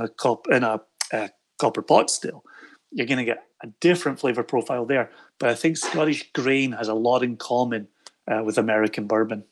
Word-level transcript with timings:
a 0.00 0.08
cup 0.08 0.46
in 0.50 0.62
a, 0.62 0.80
a 1.12 1.30
copper 1.58 1.82
pot 1.82 2.10
still, 2.10 2.44
you're 2.90 3.06
going 3.06 3.18
to 3.18 3.24
get 3.24 3.44
a 3.62 3.68
different 3.80 4.20
flavor 4.20 4.42
profile 4.42 4.86
there. 4.86 5.10
But 5.38 5.50
I 5.50 5.54
think 5.54 5.76
Scottish 5.76 6.30
grain 6.32 6.72
has 6.72 6.88
a 6.88 6.94
lot 6.94 7.22
in 7.22 7.36
common 7.36 7.88
uh, 8.30 8.42
with 8.44 8.58
American 8.58 9.06
bourbon. 9.06 9.44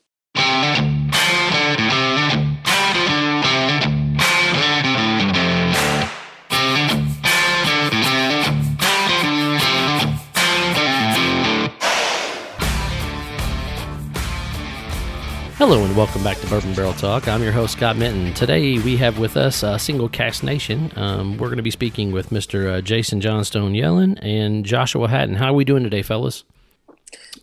Hello 15.67 15.83
and 15.83 15.97
welcome 15.97 16.23
back 16.23 16.37
to 16.37 16.47
Bourbon 16.47 16.75
Barrel 16.75 16.93
Talk. 16.93 17.27
I'm 17.27 17.41
your 17.41 17.51
host 17.51 17.73
Scott 17.73 17.97
Minton. 17.97 18.35
Today 18.35 18.77
we 18.77 18.97
have 18.97 19.17
with 19.17 19.35
us 19.35 19.63
uh, 19.63 19.79
Single 19.79 20.07
Cask 20.07 20.43
Nation. 20.43 20.91
Um, 20.95 21.39
we're 21.39 21.47
going 21.47 21.57
to 21.57 21.63
be 21.63 21.71
speaking 21.71 22.11
with 22.11 22.29
Mr. 22.29 22.71
Uh, 22.71 22.81
Jason 22.81 23.19
Johnstone 23.19 23.73
Yellin 23.73 24.19
and 24.21 24.63
Joshua 24.63 25.07
Hatton. 25.07 25.33
How 25.33 25.47
are 25.47 25.53
we 25.55 25.65
doing 25.65 25.81
today, 25.81 26.03
fellas? 26.03 26.43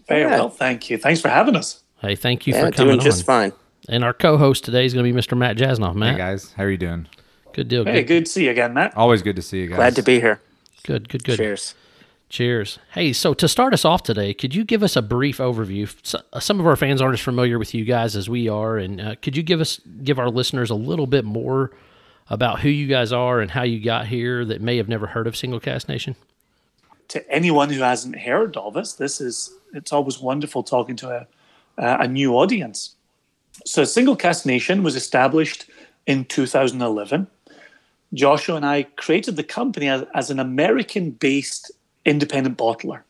Very 0.06 0.20
yeah. 0.20 0.30
well, 0.30 0.50
thank 0.50 0.88
you. 0.88 0.98
Thanks 0.98 1.20
for 1.20 1.30
having 1.30 1.56
us. 1.56 1.82
Hey, 2.00 2.14
thank 2.14 2.46
you 2.46 2.54
yeah, 2.54 2.66
for 2.66 2.70
coming 2.70 2.92
doing 2.92 3.04
just 3.04 3.28
on. 3.28 3.50
fine. 3.50 3.52
And 3.88 4.04
our 4.04 4.12
co-host 4.12 4.64
today 4.64 4.86
is 4.86 4.94
going 4.94 5.04
to 5.04 5.12
be 5.12 5.18
Mr. 5.20 5.36
Matt 5.36 5.56
Jasnoff. 5.56 5.96
Matt, 5.96 6.12
hey 6.12 6.18
guys, 6.18 6.52
how 6.52 6.62
are 6.62 6.70
you 6.70 6.78
doing? 6.78 7.08
Good 7.52 7.66
deal. 7.66 7.84
Hey, 7.84 8.04
good. 8.04 8.06
good 8.06 8.26
to 8.26 8.30
see 8.30 8.44
you 8.44 8.52
again, 8.52 8.72
Matt. 8.72 8.96
Always 8.96 9.22
good 9.22 9.34
to 9.34 9.42
see 9.42 9.62
you 9.62 9.66
guys. 9.66 9.78
Glad 9.78 9.96
to 9.96 10.02
be 10.02 10.20
here. 10.20 10.40
Good, 10.84 11.08
good, 11.08 11.24
good. 11.24 11.38
Cheers. 11.38 11.74
Cheers. 12.32 12.78
Hey, 12.92 13.12
so 13.12 13.34
to 13.34 13.46
start 13.46 13.74
us 13.74 13.84
off 13.84 14.04
today, 14.04 14.32
could 14.32 14.54
you 14.54 14.64
give 14.64 14.82
us 14.82 14.96
a 14.96 15.02
brief 15.02 15.36
overview? 15.36 15.86
Uh, 16.32 16.40
some 16.40 16.58
of 16.60 16.66
our 16.66 16.76
fans 16.76 17.02
aren't 17.02 17.12
as 17.12 17.20
familiar 17.20 17.58
with 17.58 17.74
you 17.74 17.84
guys 17.84 18.16
as 18.16 18.26
we 18.26 18.48
are, 18.48 18.78
and 18.78 19.02
uh, 19.02 19.16
could 19.20 19.36
you 19.36 19.42
give 19.42 19.60
us 19.60 19.82
give 20.02 20.18
our 20.18 20.30
listeners 20.30 20.70
a 20.70 20.74
little 20.74 21.06
bit 21.06 21.26
more 21.26 21.72
about 22.30 22.60
who 22.60 22.70
you 22.70 22.86
guys 22.86 23.12
are 23.12 23.40
and 23.40 23.50
how 23.50 23.64
you 23.64 23.84
got 23.84 24.06
here 24.06 24.46
that 24.46 24.62
may 24.62 24.78
have 24.78 24.88
never 24.88 25.08
heard 25.08 25.26
of 25.26 25.36
Single 25.36 25.60
Cask 25.60 25.90
Nation? 25.90 26.16
To 27.08 27.30
anyone 27.30 27.68
who 27.68 27.82
hasn't 27.82 28.18
heard 28.18 28.56
of 28.56 28.78
us, 28.78 28.94
this 28.94 29.20
is 29.20 29.52
it's 29.74 29.92
always 29.92 30.18
wonderful 30.18 30.62
talking 30.62 30.96
to 30.96 31.10
a 31.10 31.26
a 31.76 32.08
new 32.08 32.32
audience. 32.32 32.96
So, 33.66 33.84
Single 33.84 34.16
Cask 34.16 34.46
Nation 34.46 34.82
was 34.82 34.96
established 34.96 35.66
in 36.06 36.24
2011. 36.24 37.26
Joshua 38.14 38.56
and 38.56 38.64
I 38.64 38.84
created 38.84 39.36
the 39.36 39.44
company 39.44 39.88
as, 39.88 40.06
as 40.14 40.30
an 40.30 40.40
American 40.40 41.10
based 41.10 41.70
independent 42.04 42.58
bottler. 42.58 43.02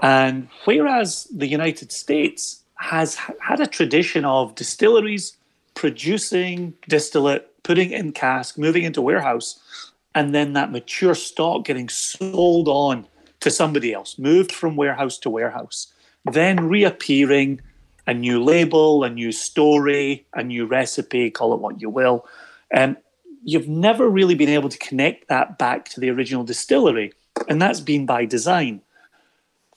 And 0.00 0.48
whereas 0.64 1.24
the 1.34 1.46
United 1.46 1.92
States 1.92 2.62
has 2.76 3.16
had 3.40 3.60
a 3.60 3.66
tradition 3.66 4.24
of 4.24 4.54
distilleries 4.54 5.36
producing 5.74 6.74
distillate, 6.88 7.50
putting 7.62 7.90
in 7.90 8.12
cask, 8.12 8.56
moving 8.58 8.84
into 8.84 9.02
warehouse, 9.02 9.58
and 10.14 10.34
then 10.34 10.52
that 10.52 10.72
mature 10.72 11.14
stock 11.14 11.64
getting 11.64 11.88
sold 11.88 12.68
on 12.68 13.06
to 13.40 13.50
somebody 13.50 13.92
else, 13.92 14.18
moved 14.18 14.50
from 14.52 14.76
warehouse 14.76 15.18
to 15.18 15.30
warehouse, 15.30 15.92
then 16.32 16.68
reappearing 16.68 17.60
a 18.06 18.14
new 18.14 18.42
label, 18.42 19.04
a 19.04 19.10
new 19.10 19.30
story, 19.30 20.26
a 20.34 20.42
new 20.42 20.66
recipe, 20.66 21.30
call 21.30 21.52
it 21.54 21.60
what 21.60 21.80
you 21.80 21.90
will. 21.90 22.26
And 22.72 22.96
you've 23.44 23.68
never 23.68 24.08
really 24.08 24.34
been 24.34 24.48
able 24.48 24.68
to 24.68 24.78
connect 24.78 25.28
that 25.28 25.58
back 25.58 25.88
to 25.90 26.00
the 26.00 26.10
original 26.10 26.42
distillery 26.42 27.12
and 27.48 27.60
that's 27.60 27.80
been 27.80 28.06
by 28.06 28.24
design. 28.24 28.82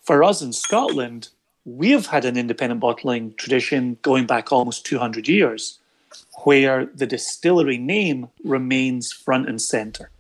For 0.04 0.24
us 0.24 0.42
in 0.42 0.54
Scotland, 0.54 1.30
we 1.66 1.92
have 1.92 2.08
had 2.08 2.26
an 2.26 2.38
independent 2.38 2.82
bottling 2.82 3.34
tradition 3.36 3.98
going 4.02 4.26
back 4.26 4.52
almost 4.52 4.86
200 4.86 5.28
years, 5.28 5.80
where 6.44 6.88
the 6.88 7.08
distillery 7.08 7.78
name 7.78 8.30
remains 8.44 9.12
front 9.12 9.48
and 9.48 9.62
center. 9.62 10.12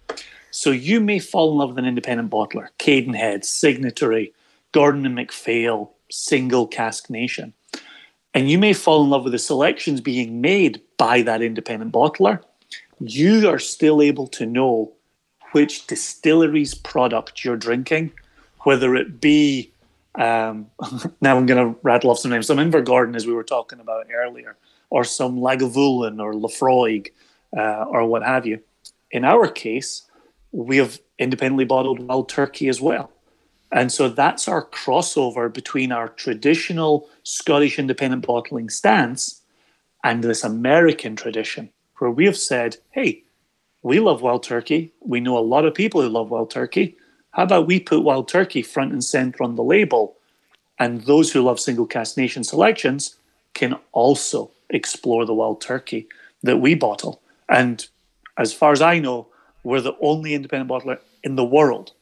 So 0.52 0.71
you 0.71 0.99
may 0.99 1.19
fall 1.19 1.52
in 1.52 1.58
love 1.58 1.69
with 1.69 1.80
an 1.80 1.85
independent 1.85 2.30
bottler, 2.30 2.67
Cadenhead, 2.77 3.43
Signatory, 3.43 4.33
Gordon 4.71 5.05
and 5.05 5.15
MacPhail, 5.15 5.91
Single 6.09 6.67
Cask 6.67 7.09
Nation. 7.09 7.53
And 8.33 8.49
you 8.49 8.58
may 8.58 8.73
fall 8.73 9.03
in 9.03 9.09
love 9.09 9.23
with 9.23 9.33
the 9.33 9.39
selections 9.39 9.99
being 9.99 10.39
made 10.39 10.81
by 10.97 11.21
that 11.23 11.42
independent 11.42 11.92
bottler. 11.92 12.42
You 12.99 13.49
are 13.49 13.59
still 13.59 14.02
able 14.02 14.27
to 14.27 14.45
know 14.45 14.93
which 15.52 15.88
distillery's 15.88 16.73
product 16.73 17.44
you're 17.44 17.58
drinking, 17.58 18.12
whether 18.62 18.95
it 18.95 19.20
be 19.20 19.72
um, 20.16 20.70
now 21.22 21.38
I'm 21.38 21.45
going 21.45 21.73
to 21.73 21.80
rattle 21.84 22.12
off 22.12 22.20
some 22.20 22.32
names, 22.32 22.48
some 22.48 22.58
Invergordon 22.58 23.16
as 23.16 23.26
we 23.26 23.34
were 23.34 23.44
talking 23.44 23.80
about 23.80 24.08
earlier, 24.14 24.58
or 24.89 25.04
some 25.04 25.38
Lagavulin 25.38 26.22
or 26.22 26.34
Laphroaig 26.34 27.12
uh, 27.56 27.86
or 27.86 28.06
what 28.06 28.23
have 28.23 28.45
you. 28.45 28.60
In 29.12 29.23
our 29.23 29.48
case, 29.48 30.04
we 30.52 30.78
have 30.78 31.00
independently 31.17 31.66
bottled 31.66 32.00
wild 32.00 32.30
turkey 32.30 32.68
as 32.68 32.82
well. 32.82 33.12
And 33.72 33.92
so 33.92 34.10
that's 34.10 34.50
our 34.50 34.66
crossover 34.66 35.54
between 35.54 35.94
our 35.94 36.10
traditional 36.10 37.08
Scottish 37.23 37.80
independent 37.80 38.26
bottling 38.26 38.70
stance 38.70 39.42
and 40.04 40.23
this 40.23 40.44
American 40.44 41.16
tradition, 41.16 41.70
where 42.00 42.12
we 42.12 42.26
have 42.26 42.38
said, 42.38 42.78
hey, 42.89 43.23
we 43.83 43.99
love 43.99 44.21
wild 44.21 44.43
turkey. 44.43 44.92
We 45.02 45.19
know 45.19 45.37
a 45.37 45.39
lot 45.39 45.65
of 45.65 45.73
people 45.73 46.02
who 46.02 46.09
love 46.09 46.30
wild 46.30 46.52
turkey. 46.52 46.97
How 47.31 47.43
about 47.43 47.67
we 47.67 47.80
put 47.80 48.03
wild 48.03 48.27
turkey 48.27 48.61
front 48.61 48.92
and 48.92 49.03
center 49.03 49.43
on 49.43 49.55
the 49.55 49.64
label? 49.64 50.17
And 50.77 51.02
those 51.02 51.31
who 51.31 51.42
love 51.42 51.59
single 51.59 51.86
cask 51.86 52.17
nation 52.17 52.43
selections 52.43 53.15
can 53.53 53.75
also 53.91 54.52
explore 54.70 55.25
the 55.25 55.33
wild 55.33 55.61
turkey 55.61 56.08
that 56.43 56.58
we 56.58 56.75
bottle. 56.75 57.21
And 57.49 57.86
as 58.37 58.53
far 58.53 58.71
as 58.71 58.81
I 58.81 58.99
know, 58.99 59.27
we're 59.64 59.81
the 59.81 59.97
only 60.02 60.33
independent 60.33 60.70
bottler 60.70 60.99
in 61.23 61.36
the 61.36 61.45
world 61.45 61.93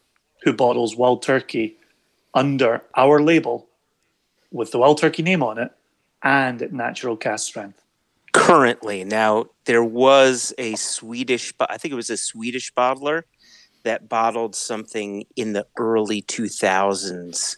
who 0.44 0.54
bottles 0.54 0.96
wild 0.96 1.22
turkey 1.22 1.78
under 2.34 2.82
our 2.96 3.22
label 3.22 3.68
with 4.52 4.72
the 4.72 4.80
wild 4.80 4.98
turkey 4.98 5.24
name 5.24 5.44
on 5.44 5.58
it 5.58 5.72
and 6.24 6.62
at 6.62 6.72
natural 6.72 7.18
cask 7.18 7.48
strength 7.48 7.82
currently. 8.34 9.04
Now, 9.04 9.46
there 9.66 9.84
was 9.84 10.54
a 10.58 10.76
Swedish, 10.76 11.54
I 11.60 11.78
think 11.78 11.92
it 11.92 11.96
was 11.96 12.10
a 12.10 12.18
Swedish 12.18 12.74
bottler 12.74 13.24
that 13.84 14.10
bottled 14.10 14.56
something 14.56 15.26
in 15.36 15.54
the 15.54 15.66
early 15.78 16.22
2000s, 16.22 17.58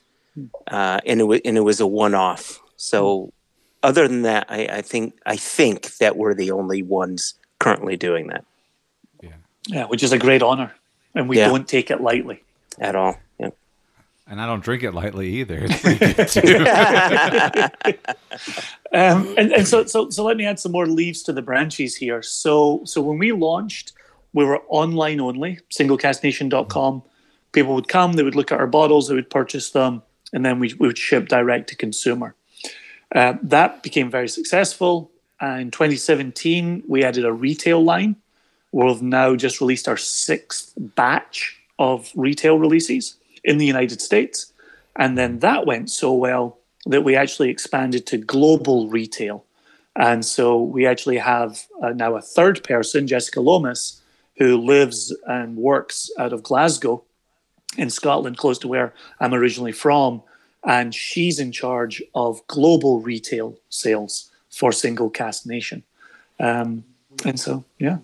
uh, 0.68 1.00
and 1.06 1.20
it 1.20 1.24
was 1.24 1.42
and 1.44 1.58
it 1.58 1.62
was 1.62 1.80
a 1.80 1.88
one-off. 1.88 2.60
So, 2.78 3.34
other 3.84 4.08
than 4.08 4.22
that, 4.24 4.46
I, 4.50 4.66
I 4.68 4.82
think 4.82 5.20
I 5.26 5.36
think 5.36 5.98
that 5.98 6.18
we're 6.18 6.34
the 6.34 6.52
only 6.52 6.84
ones 6.84 7.34
currently 7.60 7.98
doing 7.98 8.28
that. 8.28 8.46
Yeah, 9.22 9.30
yeah, 9.68 9.86
which 9.86 10.04
is 10.04 10.12
a 10.12 10.20
great 10.20 10.42
honor, 10.42 10.74
and 11.16 11.28
we 11.28 11.38
yeah. 11.38 11.48
don't 11.48 11.68
take 11.68 11.92
it 11.92 12.02
lightly 12.02 12.44
at 12.80 12.96
all. 12.96 13.18
And 14.32 14.40
I 14.40 14.46
don't 14.46 14.64
drink 14.64 14.82
it 14.82 14.94
lightly 14.94 15.28
either. 15.42 15.68
Um, 18.94 19.34
and, 19.38 19.54
and 19.54 19.66
so, 19.66 19.86
so, 19.86 20.10
so 20.10 20.22
let 20.22 20.36
me 20.36 20.46
add 20.46 20.60
some 20.60 20.74
more 20.74 20.86
leaves 20.86 21.24
to 21.24 21.32
the 21.32 21.42
branches 21.42 21.96
here. 21.96 22.22
So, 22.22 22.82
so 22.84 23.02
when 23.02 23.20
we 23.20 23.32
launched, 23.32 23.94
we 24.34 24.44
were 24.44 24.60
online 24.68 25.22
only, 25.22 25.60
singlecasknation.com. 25.70 27.02
People 27.54 27.76
would 27.76 27.88
come, 27.88 28.14
they 28.14 28.24
would 28.24 28.36
look 28.36 28.52
at 28.52 28.60
our 28.60 28.68
bottles, 28.68 29.08
they 29.08 29.16
would 29.16 29.30
purchase 29.30 29.72
them, 29.72 30.04
and 30.34 30.46
then 30.46 30.60
we, 30.60 30.74
we 30.74 30.88
would 30.88 30.98
ship 30.98 31.30
direct 31.30 31.70
to 31.70 31.78
consumer. 31.78 32.36
Uh, 33.16 33.36
that 33.44 33.82
became 33.82 34.12
very 34.12 34.28
successful. 34.28 35.10
Uh, 35.42 35.60
in 35.62 35.72
2017, 35.72 36.84
we 36.86 37.06
added 37.06 37.24
a 37.24 37.32
retail 37.32 37.82
line. 37.82 38.18
We've 38.74 39.02
now 39.02 39.38
just 39.38 39.62
released 39.62 39.88
our 39.88 39.96
sixth 39.96 40.74
batch 40.76 41.62
of 41.80 42.12
retail 42.14 42.60
releases 42.60 43.16
in 43.44 43.58
the 43.58 43.66
United 43.66 44.02
States. 44.02 44.54
And 44.96 45.18
then 45.18 45.40
that 45.40 45.66
went 45.66 45.90
so 45.90 46.14
well 46.14 46.58
that 46.86 47.04
we 47.04 47.16
actually 47.16 47.50
expanded 47.50 48.06
to 48.08 48.18
global 48.18 48.90
retail. 48.90 49.46
And 49.96 50.26
so 50.26 50.62
we 50.62 50.86
actually 50.86 51.18
have 51.18 51.66
uh, 51.82 51.90
now 51.90 52.16
a 52.16 52.22
third 52.22 52.64
person, 52.64 53.08
Jessica 53.08 53.42
Lomas, 53.42 54.02
who 54.38 54.58
lives 54.58 55.16
and 55.28 55.58
works 55.58 56.10
out 56.18 56.34
of 56.34 56.44
Glasgow 56.44 57.04
in 57.78 57.90
Scotland, 57.90 58.38
close 58.38 58.58
to 58.60 58.68
where 58.68 58.94
I'm 59.20 59.34
originally 59.34 59.72
from. 59.72 60.24
And 60.64 60.94
she's 60.94 61.40
in 61.40 61.52
charge 61.52 62.02
of 62.14 62.46
global 62.48 63.02
retail 63.02 63.58
sales 63.70 64.32
for 64.50 64.72
Single 64.72 65.10
Cask 65.10 65.46
Nation. 65.46 65.84
Um, 66.40 66.84
and 67.26 67.40
so, 67.40 67.64
yeah. 67.80 67.98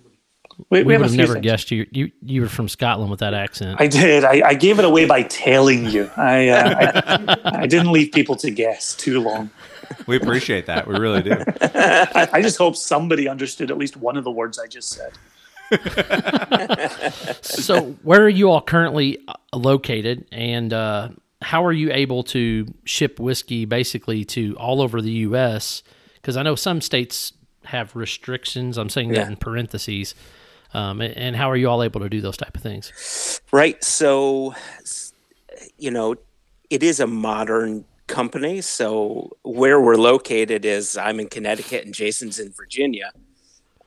We, 0.70 0.80
we, 0.80 0.84
we 0.84 0.96
would 0.96 1.06
have 1.06 1.16
never 1.16 1.34
things. 1.34 1.44
guessed 1.44 1.70
you, 1.70 1.86
you. 1.92 2.10
You 2.20 2.40
were 2.42 2.48
from 2.48 2.68
Scotland 2.68 3.10
with 3.10 3.20
that 3.20 3.32
accent. 3.32 3.80
I 3.80 3.86
did. 3.86 4.24
I, 4.24 4.48
I 4.48 4.54
gave 4.54 4.78
it 4.78 4.84
away 4.84 5.04
by 5.04 5.22
telling 5.22 5.86
you. 5.86 6.10
I, 6.16 6.48
uh, 6.48 7.36
I, 7.44 7.60
I 7.60 7.66
didn't 7.66 7.92
leave 7.92 8.10
people 8.12 8.34
to 8.36 8.50
guess 8.50 8.94
too 8.94 9.20
long. 9.20 9.50
We 10.06 10.16
appreciate 10.16 10.66
that. 10.66 10.86
We 10.86 10.98
really 10.98 11.22
do. 11.22 11.32
I, 11.60 12.28
I 12.32 12.42
just 12.42 12.58
hope 12.58 12.76
somebody 12.76 13.28
understood 13.28 13.70
at 13.70 13.78
least 13.78 13.96
one 13.96 14.16
of 14.16 14.24
the 14.24 14.30
words 14.30 14.58
I 14.58 14.66
just 14.66 14.90
said. 14.90 15.12
so, 17.42 17.92
where 18.02 18.22
are 18.22 18.28
you 18.28 18.50
all 18.50 18.60
currently 18.60 19.18
uh, 19.28 19.34
located, 19.54 20.26
and 20.32 20.72
uh, 20.72 21.10
how 21.40 21.64
are 21.64 21.72
you 21.72 21.92
able 21.92 22.22
to 22.24 22.66
ship 22.84 23.20
whiskey 23.20 23.64
basically 23.64 24.24
to 24.24 24.56
all 24.56 24.80
over 24.80 25.00
the 25.00 25.10
U.S.? 25.10 25.82
Because 26.14 26.36
I 26.36 26.42
know 26.42 26.56
some 26.56 26.80
states 26.80 27.32
have 27.64 27.94
restrictions. 27.94 28.76
I'm 28.76 28.88
saying 28.88 29.10
yeah. 29.10 29.20
that 29.24 29.28
in 29.28 29.36
parentheses 29.36 30.14
Um, 30.74 31.00
and, 31.00 31.16
and 31.16 31.36
how 31.36 31.50
are 31.50 31.56
you 31.56 31.68
all 31.68 31.82
able 31.82 32.00
to 32.00 32.08
do 32.08 32.20
those 32.20 32.36
type 32.36 32.54
of 32.56 32.62
things? 32.62 33.40
Right. 33.52 33.82
So, 33.82 34.54
you 35.78 35.90
know, 35.90 36.16
it 36.70 36.82
is 36.82 37.00
a 37.00 37.06
modern 37.06 37.84
company. 38.06 38.60
So, 38.60 39.36
where 39.42 39.80
we're 39.80 39.96
located 39.96 40.64
is 40.64 40.96
I'm 40.96 41.20
in 41.20 41.28
Connecticut 41.28 41.84
and 41.84 41.94
Jason's 41.94 42.38
in 42.38 42.52
Virginia. 42.52 43.12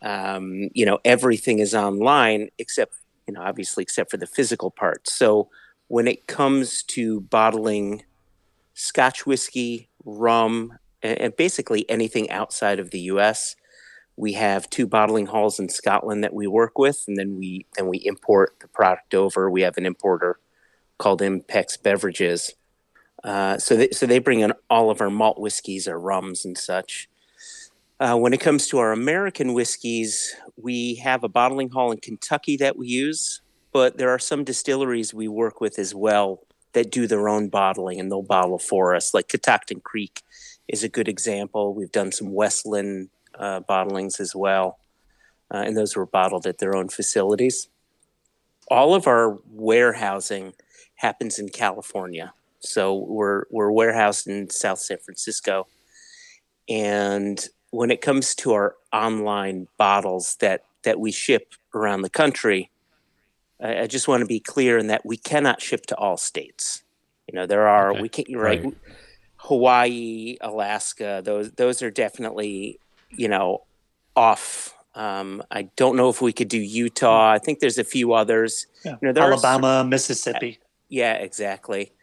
Um, 0.02 0.70
you 0.74 0.86
know, 0.86 1.00
everything 1.06 1.60
is 1.60 1.76
online 1.76 2.50
except, 2.58 2.96
you 3.28 3.34
know, 3.34 3.42
obviously 3.42 3.84
except 3.84 4.10
for 4.10 4.18
the 4.18 4.28
physical 4.28 4.72
part. 4.72 5.08
So, 5.10 5.50
when 5.88 6.08
it 6.08 6.28
comes 6.28 6.84
to 6.84 7.22
bottling 7.22 8.04
Scotch 8.74 9.26
whiskey, 9.26 9.90
rum, 10.06 10.78
and, 11.04 11.20
and 11.20 11.36
basically 11.36 11.88
anything 11.90 12.30
outside 12.32 12.80
of 12.80 12.92
the 12.92 13.00
U.S., 13.02 13.56
we 14.22 14.34
have 14.34 14.70
two 14.70 14.86
bottling 14.86 15.26
halls 15.26 15.60
in 15.60 15.68
Scotland 15.68 16.24
that 16.24 16.32
we 16.32 16.46
work 16.46 16.78
with, 16.78 17.06
and 17.08 17.18
then 17.18 17.40
we 17.40 17.66
then 17.76 17.88
we 17.88 17.98
import 18.06 18.56
the 18.62 18.68
product 18.68 19.16
over. 19.16 19.50
We 19.50 19.64
have 19.64 19.78
an 19.78 19.86
importer 19.88 20.40
called 21.00 21.22
Impex 21.22 21.82
Beverages, 21.82 22.54
uh, 23.24 23.58
so 23.58 23.76
they, 23.76 23.90
so 23.90 24.06
they 24.06 24.20
bring 24.20 24.42
in 24.42 24.54
all 24.70 24.92
of 24.92 25.02
our 25.02 25.10
malt 25.10 25.40
whiskeys, 25.40 25.88
our 25.88 26.00
rums, 26.00 26.46
and 26.46 26.56
such. 26.56 27.10
Uh, 28.00 28.16
when 28.16 28.32
it 28.32 28.40
comes 28.40 28.68
to 28.68 28.78
our 28.78 28.92
American 28.92 29.56
whiskeys, 29.56 30.36
we 30.56 30.96
have 30.96 31.24
a 31.24 31.28
bottling 31.28 31.72
hall 31.72 31.92
in 31.92 31.98
Kentucky 31.98 32.56
that 32.58 32.78
we 32.78 32.88
use, 32.88 33.42
but 33.72 33.98
there 33.98 34.12
are 34.12 34.20
some 34.20 34.44
distilleries 34.44 35.16
we 35.16 35.28
work 35.28 35.60
with 35.60 35.80
as 35.80 35.96
well 35.96 36.42
that 36.74 36.92
do 36.92 37.08
their 37.08 37.28
own 37.28 37.50
bottling 37.50 38.00
and 38.00 38.12
they'll 38.12 38.22
bottle 38.22 38.60
for 38.60 38.94
us. 38.94 39.16
Like 39.16 39.28
Catoctin 39.28 39.80
Creek 39.80 40.22
is 40.68 40.84
a 40.84 40.90
good 40.90 41.08
example. 41.08 41.74
We've 41.74 41.92
done 41.92 42.12
some 42.12 42.34
Westland 42.34 43.10
uh, 43.38 43.62
bottlings 43.62 44.20
as 44.20 44.36
well, 44.36 44.80
uh, 45.54 45.64
and 45.66 45.78
those 45.78 45.96
were 45.96 46.06
bottled 46.06 46.46
at 46.48 46.58
their 46.60 46.76
own 46.76 46.90
facilities. 46.90 47.68
All 48.70 48.96
of 48.96 49.08
our 49.08 49.38
warehousing 49.52 50.54
happens 50.96 51.40
in 51.40 51.50
California, 51.50 52.34
so 52.60 52.94
we're 52.96 53.44
we're 53.52 53.72
warehoused 53.72 54.28
in 54.28 54.50
South 54.50 54.80
San 54.80 54.98
Francisco, 55.00 55.68
and 56.70 57.48
when 57.72 57.92
it 57.92 58.02
comes 58.02 58.36
to 58.36 58.54
our 58.54 58.76
online 58.94 59.68
bottles 59.78 60.36
that 60.42 60.66
that 60.84 61.00
we 61.00 61.12
ship 61.12 61.54
around 61.74 62.02
the 62.02 62.10
country, 62.10 62.70
I, 63.62 63.82
I 63.82 63.88
just 63.88 64.08
want 64.08 64.22
to 64.22 64.28
be 64.28 64.40
clear 64.42 64.78
in 64.78 64.88
that 64.88 65.06
we 65.06 65.18
cannot 65.18 65.62
ship 65.62 65.86
to 65.88 65.96
all 65.98 66.18
states. 66.18 66.84
You 67.28 67.36
know, 67.40 67.46
there 67.48 67.68
are 67.68 67.92
Okay. 67.92 68.02
we 68.02 68.10
can't 68.10 68.28
right, 68.36 68.64
Right. 68.64 68.74
Hawaii, 69.38 70.38
Alaska. 70.42 71.22
Those 71.24 71.52
those 71.54 71.82
are 71.82 71.92
definitely 71.92 72.81
you 73.18 73.28
know 73.28 73.64
off. 74.16 74.74
Um, 74.94 75.42
I 75.50 75.64
don't 75.78 75.96
know 75.96 76.10
if 76.10 76.22
we 76.22 76.34
could 76.34 76.50
do 76.50 76.58
Utah. 76.60 77.32
I 77.32 77.40
think 77.40 77.60
there's 77.60 77.78
a 77.78 77.84
few 77.84 78.12
others. 78.14 78.68
Yeah. 78.84 78.98
You 79.02 79.08
know, 79.08 79.14
there 79.14 79.24
are 79.24 79.32
Alabama, 79.32 79.86
Mississippi. 79.86 80.60
yeah, 80.90 81.14
exactly. 81.14 81.94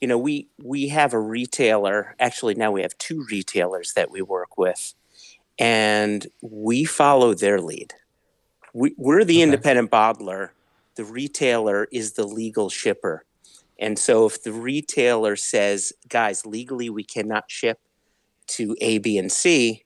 You 0.00 0.06
know, 0.08 0.18
we 0.18 0.48
we 0.62 0.88
have 0.88 1.12
a 1.12 1.18
retailer. 1.18 2.14
Actually, 2.20 2.54
now 2.54 2.70
we 2.70 2.82
have 2.82 2.96
two 2.98 3.26
retailers 3.30 3.94
that 3.94 4.10
we 4.10 4.22
work 4.22 4.56
with, 4.58 4.94
and 5.58 6.26
we 6.42 6.84
follow 6.84 7.34
their 7.34 7.60
lead. 7.60 7.94
We, 8.74 8.94
we're 8.98 9.24
the 9.24 9.36
Okay. 9.36 9.42
independent 9.42 9.90
bottler. 9.90 10.50
The 10.96 11.04
retailer 11.04 11.88
is 11.90 12.12
the 12.12 12.26
legal 12.26 12.68
shipper, 12.70 13.24
and 13.78 13.98
so 13.98 14.26
if 14.26 14.42
the 14.42 14.52
retailer 14.52 15.34
says, 15.34 15.92
"Guys, 16.08 16.44
legally 16.46 16.90
we 16.90 17.02
cannot 17.04 17.50
ship 17.50 17.80
to 18.48 18.76
A, 18.80 18.98
B, 18.98 19.18
and 19.18 19.32
C," 19.32 19.84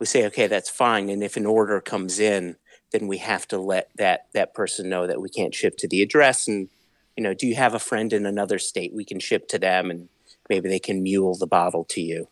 we 0.00 0.06
say, 0.06 0.26
"Okay, 0.26 0.46
that's 0.48 0.68
fine." 0.70 1.08
And 1.08 1.22
if 1.22 1.36
an 1.36 1.46
order 1.46 1.80
comes 1.80 2.18
in, 2.18 2.56
then 2.90 3.06
we 3.06 3.18
have 3.18 3.46
to 3.48 3.58
let 3.58 3.90
that 3.96 4.26
that 4.32 4.54
person 4.54 4.88
know 4.88 5.06
that 5.06 5.20
we 5.20 5.28
can't 5.28 5.54
ship 5.54 5.76
to 5.78 5.86
the 5.88 6.02
address 6.02 6.48
and 6.48 6.68
you 7.16 7.24
know, 7.24 7.34
do 7.34 7.46
you 7.46 7.54
have 7.56 7.74
a 7.74 7.78
friend 7.78 8.12
in 8.14 8.24
another 8.24 8.58
state 8.58 8.94
we 8.94 9.04
can 9.04 9.20
ship 9.20 9.46
to 9.48 9.58
them 9.58 9.90
and 9.90 10.08
maybe 10.48 10.68
they 10.70 10.78
can 10.78 11.02
mule 11.02 11.34
the 11.36 11.46
bottle 11.46 11.84
to 11.84 12.00
you? 12.00 12.28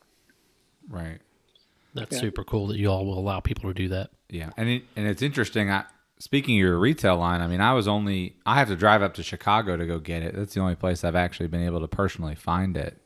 Right. 0.89 1.19
That's 1.95 2.15
Yeah. 2.15 2.21
super 2.21 2.43
cool 2.45 2.69
that 2.69 2.79
you 2.79 2.89
all 2.91 3.05
will 3.05 3.19
allow 3.19 3.41
people 3.41 3.69
to 3.69 3.75
do 3.75 3.89
that. 3.89 4.11
Yeah, 4.31 4.51
and 4.57 4.69
it, 4.69 4.83
and 4.97 5.07
it's 5.07 5.21
interesting. 5.21 5.69
I, 5.71 5.85
speaking 6.19 6.55
of 6.55 6.61
your 6.61 6.79
retail 6.79 7.17
line, 7.19 7.43
I 7.43 7.49
mean, 7.49 7.61
I 7.61 7.75
was 7.75 7.87
only 7.87 8.37
I 8.47 8.55
have 8.59 8.69
to 8.69 8.77
drive 8.77 9.03
up 9.03 9.15
to 9.15 9.23
Chicago 9.23 9.77
to 9.77 9.85
go 9.85 9.99
get 9.99 10.23
it. 10.23 10.35
That's 10.35 10.55
the 10.55 10.61
only 10.61 10.77
place 10.77 11.05
I've 11.05 11.17
actually 11.17 11.49
been 11.49 11.63
able 11.65 11.81
to 11.81 11.89
personally 11.89 12.35
find 12.37 12.77
it. 12.77 12.97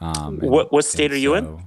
Um, 0.00 0.38
and- 0.40 0.50
What- 0.50 0.70
what 0.70 0.84
state 0.84 1.06
and 1.06 1.14
are 1.14 1.16
you 1.16 1.34
in? 1.34 1.64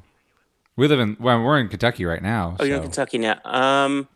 So- 0.75 0.81
We 0.81 0.87
live 0.87 0.99
in 0.99 1.17
well, 1.19 1.41
we're 1.41 1.59
in 1.59 1.67
Kentucky 1.69 2.05
right 2.05 2.21
now. 2.21 2.55
Oh, 2.59 2.63
you're 2.63 2.77
in 2.77 2.81
so- 2.81 2.87
Kentucky 2.87 3.17
now. 3.17 3.39
Um, 3.45 4.07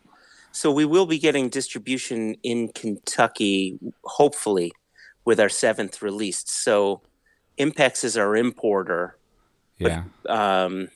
so 0.51 0.71
we 0.71 0.85
will 0.85 1.05
be 1.05 1.19
getting 1.19 1.49
distribution 1.49 2.35
in 2.43 2.69
Kentucky, 2.69 3.77
hopefully, 4.03 4.71
with 5.25 5.39
our 5.39 5.49
seventh 5.49 6.01
release. 6.01 6.43
So 6.47 7.01
Impex 7.59 8.03
is 8.03 8.17
our 8.17 8.35
importer. 8.35 9.17
Yeah, 9.77 10.05
Um, 10.27 10.89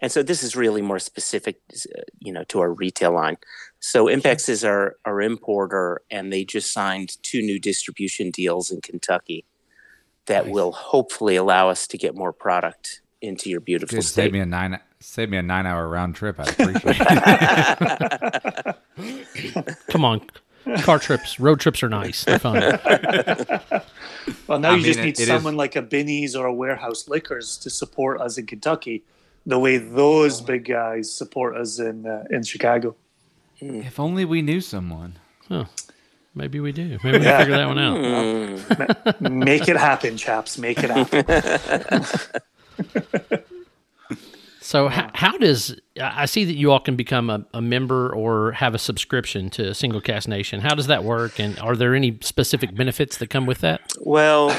and 0.00 0.10
so 0.10 0.24
this 0.24 0.42
is 0.42 0.56
really 0.56 0.82
more 0.82 0.98
specific, 0.98 1.60
uh, 1.72 2.00
you 2.18 2.32
know, 2.32 2.42
to 2.48 2.58
our 2.58 2.72
retail 2.72 3.12
line. 3.12 3.36
So 3.78 4.06
Impex 4.06 4.48
is 4.48 4.64
our, 4.64 4.96
our 5.04 5.20
importer, 5.22 6.02
and 6.10 6.32
they 6.32 6.44
just 6.44 6.72
signed 6.72 7.16
two 7.22 7.40
new 7.42 7.60
distribution 7.60 8.32
deals 8.32 8.72
in 8.72 8.80
Kentucky 8.80 9.44
that 10.26 10.46
Nice. 10.46 10.54
will 10.54 10.72
hopefully 10.72 11.36
allow 11.36 11.68
us 11.68 11.86
to 11.86 11.96
get 11.96 12.16
more 12.16 12.32
product 12.32 13.00
into 13.22 13.48
your 13.50 13.60
beautiful 13.60 13.96
Just 13.96 14.14
save 14.14 14.24
state. 14.24 14.32
me 14.32 14.40
a 14.40 14.46
nine 14.46 14.78
save 15.00 15.30
me 15.30 15.36
a 15.38 15.42
nine 15.42 15.66
hour 15.66 15.88
round 15.88 16.14
trip. 16.14 16.38
I 16.38 16.42
appreciate 16.58 16.96
it. 18.98 19.76
Come 19.88 20.04
on, 20.04 20.20
car 20.80 20.98
trips, 20.98 21.38
road 21.40 21.60
trips 21.60 21.82
are 21.82 21.88
nice. 21.88 22.24
They're 22.24 22.38
fun. 22.38 22.78
Well, 24.48 24.58
now 24.58 24.72
I 24.72 24.76
you 24.76 24.82
just 24.82 24.98
need 24.98 25.10
it- 25.10 25.20
it 25.20 25.22
is- 25.22 25.28
someone 25.28 25.56
like 25.56 25.76
a 25.76 25.82
Binny's 25.82 26.34
or 26.34 26.46
a 26.46 26.52
Warehouse 26.52 27.08
Liquors 27.08 27.56
to 27.58 27.70
support 27.70 28.20
us 28.20 28.38
in 28.38 28.46
Kentucky, 28.46 29.04
the 29.44 29.56
way 29.58 29.78
those 29.78 30.40
big 30.40 30.64
guys 30.64 31.12
support 31.12 31.56
us 31.56 31.78
in 31.78 32.06
uh, 32.06 32.24
in 32.30 32.42
Chicago. 32.42 32.96
if 33.60 34.00
only 34.00 34.24
we 34.24 34.42
knew 34.42 34.60
someone. 34.60 35.18
Maybe 36.34 36.58
we 36.58 36.72
do. 36.72 36.98
Maybe 37.04 37.18
we 37.18 37.24
can 37.24 37.38
figure 37.38 37.56
that 37.56 37.68
one 37.68 37.78
out. 37.78 37.98
Mm. 39.20 39.30
Make 39.44 39.68
it 39.68 39.76
happen, 39.76 40.16
chaps. 40.16 40.58
Make 40.58 40.78
it 40.82 40.90
happen. 40.90 42.04
So, 44.66 44.88
how, 44.88 45.08
how 45.14 45.38
does 45.38 45.76
I 46.00 46.22
I 46.22 46.26
see 46.26 46.44
that 46.44 46.54
you 46.54 46.72
all 46.72 46.80
can 46.80 46.96
become 46.96 47.30
a, 47.30 47.46
a 47.54 47.62
member 47.62 48.12
or 48.12 48.50
have 48.50 48.74
a 48.74 48.80
subscription 48.80 49.48
to 49.50 49.72
Single 49.72 50.00
Cask 50.00 50.26
Nation? 50.26 50.60
How 50.60 50.74
does 50.74 50.88
that 50.88 51.04
work? 51.04 51.38
And 51.38 51.56
are 51.60 51.76
there 51.76 51.94
any 51.94 52.18
specific 52.20 52.74
benefits 52.74 53.18
that 53.18 53.30
come 53.30 53.46
with 53.46 53.58
that? 53.60 53.80
Well, 54.00 54.50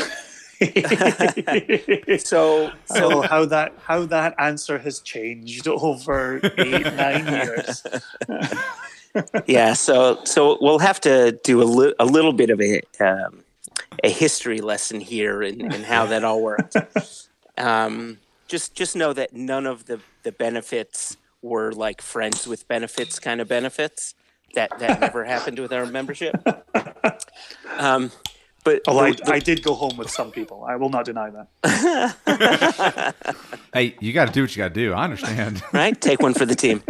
so 2.19 2.71
so 2.85 3.21
how 3.21 3.43
that 3.47 3.73
how 3.83 4.05
that 4.05 4.33
answer 4.39 4.77
has 4.77 5.01
changed 5.01 5.67
over 5.67 6.39
eight 6.57 6.85
nine 6.93 7.27
years. 7.27 7.83
yeah, 9.45 9.73
so 9.73 10.23
so 10.23 10.57
we'll 10.61 10.79
have 10.79 11.01
to 11.01 11.33
do 11.43 11.61
a, 11.61 11.65
li- 11.65 11.95
a 11.99 12.05
little 12.05 12.31
bit 12.31 12.49
of 12.49 12.61
a 12.61 12.81
um, 13.01 13.43
a 14.05 14.09
history 14.09 14.61
lesson 14.61 15.01
here 15.01 15.41
and, 15.41 15.61
in 15.61 15.83
how 15.83 16.05
that 16.05 16.23
all 16.23 16.41
worked. 16.41 16.77
Um, 17.57 18.19
just 18.47 18.75
just 18.75 18.95
know 18.95 19.13
that 19.13 19.33
none 19.33 19.65
of 19.65 19.85
the 19.85 19.99
the 20.23 20.31
benefits 20.31 21.17
were 21.41 21.71
like 21.71 22.01
friends 22.01 22.47
with 22.47 22.67
benefits 22.67 23.19
kind 23.19 23.41
of 23.41 23.47
benefits. 23.47 24.13
That 24.55 24.77
that 24.79 24.99
never 25.05 25.25
happened 25.25 25.59
with 25.59 25.73
our 25.73 25.85
membership. 25.85 26.35
Um, 27.77 28.11
but 28.63 28.81
Oh, 28.87 28.97
I, 28.99 29.11
the- 29.11 29.23
the- 29.23 29.33
I 29.33 29.39
did 29.39 29.63
go 29.63 29.73
home 29.73 29.97
with 29.97 30.09
some 30.09 30.31
people. 30.31 30.63
I 30.67 30.75
will 30.75 30.89
not 30.89 31.05
deny 31.05 31.29
that. 31.31 31.47
Hey, 33.73 33.95
you 33.99 34.11
got 34.13 34.25
to 34.27 34.31
do 34.33 34.41
what 34.41 34.55
you 34.55 34.63
got 34.63 34.69
to 34.69 34.73
do. 34.73 34.93
I 34.93 35.03
understand. 35.03 35.61
right, 35.73 35.99
take 35.99 36.19
one 36.21 36.33
for 36.33 36.45
the 36.45 36.55
team. 36.55 36.81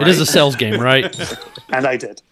It 0.00 0.08
is 0.08 0.18
a 0.20 0.26
sales 0.26 0.56
game, 0.56 0.80
right? 0.80 1.14
And 1.72 1.86
I 1.86 1.96
did. 1.96 2.22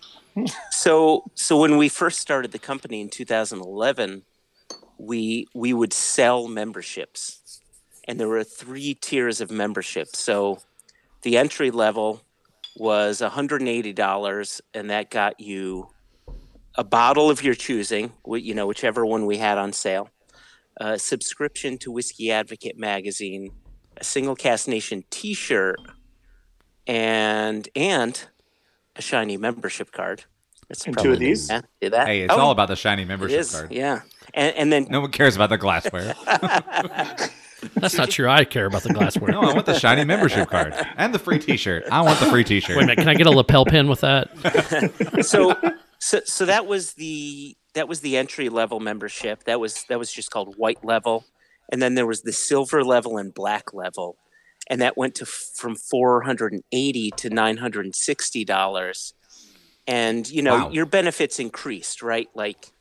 So 0.71 1.25
so 1.35 1.59
when 1.61 1.77
we 1.77 1.89
first 1.89 2.19
started 2.19 2.53
the 2.53 2.59
company 2.59 3.01
in 3.01 3.09
2011, 3.11 4.23
we 4.99 5.47
we 5.55 5.73
would 5.73 5.93
sell 5.93 6.49
memberships, 6.49 7.41
and 8.07 8.19
there 8.21 8.29
were 8.29 8.45
three 8.45 8.95
tiers 8.95 9.41
of 9.41 9.51
membership. 9.51 10.15
So 10.15 10.59
the 11.23 11.37
entry 11.37 11.71
level 11.71 12.23
was 12.77 13.21
$180, 13.21 14.61
and 14.75 14.91
that 14.91 15.11
got 15.11 15.41
you 15.41 15.89
a 16.75 16.85
bottle 16.85 17.31
of 17.31 17.43
your 17.43 17.55
choosing, 17.55 18.13
you 18.27 18.55
know, 18.55 18.67
whichever 18.67 19.05
one 19.07 19.25
we 19.27 19.39
had 19.39 19.57
on 19.57 19.73
sale, 19.73 20.11
a 20.77 20.99
subscription 20.99 21.79
to 21.79 21.91
Whiskey 21.91 22.31
Advocate 22.31 22.79
magazine, 22.79 23.51
a 23.97 24.05
Single 24.05 24.37
Cask 24.37 24.69
Nation 24.69 25.03
T-shirt, 25.11 25.79
and 26.87 27.69
and 27.75 28.29
a 28.95 29.03
shiny 29.03 29.37
membership 29.39 29.91
card. 29.91 30.25
That's 30.69 30.87
And 30.87 30.99
two 30.99 31.13
of 31.13 31.19
these? 31.19 31.49
Yeah, 31.49 31.63
do 31.81 31.91
that. 31.91 32.07
hey, 32.09 32.23
it's 32.23 32.35
Oh, 32.35 32.39
all 32.39 32.51
about 32.51 32.69
the 32.69 32.77
shiny 32.77 33.05
membership 33.05 33.41
is, 33.41 33.53
card. 33.53 33.73
Yeah, 33.73 34.03
and 34.35 34.55
and 34.57 34.73
then 34.73 34.87
No 34.91 35.01
one 35.01 35.13
cares 35.13 35.35
about 35.37 35.49
the 35.49 35.57
glassware. 35.59 36.15
That's 37.75 37.97
not 37.97 38.11
true. 38.11 38.29
I 38.29 38.45
care 38.45 38.67
about 38.67 38.83
the 38.83 38.93
glassware. 38.93 39.31
No, 39.33 39.41
I 39.41 39.53
want 39.55 39.67
the 39.67 39.79
shiny 39.79 40.05
membership 40.05 40.49
card 40.51 40.75
and 40.97 41.15
the 41.15 41.19
free 41.19 41.39
T-shirt. 41.39 41.85
I 41.91 42.03
want 42.03 42.21
the 42.21 42.27
free 42.27 42.45
T-shirt. 42.45 42.77
Wait 42.77 42.83
a 42.83 42.87
minute. 42.87 42.99
Can 42.99 43.09
I 43.09 43.15
get 43.15 43.27
a 43.27 43.31
lapel 43.31 43.65
pin 43.65 43.89
with 43.89 44.01
that? 44.03 44.29
so 45.25 45.55
so 45.99 46.21
so 46.25 46.45
that 46.47 46.67
was 46.67 46.93
the 46.95 47.57
that 47.75 47.89
was 47.89 48.01
the 48.01 48.17
entry 48.17 48.49
level 48.49 48.81
membership. 48.81 49.45
That 49.45 49.59
was 49.61 49.85
that 49.89 49.99
was 49.99 50.13
just 50.13 50.31
called 50.31 50.57
white 50.57 50.85
level, 50.85 51.25
and 51.73 51.81
then 51.81 51.95
there 51.95 52.07
was 52.07 52.23
the 52.23 52.33
silver 52.33 52.85
level 52.85 53.17
and 53.17 53.33
black 53.33 53.73
level, 53.73 54.17
and 54.69 54.81
that 54.83 54.97
went 54.97 55.15
to 55.17 55.27
from 55.27 55.77
four 55.77 56.23
hundred 56.23 56.53
and 56.53 56.63
eighty 56.73 57.11
to 57.13 57.31
nine 57.31 57.57
hundred 57.57 57.87
and 57.87 57.95
sixty 57.97 58.45
dollars. 58.45 59.15
And 59.87 60.29
you 60.29 60.43
know 60.43 60.57
Wow. 60.65 60.71
your 60.71 60.85
benefits 60.87 61.39
increased, 61.39 62.03
right? 62.03 62.29
Like 62.35 62.73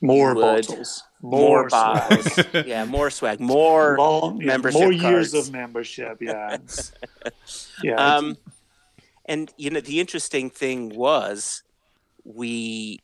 More 0.00 0.34
would. 0.34 0.66
bottles, 0.66 1.02
more, 1.22 1.68
more, 1.68 2.20
swag. 2.20 2.66
yeah, 2.66 2.84
more 2.84 3.10
swag, 3.10 3.40
more 3.40 3.96
Long, 3.96 4.38
membership 4.38 4.80
more 4.80 4.92
years 4.92 5.34
of 5.34 5.52
membership. 5.52 6.20
Yeah, 6.20 6.58
yeah. 7.82 7.94
Um, 7.94 8.36
and 9.24 9.52
you 9.56 9.70
know 9.70 9.80
the 9.80 10.00
interesting 10.00 10.50
thing 10.50 10.90
was 10.90 11.62
we 12.24 13.00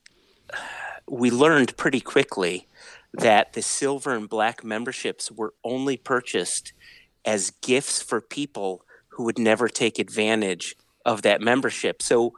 we 1.08 1.30
learned 1.30 1.76
pretty 1.76 2.00
quickly 2.00 2.66
that 3.14 3.52
the 3.52 3.62
silver 3.62 4.14
and 4.14 4.28
black 4.28 4.62
memberships 4.62 5.30
were 5.30 5.54
only 5.64 5.96
purchased 5.96 6.72
as 7.24 7.50
gifts 7.62 8.02
for 8.02 8.20
people 8.20 8.84
who 9.08 9.24
would 9.24 9.38
never 9.38 9.68
take 9.68 9.98
advantage 9.98 10.76
of 11.04 11.22
that 11.22 11.40
membership. 11.40 12.02
So 12.02 12.34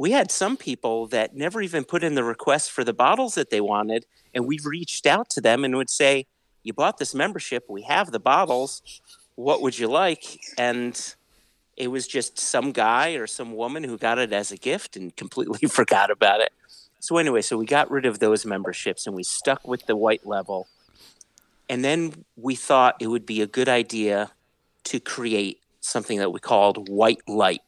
we 0.00 0.12
had 0.12 0.30
some 0.30 0.56
people 0.56 1.06
that 1.08 1.36
never 1.36 1.60
even 1.60 1.84
put 1.84 2.02
in 2.02 2.14
the 2.14 2.24
request 2.24 2.70
for 2.70 2.82
the 2.82 2.94
bottles 2.94 3.34
that 3.34 3.50
they 3.50 3.60
wanted, 3.60 4.06
and 4.34 4.46
we 4.46 4.58
reached 4.64 5.04
out 5.04 5.28
to 5.28 5.42
them 5.42 5.62
and 5.62 5.76
would 5.76 5.90
say, 5.90 6.26
"You 6.62 6.72
bought 6.72 6.96
this 6.96 7.14
membership. 7.14 7.66
We 7.68 7.82
have 7.82 8.10
the 8.10 8.18
bottles. 8.18 8.80
What 9.34 9.60
would 9.60 9.78
you 9.78 9.88
like?" 9.88 10.40
And 10.56 10.98
it 11.76 11.88
was 11.88 12.08
just 12.08 12.38
some 12.38 12.72
guy 12.72 13.10
or 13.10 13.26
some 13.26 13.54
woman 13.54 13.84
who 13.84 13.98
got 13.98 14.18
it 14.18 14.32
as 14.32 14.50
a 14.50 14.56
gift 14.56 14.96
and 14.96 15.14
completely 15.16 15.68
forgot 15.80 16.10
about 16.10 16.40
it. 16.40 16.54
So 17.00 17.18
anyway, 17.18 17.42
so 17.42 17.58
we 17.58 17.66
got 17.66 17.90
rid 17.90 18.06
of 18.06 18.20
those 18.20 18.46
memberships 18.46 19.06
and 19.06 19.14
we 19.14 19.22
stuck 19.22 19.68
with 19.68 19.84
the 19.84 19.96
white 19.96 20.26
level. 20.26 20.66
And 21.68 21.84
then 21.84 22.24
we 22.36 22.54
thought 22.54 22.96
it 23.00 23.08
would 23.08 23.26
be 23.26 23.42
a 23.42 23.46
good 23.46 23.68
idea 23.68 24.30
to 24.84 24.98
create 24.98 25.60
something 25.82 26.18
that 26.20 26.32
we 26.32 26.40
called 26.40 26.88
White 26.88 27.20
Light, 27.28 27.62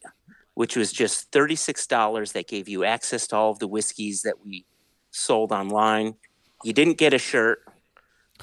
which 0.62 0.76
was 0.76 0.92
just 0.92 1.32
$36 1.32 2.34
that 2.34 2.46
gave 2.46 2.68
you 2.68 2.84
access 2.84 3.26
to 3.26 3.34
all 3.34 3.50
of 3.50 3.58
the 3.58 3.66
whiskeys 3.66 4.22
that 4.22 4.44
we 4.44 4.64
sold 5.10 5.50
online. 5.50 6.14
You 6.62 6.72
didn't 6.72 6.98
get 6.98 7.12
a 7.12 7.18
shirt. 7.18 7.64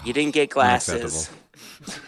You 0.03 0.11
didn't 0.11 0.33
get 0.33 0.49
glasses. 0.49 1.29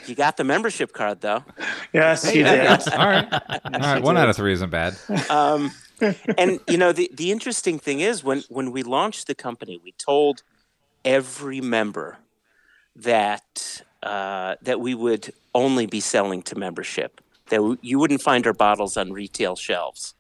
You 0.08 0.16
got 0.16 0.36
the 0.36 0.44
membership 0.44 0.92
card 0.92 1.22
though. 1.22 1.46
yes, 1.94 2.26
you 2.36 2.44
did. 2.44 2.68
All 2.68 3.08
right, 3.08 3.26
all 3.64 3.80
right. 3.80 4.04
One 4.04 4.18
out 4.18 4.28
of 4.28 4.36
three 4.36 4.52
isn't 4.52 4.70
bad. 4.70 4.98
um, 5.30 5.72
and 6.38 6.60
you 6.68 6.78
know 6.78 6.92
the, 6.92 7.10
the 7.14 7.32
interesting 7.32 7.80
thing 7.80 8.02
is 8.02 8.22
when 8.22 8.44
when 8.50 8.74
we 8.74 8.84
launched 8.84 9.28
the 9.28 9.36
company 9.36 9.80
we 9.82 9.94
told 9.94 10.44
every 11.06 11.62
member 11.62 12.18
that 12.98 13.82
uh, 14.04 14.56
that 14.62 14.82
we 14.82 14.94
would 14.94 15.34
only 15.56 15.86
be 15.86 16.02
selling 16.02 16.42
to 16.42 16.58
membership 16.58 17.22
that 17.52 17.78
you 17.82 18.00
wouldn't 18.00 18.22
find 18.22 18.48
our 18.48 18.54
bottles 18.54 18.98
on 18.98 19.14
retail 19.14 19.56
shelves. 19.56 20.16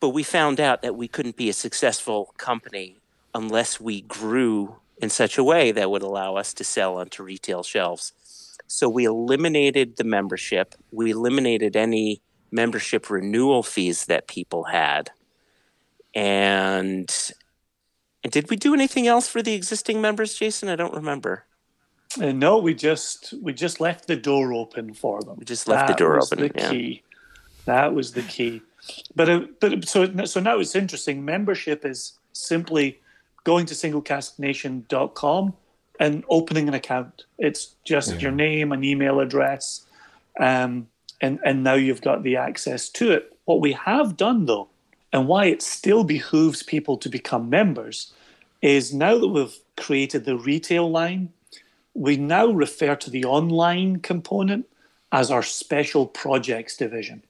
But 0.00 0.10
we 0.10 0.22
found 0.22 0.60
out 0.60 0.82
that 0.82 0.96
we 0.96 1.08
couldn't 1.08 1.36
be 1.36 1.48
a 1.48 1.54
successful 1.54 2.34
company 2.36 2.98
unless 3.34 3.80
we 3.80 4.02
grew 4.02 4.76
in 4.98 5.08
such 5.08 5.38
a 5.38 5.44
way 5.44 5.72
that 5.72 5.90
would 5.90 6.02
allow 6.02 6.36
us 6.36 6.52
to 6.54 6.64
sell 6.64 6.98
onto 6.98 7.22
retail 7.22 7.62
shelves. 7.62 8.12
So 8.66 8.88
we 8.88 9.04
eliminated 9.04 9.96
the 9.96 10.04
membership. 10.04 10.74
We 10.90 11.12
eliminated 11.12 11.76
any 11.76 12.20
membership 12.50 13.08
renewal 13.08 13.62
fees 13.62 14.06
that 14.06 14.28
people 14.28 14.64
had. 14.64 15.10
And 16.14 17.10
and 18.24 18.32
did 18.32 18.50
we 18.50 18.56
do 18.56 18.74
anything 18.74 19.06
else 19.06 19.26
for 19.28 19.42
the 19.42 19.54
existing 19.54 20.00
members 20.00 20.34
jason? 20.34 20.68
I 20.68 20.76
don't 20.76 20.94
remember 20.94 21.46
Uh, 22.20 22.32
no, 22.32 22.58
we 22.58 22.74
just 22.74 23.34
we 23.42 23.52
just 23.52 23.80
left 23.80 24.06
the 24.06 24.16
door 24.16 24.52
open 24.52 24.92
for 24.94 25.22
them. 25.22 25.36
We 25.38 25.44
just 25.44 25.68
left 25.68 25.88
the 25.88 25.94
door 25.94 26.16
was 26.16 26.32
open, 26.32 26.48
The 26.48 26.52
yeah. 26.54 26.70
key. 26.70 27.02
That 27.64 27.94
was 27.94 28.12
the 28.12 28.22
key. 28.22 28.62
But 29.14 29.28
uh, 29.28 29.40
but 29.60 29.88
so 29.88 30.24
so 30.24 30.40
now 30.40 30.58
it's 30.58 30.74
interesting. 30.74 31.24
Membership 31.24 31.84
is 31.84 32.18
simply 32.32 33.00
going 33.44 33.66
to 33.66 33.74
singlecasknation.com 33.74 35.54
and 36.00 36.24
opening 36.28 36.68
an 36.68 36.74
account. 36.74 37.24
It's 37.38 37.74
just 37.84 38.12
Yeah. 38.14 38.18
your 38.18 38.32
name, 38.32 38.72
and 38.72 38.84
email 38.84 39.20
address, 39.20 39.86
um, 40.40 40.88
and 41.20 41.38
and 41.44 41.62
now 41.62 41.74
you've 41.74 42.02
got 42.02 42.22
the 42.22 42.36
access 42.36 42.88
to 42.90 43.12
it. 43.12 43.36
What 43.44 43.60
we 43.60 43.72
have 43.72 44.16
done 44.16 44.46
though, 44.46 44.68
and 45.12 45.28
why 45.28 45.46
it 45.46 45.62
still 45.62 46.04
behooves 46.04 46.62
people 46.62 46.96
to 46.98 47.08
become 47.08 47.48
members, 47.48 48.12
is 48.60 48.92
now 48.92 49.18
that 49.18 49.28
we've 49.28 49.56
created 49.76 50.24
the 50.24 50.36
retail 50.36 50.90
line 50.90 51.30
we 51.94 52.16
now 52.16 52.46
refer 52.46 52.96
to 52.96 53.10
the 53.10 53.24
online 53.24 54.00
component 54.00 54.66
as 55.10 55.30
our 55.30 55.42
special 55.42 56.06
projects 56.06 56.76
division. 56.76 57.22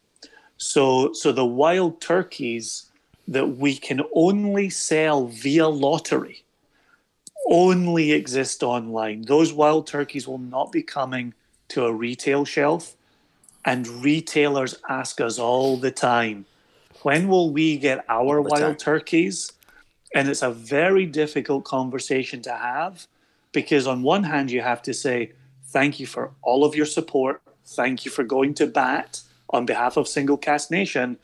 So, 0.57 1.12
so 1.12 1.33
the 1.33 1.45
wild 1.45 2.00
turkeys 2.00 2.90
that 3.26 3.57
we 3.57 3.76
can 3.76 4.02
only 4.14 4.71
sell 4.71 5.26
via 5.26 5.69
lottery 5.69 6.45
only 7.50 8.12
exist 8.12 8.62
online. 8.62 9.23
Those 9.23 9.52
wild 9.52 9.87
turkeys 9.87 10.28
will 10.28 10.38
not 10.38 10.71
be 10.71 10.83
coming 10.83 11.35
to 11.69 11.87
a 11.87 11.92
retail 11.92 12.45
shelf. 12.45 12.97
And 13.64 13.87
retailers 13.87 14.76
ask 14.88 15.21
us 15.21 15.38
all 15.38 15.76
the 15.76 15.90
time, 15.90 16.47
when 17.02 17.28
will 17.28 17.50
we 17.52 17.76
get 17.76 18.04
our 18.09 18.40
wild 18.40 18.61
time. 18.61 18.76
turkeys? 18.76 19.52
And 20.14 20.28
it's 20.28 20.42
a 20.42 20.50
very 20.50 21.07
difficult 21.07 21.64
conversation 21.64 22.42
to 22.42 22.52
have 22.52 23.07
because 23.52 23.87
on 23.87 24.02
one 24.02 24.25
hand 24.25 24.50
you 24.50 24.61
have 24.61 24.82
to 24.82 24.94
say 24.94 25.32
thank 25.66 26.00
you 26.00 26.06
for 26.06 26.32
all 26.42 26.64
of 26.64 26.75
your 26.75 26.87
support. 26.87 27.42
Thank 27.64 28.04
you 28.04 28.11
for 28.11 28.25
going 28.25 28.54
to 28.54 28.66
bat 28.66 29.21
on 29.50 29.66
behalf 29.66 29.97
of 29.97 30.09
single 30.09 30.37
cask 30.37 30.71
nation. 30.71 31.18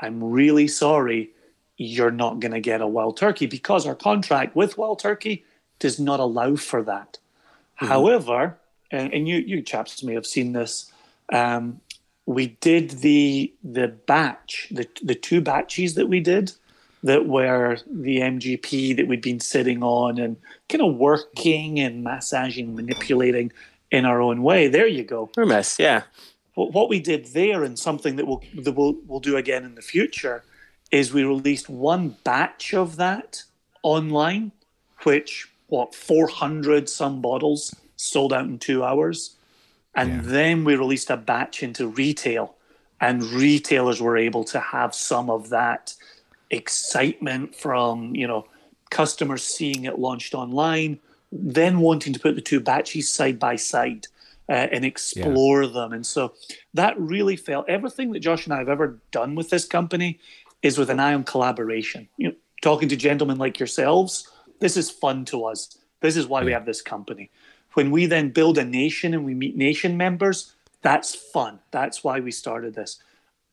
I'm 0.00 0.22
really 0.22 0.68
sorry 0.68 1.30
you're 1.76 2.10
not 2.10 2.40
going 2.40 2.52
to 2.52 2.60
get 2.60 2.80
a 2.80 2.86
wild 2.86 3.16
turkey 3.16 3.46
because 3.46 3.86
our 3.86 3.94
contract 3.94 4.54
with 4.54 4.78
wild 4.78 5.00
turkey 5.00 5.44
does 5.78 5.98
not 5.98 6.20
allow 6.20 6.54
for 6.54 6.82
that. 6.82 7.18
However 7.74 8.58
and, 8.92 9.12
and 9.12 9.26
you 9.26 9.38
you 9.38 9.62
chaps 9.62 10.02
may 10.02 10.14
have 10.14 10.26
seen 10.26 10.52
this 10.52 10.92
um, 11.32 11.80
we 12.26 12.48
did 12.60 12.90
the 12.90 13.52
the 13.64 13.88
batch 13.88 14.68
the 14.70 14.86
the 15.02 15.14
two 15.14 15.40
batches 15.40 15.94
that 15.94 16.08
we 16.08 16.20
did 16.20 16.52
that 17.02 17.26
were 17.26 17.78
the 17.90 18.18
MGP 18.20 18.96
that 18.96 19.08
we'd 19.08 19.22
been 19.22 19.40
sitting 19.40 19.82
on 19.82 20.18
and 20.18 20.36
kind 20.68 20.82
of 20.82 20.94
working 20.96 21.80
and 21.80 22.04
massaging, 22.04 22.74
manipulating 22.76 23.52
in 23.90 24.04
our 24.04 24.20
own 24.20 24.42
way. 24.42 24.68
There 24.68 24.86
you 24.86 25.02
go. 25.04 25.30
Hermes, 25.36 25.76
yeah 25.78 26.02
What 26.54 26.72
what 26.72 26.88
we 26.88 27.00
did 27.00 27.26
there, 27.34 27.64
and 27.64 27.78
something 27.78 28.16
that 28.16 28.26
we'll 28.26 28.42
that 28.62 28.72
we'll, 28.72 28.96
we'll 29.06 29.20
do 29.20 29.36
again 29.36 29.64
in 29.64 29.74
the 29.74 29.82
future, 29.82 30.44
is 30.90 31.12
we 31.12 31.24
released 31.24 31.68
one 31.68 32.16
batch 32.24 32.72
of 32.74 32.96
that 32.96 33.42
online, 33.82 34.52
which 35.02 35.48
what 35.68 35.94
400 35.94 36.88
some 36.88 37.20
bottles 37.22 37.74
sold 37.96 38.32
out 38.32 38.44
in 38.44 38.58
two 38.58 38.84
hours, 38.84 39.36
and 39.94 40.10
Yeah. 40.10 40.20
then 40.22 40.64
we 40.64 40.76
released 40.76 41.10
a 41.10 41.16
batch 41.16 41.62
into 41.62 41.86
retail, 41.88 42.54
and 43.00 43.22
retailers 43.24 44.00
were 44.00 44.16
able 44.16 44.44
to 44.44 44.60
have 44.60 44.94
some 44.94 45.30
of 45.30 45.48
that 45.48 45.94
excitement 46.52 47.56
from 47.56 48.14
you 48.14 48.26
know 48.26 48.46
customers 48.90 49.42
seeing 49.42 49.84
it 49.84 49.98
launched 49.98 50.34
online, 50.34 51.00
then 51.32 51.80
wanting 51.80 52.12
to 52.12 52.20
put 52.20 52.36
the 52.36 52.40
two 52.40 52.60
batches 52.60 53.10
side 53.10 53.38
by 53.38 53.56
side 53.56 54.06
uh, 54.48 54.68
and 54.70 54.84
explore 54.84 55.66
them. 55.66 55.92
And 55.92 56.06
so 56.06 56.34
that 56.74 56.98
really 57.00 57.36
felt 57.36 57.68
everything 57.68 58.12
that 58.12 58.20
Josh 58.20 58.44
and 58.44 58.54
I 58.54 58.58
have 58.58 58.68
ever 58.68 59.00
done 59.10 59.34
with 59.34 59.50
this 59.50 59.64
company 59.64 60.20
is 60.62 60.78
with 60.78 60.90
an 60.90 61.00
eye 61.00 61.14
on 61.14 61.24
collaboration. 61.24 62.08
You 62.18 62.28
know, 62.28 62.34
talking 62.60 62.88
to 62.90 62.96
gentlemen 62.96 63.38
like 63.38 63.58
yourselves, 63.58 64.30
this 64.60 64.76
is 64.76 64.90
fun 64.90 65.24
to 65.26 65.46
us. 65.46 65.78
This 66.00 66.16
is 66.16 66.26
why 66.26 66.44
we 66.44 66.52
have 66.52 66.66
this 66.66 66.82
company. 66.82 67.30
When 67.74 67.90
we 67.90 68.06
then 68.06 68.30
build 68.30 68.58
a 68.58 68.64
nation 68.64 69.14
and 69.14 69.24
we 69.24 69.34
meet 69.34 69.56
nation 69.56 69.96
members, 69.96 70.54
that's 70.82 71.14
fun. 71.14 71.60
That's 71.70 72.04
why 72.04 72.20
we 72.20 72.30
started 72.30 72.74
this. 72.74 73.02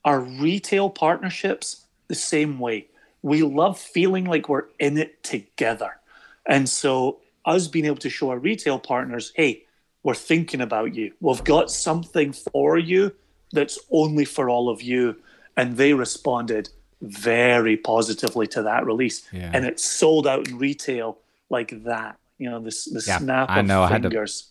Our 0.04 0.20
retail 0.20 0.90
partnerships, 0.90 1.86
the 2.08 2.16
same 2.16 2.60
way. 2.60 2.89
We 3.22 3.44
love 3.44 3.80
feeling 3.80 4.26
like 4.26 4.48
we're 4.50 4.66
in 4.80 4.98
it 4.98 5.22
together. 5.24 5.98
And 6.46 6.68
so, 6.68 7.20
us 7.46 7.68
being 7.68 7.86
able 7.86 7.98
to 7.98 8.10
show 8.10 8.30
our 8.30 8.40
retail 8.40 8.80
partners, 8.80 9.32
hey, 9.36 9.64
we're 10.04 10.14
thinking 10.16 10.62
about 10.62 10.96
you. 10.96 11.14
We've 11.20 11.44
got 11.44 11.70
something 11.72 12.32
for 12.34 12.78
you 12.78 13.14
that's 13.52 13.78
only 13.92 14.26
for 14.26 14.50
all 14.50 14.70
of 14.70 14.82
you. 14.82 15.16
And 15.58 15.76
they 15.76 15.94
responded 15.94 16.70
very 17.02 17.76
positively 17.78 18.48
to 18.48 18.64
that 18.64 18.86
release. 18.86 19.28
Yeah. 19.34 19.52
And 19.54 19.66
it 19.66 19.80
sold 19.80 20.28
out 20.28 20.48
in 20.48 20.58
retail 20.58 21.18
like 21.50 21.84
that. 21.84 22.18
You 22.38 22.50
know, 22.50 22.60
this 22.62 22.86
the 22.86 23.04
Yeah, 23.06 23.18
snap 23.18 23.50
I 23.50 23.60
of 23.60 23.66
know. 23.66 23.84
I 23.84 23.90
had 23.90 24.04
to- 24.04 24.10
fingers. 24.10 24.46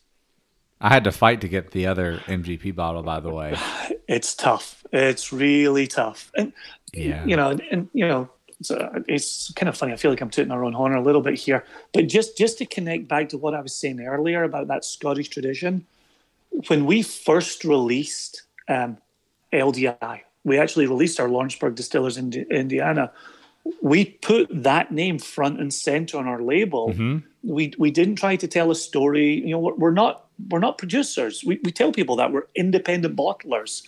I 0.80 0.90
had 0.90 1.04
to 1.04 1.12
fight 1.12 1.40
to 1.40 1.48
get 1.48 1.72
the 1.72 1.86
other 1.86 2.18
MGP 2.26 2.74
bottle, 2.74 3.02
by 3.02 3.20
the 3.20 3.30
way. 3.30 3.56
It's 4.08 4.34
tough. 4.34 4.86
It's 4.90 5.34
really 5.34 5.86
tough. 5.86 6.32
And 6.34 6.54
Yeah. 6.94 7.22
you 7.26 7.36
know, 7.36 7.50
and, 7.50 7.60
and 7.70 7.88
you 7.92 8.08
know, 8.08 8.30
it's, 8.60 8.70
uh, 8.70 9.00
it's 9.06 9.52
kind 9.52 9.68
of 9.68 9.76
funny. 9.76 9.92
I 9.92 9.96
feel 9.96 10.10
like 10.10 10.20
I'm 10.20 10.30
tooting 10.30 10.50
our 10.50 10.64
own 10.64 10.72
horn 10.72 10.94
a 10.94 11.02
little 11.02 11.20
bit 11.20 11.34
here, 11.34 11.64
but 11.92 12.08
just 12.08 12.36
just 12.36 12.58
to 12.58 12.66
connect 12.66 13.08
back 13.08 13.28
to 13.30 13.38
what 13.38 13.54
I 13.54 13.60
was 13.60 13.74
saying 13.74 14.00
earlier 14.00 14.42
about 14.42 14.68
that 14.68 14.84
Scottish 14.84 15.28
tradition, 15.28 15.86
when 16.68 16.86
we 16.86 17.02
first 17.02 17.64
released 17.64 18.42
um, 18.68 18.98
LDI, 19.52 20.22
we 20.44 20.58
actually 20.58 20.86
released 20.86 21.20
our 21.20 21.28
Lawrenceburg 21.28 21.74
Distillers 21.74 22.16
in 22.16 22.32
Indiana. 22.32 23.12
We 23.82 24.06
put 24.06 24.48
that 24.50 24.90
name 24.92 25.18
front 25.18 25.60
and 25.60 25.72
center 25.72 26.18
on 26.18 26.26
our 26.26 26.42
label. 26.42 26.88
We 27.44 27.72
we 27.78 27.90
didn't 27.90 28.16
try 28.16 28.36
to 28.36 28.48
tell 28.48 28.70
a 28.70 28.74
story. 28.74 29.34
You 29.34 29.50
know, 29.50 29.58
we're, 29.58 29.74
we're 29.74 29.90
not 29.92 30.26
we're 30.50 30.58
not 30.58 30.78
producers. 30.78 31.44
We 31.44 31.60
we 31.62 31.70
tell 31.70 31.92
people 31.92 32.16
that 32.16 32.32
we're 32.32 32.46
independent 32.54 33.14
bottlers. 33.14 33.86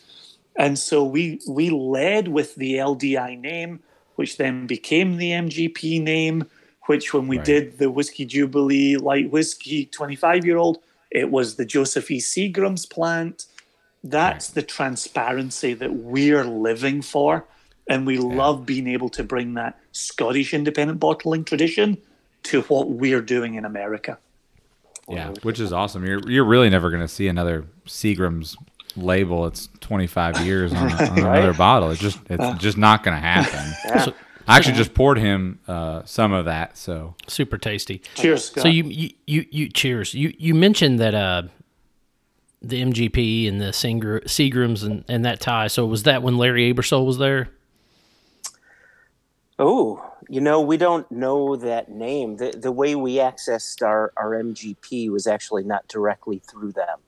And 0.57 0.79
so 0.79 1.05
we 1.05 1.41
we 1.49 1.71
led 1.71 2.29
with 2.29 2.55
the 2.57 2.75
LDI 2.75 3.41
name, 3.41 3.81
which 4.21 4.37
then 4.37 4.67
became 4.67 5.17
the 5.17 5.33
MGP 5.33 5.99
name. 5.99 6.45
Which, 6.89 7.15
when 7.15 7.27
we 7.27 7.39
Right. 7.39 7.47
did 7.47 7.79
the 7.79 7.91
whiskey 7.91 8.27
jubilee 8.27 8.97
light 8.97 9.31
whiskey 9.31 9.87
25 9.87 10.45
year 10.45 10.59
old, 10.59 10.79
it 11.11 11.31
was 11.31 11.55
the 11.55 11.65
Joseph 11.65 12.11
E. 12.11 12.19
Seagram's 12.19 12.85
plant. 12.85 13.47
That's 14.05 14.49
the 14.49 14.63
transparency 14.63 15.73
that 15.73 15.95
we're 15.95 16.45
living 16.45 17.01
for, 17.01 17.47
and 17.89 18.07
we 18.07 18.19
love 18.19 18.67
being 18.67 18.89
able 18.89 19.09
to 19.11 19.25
bring 19.25 19.55
that 19.55 19.79
Scottish 19.93 20.53
independent 20.53 21.01
bottling 21.01 21.45
tradition 21.45 21.97
to 22.45 22.61
what 22.63 22.91
we're 22.91 23.23
doing 23.23 23.55
in 23.55 23.65
America. 23.65 24.19
Yeah, 25.09 25.33
which 25.43 25.61
is 25.61 25.73
awesome. 25.73 26.05
You're 26.05 26.29
you're 26.31 26.45
really 26.45 26.69
never 26.69 26.91
going 26.91 27.03
to 27.03 27.09
see 27.09 27.27
another 27.27 27.65
Seagram's 27.87 28.55
label. 28.97 29.47
It's 29.47 29.69
25 29.81 30.45
years 30.47 30.73
on, 30.73 30.93
on 31.03 31.19
another 31.19 31.55
bottle. 31.55 31.91
It's 31.91 32.01
just 32.01 32.19
it's 32.31 32.63
just 32.63 32.79
not 32.79 33.03
going 33.03 33.17
to 33.17 33.21
happen. 33.21 34.01
So- 34.05 34.15
I 34.49 34.57
actually 34.57 34.75
just 34.79 34.95
poured 34.95 35.19
him 35.19 35.61
uh, 35.69 36.03
some 36.07 36.33
of 36.33 36.47
that. 36.47 36.77
So 36.77 37.15
super 37.29 37.57
tasty. 37.57 38.03
Cheers, 38.17 38.47
Scott. 38.47 38.63
So 38.63 38.69
you, 38.69 38.83
you 38.85 39.11
you 39.27 39.47
you 39.51 39.69
cheers. 39.69 40.13
You 40.13 40.35
you 40.39 40.57
mentioned 40.57 40.99
that 40.99 41.15
uh 41.15 41.43
the 42.61 42.83
MGP 42.83 43.47
and 43.47 43.61
the 43.61 43.67
Seagr- 43.67 44.25
Seagrams 44.25 44.83
and, 44.85 45.05
and 45.09 45.25
that 45.25 45.41
tie. 45.41 45.69
So 45.69 45.87
was 45.87 46.03
that 46.03 46.23
when 46.25 46.37
Larry 46.37 46.73
Ebersold 46.73 47.07
was 47.07 47.19
there? 47.19 47.49
Oh, 49.59 50.05
you 50.29 50.41
know, 50.41 50.61
we 50.61 50.77
don't 50.77 51.11
know 51.13 51.57
that 51.57 51.91
name. 51.91 52.37
The 52.37 52.51
the 52.53 52.73
way 52.73 52.95
we 52.95 53.17
accessed 53.17 53.87
our, 53.87 54.13
our 54.17 54.31
MGP 54.31 55.11
was 55.11 55.27
actually 55.27 55.65
not 55.65 55.87
directly 55.89 56.41
through 56.51 56.73
them. 56.73 56.99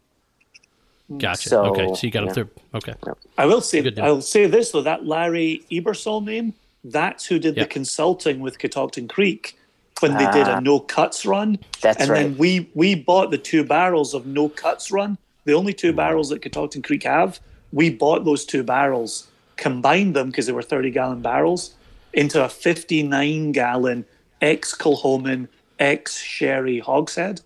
Gotcha. 1.18 1.49
So, 1.49 1.64
okay, 1.66 1.88
so 1.94 2.06
you 2.06 2.11
got 2.11 2.25
yeah. 2.25 2.30
it 2.30 2.35
through. 2.35 2.50
Okay, 2.75 2.94
I 3.37 3.47
will 3.47 3.61
say, 3.61 3.92
I'll 3.99 4.21
say 4.23 4.47
this 4.47 4.71
though, 4.71 4.82
that 4.82 5.06
Larry 5.06 5.62
Ebersold 5.71 6.25
name, 6.25 6.54
that's 6.85 7.26
who 7.26 7.38
did 7.38 7.56
Yeah. 7.56 7.64
the 7.64 7.68
consulting 7.68 8.40
with 8.40 8.59
Catoctin 8.59 9.09
Creek 9.09 9.59
when 10.00 10.12
they 10.14 10.25
did 10.32 10.49
Ah. 10.49 10.59
a 10.59 10.61
no 10.61 10.80
cuts 10.80 11.26
run. 11.26 11.59
That's 11.80 12.00
and 12.00 12.11
then 12.11 12.37
we 12.38 12.68
we 12.75 12.94
bought 12.94 13.30
the 13.30 13.38
two 13.38 13.62
barrels 13.64 14.14
of 14.14 14.26
no 14.26 14.49
cuts 14.49 14.90
run, 14.90 15.18
the 15.44 15.52
only 15.52 15.75
two 15.75 15.92
barrels 15.92 16.30
that 16.30 16.40
Catoctin 16.42 16.82
Creek 16.82 17.02
have. 17.04 17.40
We 17.73 17.90
bought 17.90 18.25
those 18.25 18.44
two 18.44 18.62
barrels, 18.62 19.28
combined 19.56 20.14
them 20.14 20.28
because 20.28 20.47
they 20.47 20.52
were 20.52 20.62
30 20.62 20.90
gallon 20.90 21.21
barrels, 21.21 21.75
into 22.12 22.42
a 22.44 22.49
59 22.49 23.52
gallon 23.52 24.04
ex 24.40 24.75
Kilchoman, 24.75 25.49
ex 25.78 26.18
Sherry 26.18 26.80
hogshead. 26.80 27.40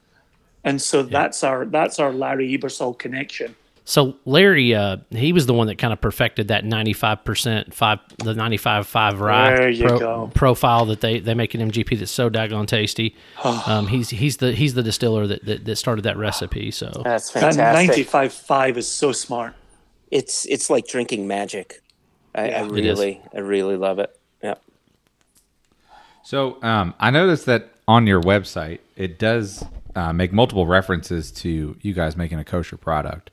And 0.66 0.82
so 0.82 1.02
that's 1.04 1.42
our 1.44 1.64
that's 1.64 1.99
our 1.99 2.12
Larry 2.12 2.58
Ebersold 2.58 2.99
connection. 2.99 3.54
so 3.85 4.16
Larry, 4.25 4.75
uh, 4.75 4.96
he 5.11 5.32
was 5.32 5.46
the 5.46 5.54
one 5.54 5.68
that 5.68 5.76
kind 5.78 5.92
of 5.92 6.00
perfected 6.00 6.49
that 6.49 6.64
ninety 6.64 6.92
five 6.92 7.25
percent 7.25 7.73
five, 7.73 8.00
the 8.18 8.35
ninety 8.35 8.56
five 8.56 8.87
five 8.88 9.20
rye 9.20 9.54
There 9.56 9.68
you 9.70 9.88
go. 9.88 10.28
profile 10.35 10.85
that 10.87 11.00
they 11.00 11.20
they 11.20 11.35
make 11.35 11.54
an 11.54 11.70
MGP 11.70 11.99
that's 12.00 12.11
so 12.11 12.28
daggone 12.28 12.66
tasty. 12.66 13.14
um, 13.44 13.87
he's 13.87 14.11
he's 14.11 14.38
the 14.38 14.50
he's 14.52 14.75
the 14.75 14.82
distiller 14.82 15.28
that, 15.28 15.44
that 15.44 15.64
that 15.64 15.76
started 15.76 16.02
that 16.02 16.16
recipe. 16.16 16.73
So 16.73 16.90
That's 17.04 17.30
That 17.30 17.54
ninety 17.56 18.02
five 18.02 18.32
five 18.32 18.76
is 18.76 18.88
so 18.90 19.12
smart. 19.12 19.54
It's 20.10 20.47
it's 20.47 20.69
like 20.69 20.88
drinking 20.88 21.28
magic. 21.28 21.80
I, 22.34 22.43
I 22.43 22.47
Yeah. 22.49 22.64
It 22.64 22.84
is. 22.86 22.99
really 22.99 23.21
I 23.34 23.38
really 23.38 23.76
love 23.76 24.00
it. 24.00 24.10
Yeah. 24.43 24.54
So 26.25 26.60
um, 26.62 26.93
I 26.99 27.12
noticed 27.12 27.47
that 27.47 27.71
on 27.86 28.08
your 28.08 28.21
website, 28.21 28.80
it 28.97 29.17
does 29.19 29.64
uh, 29.97 30.13
make 30.13 30.32
multiple 30.32 30.67
references 30.67 31.32
to 31.32 31.76
you 31.80 31.95
guys 31.95 32.17
making 32.17 32.39
a 32.39 32.45
kosher 32.45 32.76
product, 32.76 33.30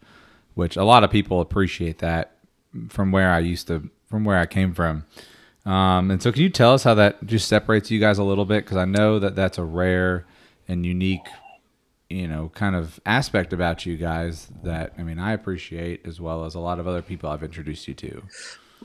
which 0.54 0.78
a 0.78 0.84
lot 0.84 1.04
of 1.04 1.12
people 1.12 1.42
appreciate 1.42 2.00
that 2.00 2.38
from 2.90 3.12
where 3.12 3.32
I 3.32 3.40
used 3.40 3.68
to, 3.68 3.90
from 4.10 4.24
where 4.24 4.40
I 4.40 4.46
came 4.46 4.74
from. 4.74 5.04
Um, 5.66 6.10
and 6.10 6.24
so, 6.24 6.32
can 6.32 6.42
you 6.42 6.50
tell 6.50 6.74
us 6.74 6.84
how 6.84 6.94
that 6.96 7.26
just 7.26 7.48
separates 7.48 7.92
you 7.92 8.00
guys 8.00 8.18
a 8.18 8.24
little 8.24 8.46
bit? 8.46 8.64
Because 8.64 8.78
I 8.78 8.86
know 8.86 9.20
that 9.20 9.36
that's 9.36 9.58
a 9.58 9.64
rare 9.64 10.26
and 10.68 10.86
unique, 10.86 11.28
you 12.10 12.28
know, 12.28 12.50
kind 12.56 12.76
of 12.76 13.00
aspect 13.06 13.52
about 13.52 13.86
you 13.86 13.98
guys 13.98 14.48
that 14.64 14.94
I 14.98 15.04
mean 15.04 15.20
I 15.20 15.34
appreciate 15.34 16.06
as 16.06 16.22
well 16.22 16.46
as 16.46 16.56
a 16.56 16.60
lot 16.60 16.80
of 16.80 16.88
other 16.88 17.02
people 17.02 17.30
I've 17.30 17.44
introduced 17.44 17.88
you 17.88 17.94
to. 17.94 18.24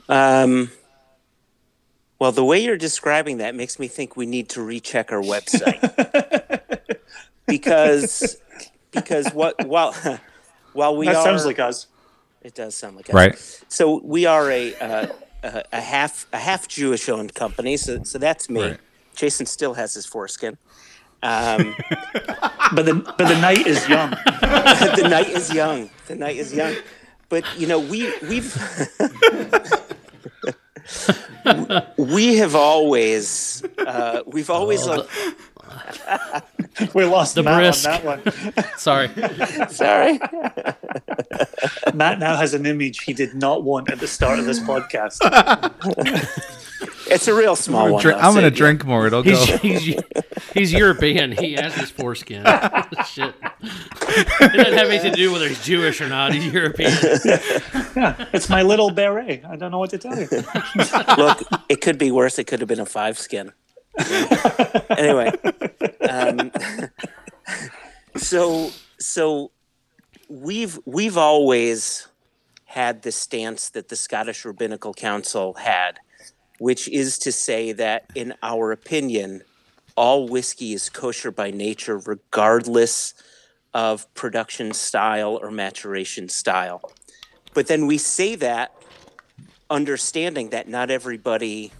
Um, 0.09 0.71
well, 2.17 2.33
the 2.33 2.43
way 2.43 2.59
you're 2.59 2.77
describing 2.77 3.37
that 3.37 3.55
makes 3.55 3.79
me 3.79 3.87
think 3.87 4.17
we 4.17 4.25
need 4.25 4.49
to 4.49 4.61
recheck 4.61 5.11
our 5.11 5.21
website 5.21 6.38
because 7.49 8.37
because 8.91 9.29
what 9.33 9.65
while 9.67 9.93
while 10.73 10.95
we 10.95 11.07
that 11.07 11.15
are 11.15 11.23
sounds 11.23 11.45
like 11.45 11.59
us. 11.59 11.87
it 12.41 12.53
does 12.55 12.75
sound 12.75 12.95
like 12.95 13.09
us. 13.09 13.13
Right. 13.15 13.63
So 13.67 14.01
we 14.03 14.25
are 14.25 14.49
a 14.51 14.75
uh, 14.75 15.07
a, 15.43 15.63
a 15.73 15.81
half 15.81 16.27
a 16.33 16.37
half 16.37 16.67
Jewish 16.67 17.09
owned 17.09 17.33
company. 17.33 17.77
So 17.77 18.03
so 18.03 18.17
that's 18.17 18.49
me. 18.49 18.61
Right. 18.61 18.79
Jason 19.15 19.45
still 19.45 19.73
has 19.73 19.93
his 19.93 20.05
foreskin. 20.05 20.57
Um, 21.21 21.75
But 22.71 22.85
the 22.85 22.93
but 22.93 23.27
the 23.27 23.39
night 23.41 23.65
is 23.65 23.89
young. 23.89 24.11
the 25.01 25.07
night 25.09 25.29
is 25.29 25.51
young. 25.51 25.89
The 26.07 26.15
night 26.15 26.35
is 26.37 26.53
young. 26.53 26.75
But 27.27 27.43
you 27.57 27.65
know, 27.65 27.79
we 27.79 28.13
we've 28.29 28.53
we 31.97 32.35
have 32.37 32.53
always 32.55 33.63
uh, 33.79 34.21
we've 34.27 34.49
always 34.51 34.87
Oh, 34.87 34.95
like, 34.97 35.09
We 36.93 37.03
lost 37.03 37.35
The 37.35 37.43
Matt 37.43 37.59
brisk. 37.59 37.85
on 37.89 37.91
that 37.91 38.05
one. 38.55 38.73
sorry, 38.77 39.09
sorry. 39.69 40.17
Matt 41.93 42.19
now 42.19 42.37
has 42.37 42.53
an 42.53 42.65
image 42.65 42.99
he 43.03 43.11
did 43.13 43.33
not 43.35 43.63
want 43.63 43.91
at 43.91 43.99
the 43.99 44.07
start 44.07 44.39
of 44.39 44.45
this 44.45 44.59
podcast. 44.61 45.17
It's 47.07 47.27
a 47.27 47.33
real 47.33 47.57
small 47.57 47.87
I'm 47.87 47.91
one. 47.93 48.03
gonna, 48.03 48.15
though, 48.15 48.21
I'm 48.21 48.33
gonna 48.33 48.49
drink 48.51 48.85
more. 48.85 49.07
It'll 49.07 49.23
he's 49.23 49.45
go. 49.45 49.57
he's 49.57 49.95
he's 50.53 50.71
European. 50.73 51.33
He 51.33 51.53
has 51.53 51.73
his 51.75 51.89
foreskin. 51.91 52.45
Shit, 53.05 53.35
it 53.61 54.53
doesn't 54.53 54.77
have 54.77 54.87
anything 54.89 55.11
to 55.11 55.17
do 55.17 55.33
whether 55.33 55.49
he's 55.49 55.61
Jewish 55.63 55.99
or 55.99 56.07
not. 56.07 56.33
He's 56.33 56.45
European. 56.45 56.93
It's 58.31 58.47
my 58.47 58.61
little 58.61 58.89
beret. 58.91 59.43
I 59.43 59.57
don't 59.57 59.71
know 59.71 59.79
what 59.79 59.89
to 59.89 59.97
tell 59.97 60.17
you. 60.17 60.27
Look, 61.17 61.41
it 61.67 61.81
could 61.81 61.97
be 61.97 62.09
worse. 62.11 62.39
It 62.39 62.45
could 62.45 62.61
have 62.61 62.69
been 62.69 62.79
a 62.79 62.85
five 62.85 63.19
skin. 63.19 63.51
anyway, 64.97 65.31
um, 66.09 66.51
so 68.15 68.71
so 68.99 69.51
we've 70.29 70.79
we've 70.85 71.17
always 71.17 72.07
had 72.65 73.01
the 73.01 73.11
stance 73.11 73.69
that 73.69 73.89
the 73.89 73.95
Scottish 73.95 74.45
Rabbinical 74.45 74.93
Council 74.93 75.53
had, 75.55 75.99
which 76.59 76.87
is 76.87 77.17
to 77.19 77.31
say 77.31 77.71
that, 77.71 78.05
in 78.13 78.35
our 78.43 78.71
opinion, 78.71 79.41
all 79.95 80.27
whiskey 80.27 80.73
is 80.73 80.87
kosher 80.87 81.31
by 81.31 81.49
nature, 81.49 81.97
regardless 81.97 83.15
of 83.73 84.11
production 84.13 84.71
style 84.71 85.39
or 85.41 85.51
maturation 85.51 86.29
style. 86.29 86.93
But 87.53 87.67
then 87.67 87.87
we 87.87 87.97
say 87.97 88.35
that 88.35 88.71
understanding 89.69 90.49
that 90.49 90.67
not 90.67 90.89
everybody 90.89 91.71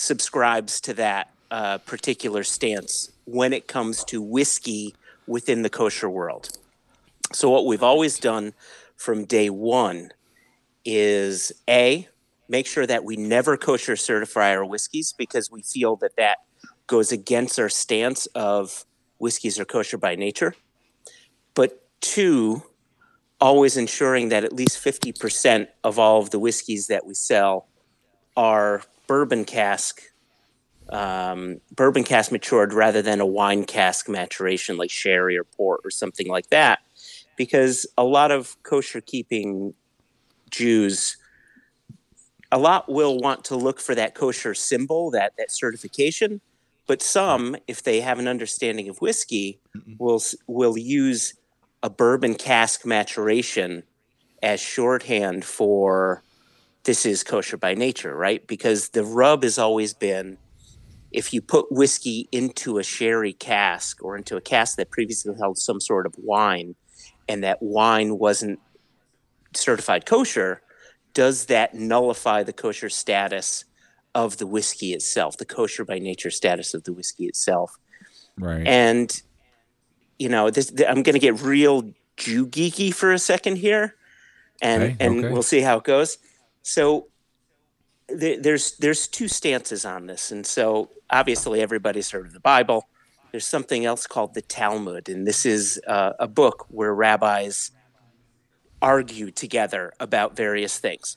subscribes 0.00 0.80
to 0.80 0.94
that 0.94 1.30
uh, 1.50 1.76
particular 1.78 2.42
stance 2.42 3.10
when 3.26 3.52
it 3.52 3.68
comes 3.68 4.02
to 4.04 4.22
whiskey 4.22 4.94
within 5.26 5.60
the 5.62 5.68
kosher 5.68 6.08
world. 6.08 6.48
So, 7.32 7.50
what 7.50 7.66
we've 7.66 7.82
always 7.82 8.18
done 8.18 8.54
from 8.96 9.24
day 9.24 9.50
one 9.50 10.10
is 10.84 11.52
A, 11.68 12.08
make 12.48 12.66
sure 12.66 12.86
that 12.86 13.04
we 13.04 13.16
never 13.16 13.56
kosher 13.58 13.94
certify 13.94 14.56
our 14.56 14.64
whiskeys 14.64 15.14
because 15.16 15.50
we 15.50 15.62
feel 15.62 15.96
that 15.96 16.16
that 16.16 16.38
goes 16.86 17.12
against 17.12 17.58
our 17.58 17.68
stance 17.68 18.26
of 18.34 18.86
whiskeys 19.18 19.60
are 19.60 19.66
kosher 19.66 19.98
by 19.98 20.14
nature. 20.14 20.54
But 21.54 21.84
two, 22.00 22.62
always 23.38 23.76
ensuring 23.76 24.30
that 24.30 24.44
at 24.44 24.52
least 24.52 24.82
50% 24.82 25.68
of 25.84 25.98
all 25.98 26.20
of 26.20 26.30
the 26.30 26.38
whiskeys 26.38 26.86
that 26.86 27.06
we 27.06 27.14
sell 27.14 27.68
are 28.36 28.82
bourbon 29.10 29.44
cask 29.44 30.02
um, 30.90 31.60
bourbon 31.74 32.04
cask 32.04 32.30
matured 32.30 32.72
rather 32.72 33.02
than 33.02 33.20
a 33.20 33.26
wine 33.26 33.64
cask 33.64 34.08
maturation 34.08 34.76
like 34.76 34.90
sherry 34.90 35.36
or 35.36 35.42
port 35.42 35.80
or 35.82 35.90
something 35.90 36.28
like 36.28 36.48
that 36.50 36.78
because 37.36 37.86
a 37.98 38.04
lot 38.04 38.30
of 38.30 38.56
kosher 38.62 39.00
keeping 39.00 39.74
Jews, 40.50 41.16
a 42.52 42.58
lot 42.58 42.88
will 42.88 43.18
want 43.18 43.44
to 43.46 43.56
look 43.56 43.80
for 43.80 43.94
that 43.96 44.14
kosher 44.14 44.54
symbol, 44.54 45.10
that 45.12 45.32
that 45.38 45.50
certification. 45.50 46.40
But 46.86 47.02
some, 47.02 47.56
if 47.66 47.82
they 47.82 48.00
have 48.00 48.18
an 48.18 48.28
understanding 48.28 48.88
of 48.88 49.00
whiskey, 49.00 49.58
will 49.98 50.22
will 50.46 50.76
use 50.76 51.34
a 51.82 51.90
bourbon 51.90 52.34
cask 52.34 52.84
maturation 52.84 53.84
as 54.42 54.60
shorthand 54.60 55.44
for 55.44 56.22
this 56.84 57.04
is 57.04 57.22
kosher 57.22 57.56
by 57.56 57.74
nature, 57.74 58.14
right? 58.14 58.46
Because 58.46 58.90
the 58.90 59.04
rub 59.04 59.42
has 59.42 59.58
always 59.58 59.92
been 59.94 60.38
if 61.12 61.32
you 61.34 61.42
put 61.42 61.70
whiskey 61.72 62.28
into 62.30 62.78
a 62.78 62.82
sherry 62.82 63.32
cask 63.32 64.02
or 64.02 64.16
into 64.16 64.36
a 64.36 64.40
cask 64.40 64.76
that 64.76 64.90
previously 64.90 65.34
held 65.38 65.58
some 65.58 65.80
sort 65.80 66.06
of 66.06 66.14
wine 66.18 66.74
and 67.28 67.42
that 67.42 67.60
wine 67.60 68.18
wasn't 68.18 68.60
certified 69.54 70.06
kosher, 70.06 70.62
does 71.12 71.46
that 71.46 71.74
nullify 71.74 72.42
the 72.42 72.52
kosher 72.52 72.88
status 72.88 73.64
of 74.14 74.36
the 74.38 74.46
whiskey 74.46 74.92
itself, 74.92 75.36
the 75.36 75.44
kosher 75.44 75.84
by 75.84 75.98
nature 75.98 76.30
status 76.30 76.74
of 76.74 76.84
the 76.84 76.92
whiskey 76.92 77.26
itself? 77.26 77.76
Right. 78.38 78.66
And 78.66 79.20
you 80.18 80.28
know, 80.28 80.50
this 80.50 80.70
th- 80.70 80.88
I'm 80.88 81.02
going 81.02 81.14
to 81.14 81.18
get 81.18 81.40
real 81.40 81.92
Jew 82.16 82.46
geeky 82.46 82.94
for 82.94 83.12
a 83.12 83.18
second 83.18 83.56
here, 83.56 83.96
and 84.60 84.82
Okay, 84.82 84.96
and 85.00 85.24
okay. 85.24 85.32
we'll 85.32 85.42
see 85.42 85.60
how 85.60 85.78
it 85.78 85.84
goes. 85.84 86.18
So 86.62 87.08
th- 88.08 88.42
there's 88.42 88.76
there's 88.78 89.08
two 89.08 89.28
stances 89.28 89.84
on 89.84 90.06
this, 90.06 90.30
and 90.30 90.46
so 90.46 90.90
obviously 91.10 91.60
everybody's 91.60 92.10
heard 92.10 92.26
of 92.26 92.32
the 92.32 92.40
Bible. 92.40 92.88
There's 93.30 93.46
something 93.46 93.84
else 93.84 94.06
called 94.06 94.34
the 94.34 94.42
Talmud, 94.42 95.08
and 95.08 95.26
this 95.26 95.46
is 95.46 95.80
uh, 95.86 96.12
a 96.18 96.26
book 96.26 96.66
where 96.68 96.94
rabbis 96.94 97.70
argue 98.82 99.30
together 99.30 99.92
about 100.00 100.36
various 100.36 100.78
things. 100.78 101.16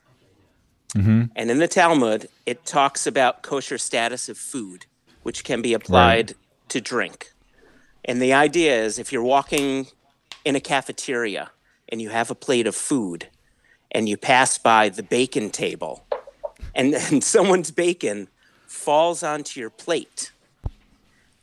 Mm-hmm. 0.96 1.24
And 1.36 1.50
in 1.50 1.58
the 1.58 1.68
Talmud, 1.68 2.28
it 2.46 2.66
talks 2.66 3.08
about 3.08 3.42
kosher 3.42 3.78
status 3.78 4.30
of 4.30 4.38
food, 4.38 4.86
which 5.24 5.44
can 5.44 5.62
be 5.62 5.74
applied 5.74 6.36
to 6.70 6.82
drink. 6.82 7.32
And 8.06 8.22
the 8.22 8.34
idea 8.34 8.84
is 8.84 9.00
if 9.00 9.12
you're 9.12 9.24
walking 9.24 9.88
in 10.46 10.56
a 10.56 10.60
cafeteria 10.60 11.52
and 11.90 12.02
you 12.02 12.10
have 12.10 12.30
a 12.30 12.36
plate 12.36 12.68
of 12.68 12.76
food 12.76 13.28
and 13.94 14.10
you 14.10 14.18
pass 14.18 14.58
by 14.58 14.90
the 14.90 15.04
bacon 15.04 15.50
table 15.50 16.06
and, 16.76 16.94
and 16.96 17.24
someone's 17.36 17.72
bacon 17.72 18.28
falls 18.68 19.24
onto 19.24 19.60
your 19.60 19.70
plate, 19.70 20.32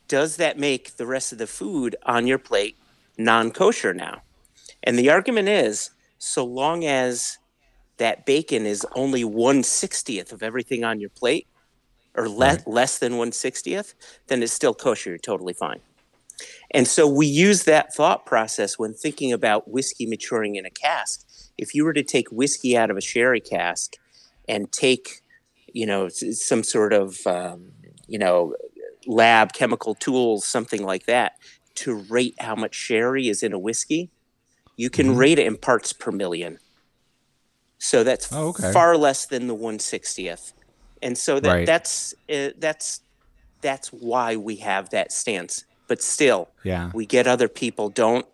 does 0.07 0.35
that 0.37 0.59
make 0.59 0.97
the 0.97 1.05
rest 1.05 1.31
of 1.31 1.37
the 1.37 1.47
food 1.47 1.95
on 2.05 2.27
your 2.27 2.37
plate 2.37 2.77
non 3.17 3.51
kosher 3.51 3.93
now? 3.93 4.21
And 4.83 4.97
the 4.97 5.09
argument 5.09 5.47
is 5.47 5.91
so 6.17 6.43
long 6.43 6.85
as 6.85 7.37
that 7.97 8.25
bacon 8.25 8.65
is 8.65 8.85
only 8.95 9.23
160th 9.23 10.31
of 10.31 10.43
everything 10.43 10.83
on 10.83 10.99
your 10.99 11.09
plate 11.09 11.47
or 12.15 12.27
le- 12.27 12.59
less 12.65 12.99
than 12.99 13.13
160th, 13.13 13.93
then 14.27 14.43
it's 14.43 14.51
still 14.51 14.73
kosher. 14.73 15.11
You're 15.11 15.19
totally 15.19 15.53
fine. 15.53 15.79
And 16.71 16.87
so 16.87 17.07
we 17.07 17.27
use 17.27 17.63
that 17.63 17.93
thought 17.93 18.25
process 18.25 18.77
when 18.77 18.93
thinking 18.93 19.31
about 19.31 19.69
whiskey 19.69 20.05
maturing 20.05 20.55
in 20.55 20.65
a 20.65 20.69
cask. 20.69 21.25
If 21.61 21.75
you 21.75 21.85
were 21.85 21.93
to 21.93 22.03
take 22.03 22.29
whiskey 22.31 22.75
out 22.75 22.89
of 22.89 22.97
a 22.97 23.01
sherry 23.01 23.39
cask 23.39 23.93
and 24.49 24.69
take, 24.71 25.21
you 25.71 25.85
know, 25.85 26.09
some 26.09 26.63
sort 26.63 26.91
of, 26.91 27.25
um, 27.27 27.71
you 28.07 28.17
know, 28.17 28.55
lab 29.05 29.53
chemical 29.53 29.93
tools, 29.95 30.45
something 30.45 30.83
like 30.83 31.05
that, 31.05 31.33
to 31.75 31.93
rate 32.09 32.35
how 32.39 32.55
much 32.55 32.73
sherry 32.75 33.29
is 33.29 33.43
in 33.43 33.53
a 33.53 33.59
whiskey, 33.59 34.09
you 34.75 34.89
can 34.89 35.15
rate 35.15 35.37
it 35.39 35.45
in 35.45 35.55
parts 35.55 35.93
per 35.93 36.11
million. 36.11 36.57
So 37.77 38.03
that's 38.03 38.31
Oh, 38.33 38.49
okay. 38.49 38.73
far 38.73 38.97
less 38.97 39.25
than 39.27 39.47
the 39.47 39.55
160th. 39.55 40.53
And 41.01 41.17
so 41.17 41.39
that 41.39 41.49
Right. 41.49 41.65
that's 41.65 42.13
uh, 42.29 42.49
that's 42.57 43.01
that's 43.61 43.89
why 43.89 44.35
we 44.35 44.55
have 44.57 44.89
that 44.89 45.11
stance. 45.11 45.65
But 45.87 46.01
still, 46.01 46.49
Yeah. 46.63 46.89
we 46.93 47.05
get 47.05 47.27
other 47.27 47.47
people 47.47 47.89
don't. 47.89 48.25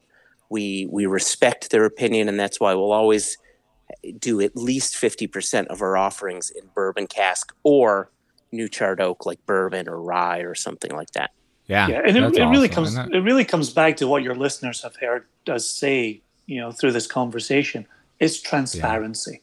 We 0.49 0.88
we 0.91 1.05
respect 1.05 1.71
their 1.71 1.86
opinion, 1.86 2.29
and 2.29 2.39
that's 2.39 2.60
why 2.60 2.73
we'll 2.73 2.91
always 2.91 3.38
do 4.19 4.41
at 4.41 4.55
least 4.55 4.95
fifty 4.95 5.27
percent 5.27 5.67
of 5.69 5.81
our 5.81 5.97
offerings 5.97 6.49
in 6.49 6.69
bourbon 6.73 7.07
cask 7.07 7.53
or 7.63 8.12
new 8.51 8.69
charred 8.69 9.01
oak, 9.01 9.25
like 9.25 9.45
bourbon 9.45 9.89
or 9.89 10.01
rye 10.01 10.39
or 10.39 10.55
something 10.55 10.91
like 10.91 11.12
that. 11.12 11.31
Yeah. 11.67 11.88
Yeah, 11.89 12.01
and 12.05 12.15
it, 12.17 12.21
that's 12.21 12.38
it 12.38 12.45
really 12.45 12.69
awesome. 12.69 12.75
comes 12.75 12.95
And 12.95 13.12
that- 13.13 13.17
it 13.17 13.21
really 13.21 13.43
comes 13.43 13.69
back 13.71 13.97
to 13.97 14.07
what 14.07 14.23
your 14.23 14.36
listeners 14.36 14.81
have 14.83 14.95
heard 14.95 15.25
us 15.49 15.69
say, 15.69 16.21
you 16.45 16.62
know, 16.62 16.71
through 16.71 16.93
this 16.93 17.07
conversation. 17.07 17.86
It's 18.19 18.39
transparency. 18.41 19.41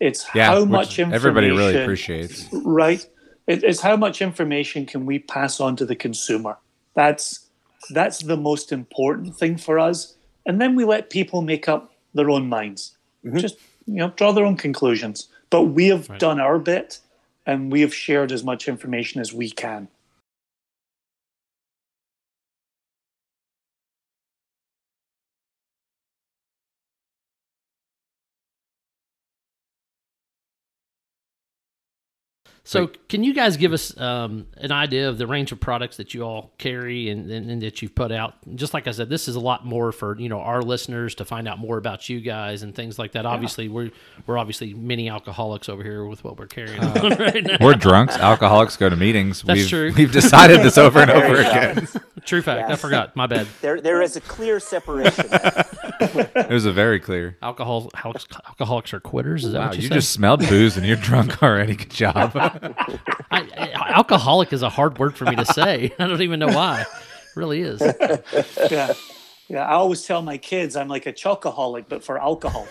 It's 0.00 0.26
yeah, 0.34 0.46
how 0.46 0.64
much 0.64 0.98
information 0.98 1.14
everybody 1.14 1.50
really 1.50 1.80
appreciates. 1.80 2.48
right? 2.52 3.06
It, 3.46 3.62
it's 3.62 3.80
how 3.80 3.96
much 3.96 4.20
information 4.20 4.84
can 4.86 5.06
we 5.06 5.20
pass 5.20 5.60
on 5.60 5.76
to 5.76 5.86
the 5.86 5.94
consumer. 5.94 6.58
That's 6.94 7.46
that's 7.90 8.18
the 8.20 8.36
most 8.36 8.72
important 8.72 9.36
thing 9.36 9.56
for 9.56 9.78
us, 9.78 10.16
and 10.46 10.60
then 10.60 10.74
we 10.74 10.84
let 10.84 11.10
people 11.10 11.42
make 11.42 11.68
up 11.68 11.92
their 12.14 12.30
own 12.30 12.48
minds. 12.48 12.96
Mm-hmm. 13.24 13.38
Just 13.38 13.58
you 13.86 13.96
know, 13.96 14.12
draw 14.16 14.32
their 14.32 14.44
own 14.44 14.56
conclusions. 14.56 15.28
But 15.50 15.64
we 15.64 15.88
have 15.88 16.18
done 16.18 16.40
our 16.40 16.58
bit, 16.58 17.00
and 17.46 17.72
we 17.72 17.80
have 17.80 17.94
shared 17.94 18.30
as 18.30 18.44
much 18.44 18.68
information 18.68 19.20
as 19.20 19.32
we 19.32 19.50
can. 19.50 19.88
So, 32.70 32.86
can 33.08 33.24
you 33.24 33.34
guys 33.34 33.56
give 33.56 33.72
us 33.72 33.98
um, 33.98 34.46
an 34.56 34.70
idea 34.70 35.08
of 35.08 35.18
the 35.18 35.26
range 35.26 35.50
of 35.50 35.58
products 35.58 35.96
that 35.96 36.14
you 36.14 36.22
all 36.22 36.52
carry 36.56 37.10
and, 37.10 37.28
and, 37.28 37.50
and 37.50 37.62
that 37.62 37.82
you've 37.82 37.96
put 37.96 38.12
out? 38.12 38.34
Just 38.54 38.74
like 38.74 38.86
I 38.86 38.92
said, 38.92 39.08
this 39.08 39.26
is 39.26 39.34
a 39.34 39.40
lot 39.40 39.66
more 39.66 39.90
for 39.90 40.16
you 40.20 40.28
know 40.28 40.38
our 40.38 40.62
listeners 40.62 41.16
to 41.16 41.24
find 41.24 41.48
out 41.48 41.58
more 41.58 41.78
about 41.78 42.08
you 42.08 42.20
guys 42.20 42.62
and 42.62 42.72
things 42.72 42.96
like 42.96 43.10
that. 43.12 43.26
Obviously, 43.26 43.66
we're 43.66 43.90
we're 44.24 44.38
obviously 44.38 44.72
many 44.72 45.08
alcoholics 45.08 45.68
over 45.68 45.82
here 45.82 46.04
with 46.04 46.22
what 46.22 46.38
we're 46.38 46.46
carrying 46.46 46.78
on 46.84 47.10
right 47.18 47.42
now. 47.42 47.56
We're 47.60 47.74
drunks. 47.74 48.16
Alcoholics 48.16 48.76
go 48.76 48.88
to 48.88 48.94
meetings. 48.94 49.42
That's 49.42 49.58
we've, 49.58 49.68
true. 49.68 49.92
We've 49.96 50.12
decided 50.12 50.60
this 50.60 50.78
over 50.78 51.00
and 51.00 51.10
over 51.10 51.42
There 51.42 51.42
you 51.42 51.42
go. 51.42 51.70
again. 51.72 51.88
True 52.24 52.42
fact. 52.42 52.70
I 52.70 52.76
forgot. 52.76 53.16
My 53.16 53.26
bad. 53.26 53.48
There 53.60 53.80
there 53.80 54.00
is 54.00 54.16
a 54.16 54.20
clear 54.20 54.60
separation. 54.60 55.26
It 55.30 56.50
was 56.50 56.66
a 56.66 56.72
very 56.72 57.00
clear. 57.00 57.36
Alcohol 57.42 57.90
alcoholics 57.94 58.94
are 58.94 59.00
quitters. 59.00 59.44
Is 59.44 59.52
that 59.52 59.58
Wow, 59.58 59.66
what 59.68 59.76
you, 59.76 59.82
you 59.82 59.88
said? 59.88 59.94
just 59.94 60.12
smelled 60.12 60.40
booze 60.48 60.76
and 60.76 60.86
you're 60.86 60.96
drunk 60.96 61.42
already. 61.42 61.76
Good 61.76 61.90
job. 61.90 62.59
I, 63.30 63.48
I- 63.56 63.92
alcoholic 63.94 64.52
is 64.52 64.62
a 64.62 64.68
hard 64.68 64.98
word 64.98 65.16
for 65.16 65.24
me 65.24 65.36
to 65.36 65.44
say. 65.46 65.92
I 65.98 66.06
don't 66.06 66.22
even 66.22 66.40
know 66.40 66.48
why. 66.48 66.82
It 66.82 66.88
really 67.36 67.60
is. 67.62 67.80
yeah. 68.70 68.92
Yeah, 69.48 69.64
I 69.64 69.72
always 69.72 70.04
tell 70.06 70.22
my 70.22 70.38
kids 70.38 70.76
I'm 70.76 70.86
like 70.86 71.06
a 71.06 71.12
chocoholic, 71.12 71.86
but 71.88 72.04
for 72.04 72.18
alcohol. 72.18 72.68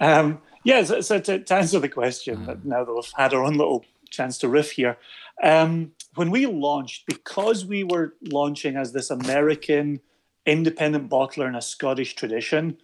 um, 0.00 0.40
yeah, 0.62 0.84
so, 0.84 1.00
so 1.00 1.18
to, 1.18 1.40
to 1.40 1.54
answer 1.54 1.80
the 1.80 1.88
question, 1.88 2.44
but 2.44 2.64
now 2.64 2.84
that 2.84 2.94
we've 2.94 3.12
had 3.16 3.34
our 3.34 3.42
own 3.42 3.54
little 3.54 3.84
chance 4.08 4.38
to 4.38 4.48
riff 4.48 4.72
here, 4.72 4.98
um, 5.42 5.92
when 6.14 6.30
we 6.30 6.46
launched, 6.46 7.06
because 7.06 7.64
we 7.64 7.82
were 7.82 8.14
launching 8.30 8.76
as 8.76 8.92
this 8.92 9.10
American 9.10 10.00
independent 10.46 11.10
bottler 11.10 11.48
in 11.48 11.54
a 11.54 11.62
Scottish 11.62 12.14
tradition, 12.14 12.76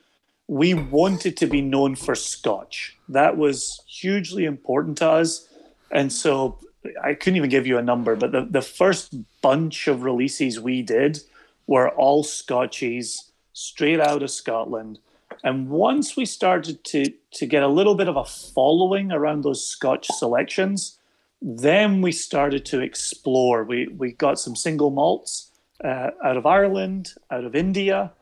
we 0.48 0.74
wanted 0.74 1.36
to 1.38 1.46
be 1.46 1.60
known 1.60 1.96
for 1.96 2.14
Scotch. 2.14 2.96
That 3.08 3.36
was 3.36 3.80
hugely 3.86 4.44
important 4.44 4.98
to 4.98 5.10
us. 5.10 5.48
And 5.90 6.12
so 6.12 6.58
I 7.02 7.14
couldn't 7.14 7.36
even 7.36 7.50
give 7.50 7.66
you 7.66 7.78
a 7.78 7.82
number, 7.82 8.14
but 8.16 8.32
the, 8.32 8.46
the 8.48 8.62
first 8.62 9.14
bunch 9.42 9.88
of 9.88 10.02
releases 10.02 10.60
we 10.60 10.82
did 10.82 11.20
were 11.66 11.90
all 11.90 12.22
Scotchies 12.22 13.30
straight 13.52 14.00
out 14.00 14.22
of 14.22 14.30
Scotland. 14.30 14.98
And 15.42 15.68
once 15.68 16.16
we 16.16 16.24
started 16.24 16.84
to, 16.84 17.12
to 17.32 17.46
get 17.46 17.62
a 17.62 17.68
little 17.68 17.96
bit 17.96 18.08
of 18.08 18.16
a 18.16 18.24
following 18.24 19.10
around 19.10 19.42
those 19.42 19.66
Scotch 19.66 20.06
selections, 20.06 20.98
then 21.42 22.00
we 22.02 22.12
started 22.12 22.64
to 22.66 22.80
explore. 22.80 23.64
We, 23.64 23.88
we 23.88 24.12
got 24.12 24.38
some 24.38 24.54
single 24.54 24.90
malts 24.90 25.50
uh, 25.84 26.10
out 26.24 26.36
of 26.36 26.46
Ireland, 26.46 27.14
out 27.30 27.44
of 27.44 27.54
India. 27.54 28.12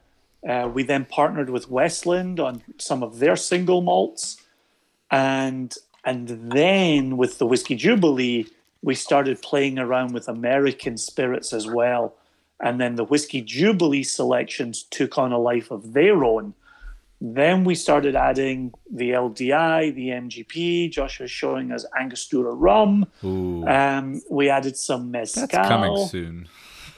Uh, 0.49 0.69
we 0.73 0.83
then 0.83 1.05
partnered 1.07 1.49
with 1.51 1.71
Westland 1.71 2.39
on 2.39 2.63
some 2.79 3.03
of 3.03 3.19
their 3.19 3.37
single 3.37 3.81
malts, 3.81 4.37
and 5.11 5.75
and 6.05 6.29
then 6.53 7.17
with 7.17 7.39
the 7.39 7.47
whiskey 7.47 7.75
jubilee, 7.77 8.47
we 8.83 8.95
started 8.95 9.41
playing 9.41 9.79
around 9.79 10.13
with 10.13 10.29
American 10.29 10.99
spirits 10.99 11.53
as 11.53 11.67
well. 11.67 12.15
And 12.61 12.81
then 12.81 12.97
the 12.97 13.05
whiskey 13.05 13.41
jubilee 13.41 14.03
selections 14.03 14.83
took 14.91 15.17
on 15.19 15.33
a 15.33 15.39
life 15.39 15.71
of 15.71 15.93
their 15.95 16.25
own. 16.25 16.55
Then 17.21 17.65
we 17.65 17.75
started 17.75 18.15
adding 18.15 18.73
the 18.91 19.11
LDI, 19.13 19.95
the 19.95 20.09
MGP. 20.11 20.91
Josh 20.91 21.21
was 21.21 21.31
showing 21.31 21.73
us 21.73 21.87
Angostura 21.99 22.53
rum. 22.53 23.07
Ooh, 23.25 23.67
Um, 23.67 24.21
we 24.31 24.51
added 24.51 24.77
some 24.77 25.11
mezcal. 25.11 25.47
that's 25.47 25.69
coming 25.69 26.07
soon. 26.09 26.49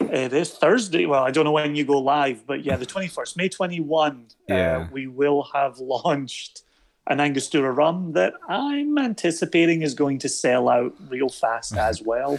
It 0.00 0.32
is 0.32 0.50
Thursday. 0.50 1.06
Well, 1.06 1.22
I 1.22 1.30
don't 1.30 1.44
know 1.44 1.52
when 1.52 1.74
you 1.74 1.84
go 1.84 1.98
live, 1.98 2.46
but 2.46 2.64
yeah, 2.64 2.76
the 2.76 2.86
21st, 2.86 3.36
May 3.36 3.48
21, 3.48 4.26
Yeah. 4.48 4.78
uh, 4.78 4.86
we 4.92 5.06
will 5.06 5.44
have 5.54 5.78
launched 5.78 6.62
an 7.06 7.20
Angostura 7.20 7.72
rum 7.72 8.12
that 8.12 8.34
I'm 8.48 8.98
anticipating 8.98 9.82
is 9.82 9.94
going 9.94 10.18
to 10.20 10.28
sell 10.28 10.68
out 10.68 10.94
real 11.08 11.28
fast 11.28 11.76
as 11.76 12.02
well. 12.02 12.38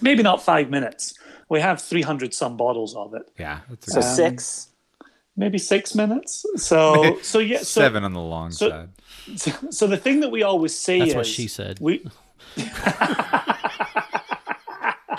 Maybe 0.00 0.22
not 0.22 0.42
five 0.42 0.70
minutes. 0.70 1.14
We 1.48 1.60
have 1.60 1.80
300 1.82 2.32
some 2.32 2.56
bottles 2.56 2.94
of 2.96 3.12
it. 3.14 3.30
Yeah, 3.38 3.60
that's 3.68 3.88
a 3.88 3.90
So 3.90 4.00
good 4.00 4.06
Um, 4.08 4.14
six. 4.38 4.68
Maybe 5.36 5.58
six 5.58 5.94
minutes. 5.94 6.44
So, 6.56 7.18
so 7.22 7.38
yeah, 7.38 7.58
so, 7.58 7.64
seven 7.80 8.04
on 8.04 8.12
the 8.12 8.20
long 8.20 8.50
so- 8.52 8.68
side. 8.68 8.88
So 9.72 9.86
the 9.86 9.96
thing 9.96 10.20
that 10.20 10.30
we 10.30 10.42
always 10.42 10.76
say 10.76 10.98
That's 10.98 11.10
is 11.10 11.16
what 11.16 11.26
she 11.26 11.46
said. 11.48 11.78
We. 11.80 12.04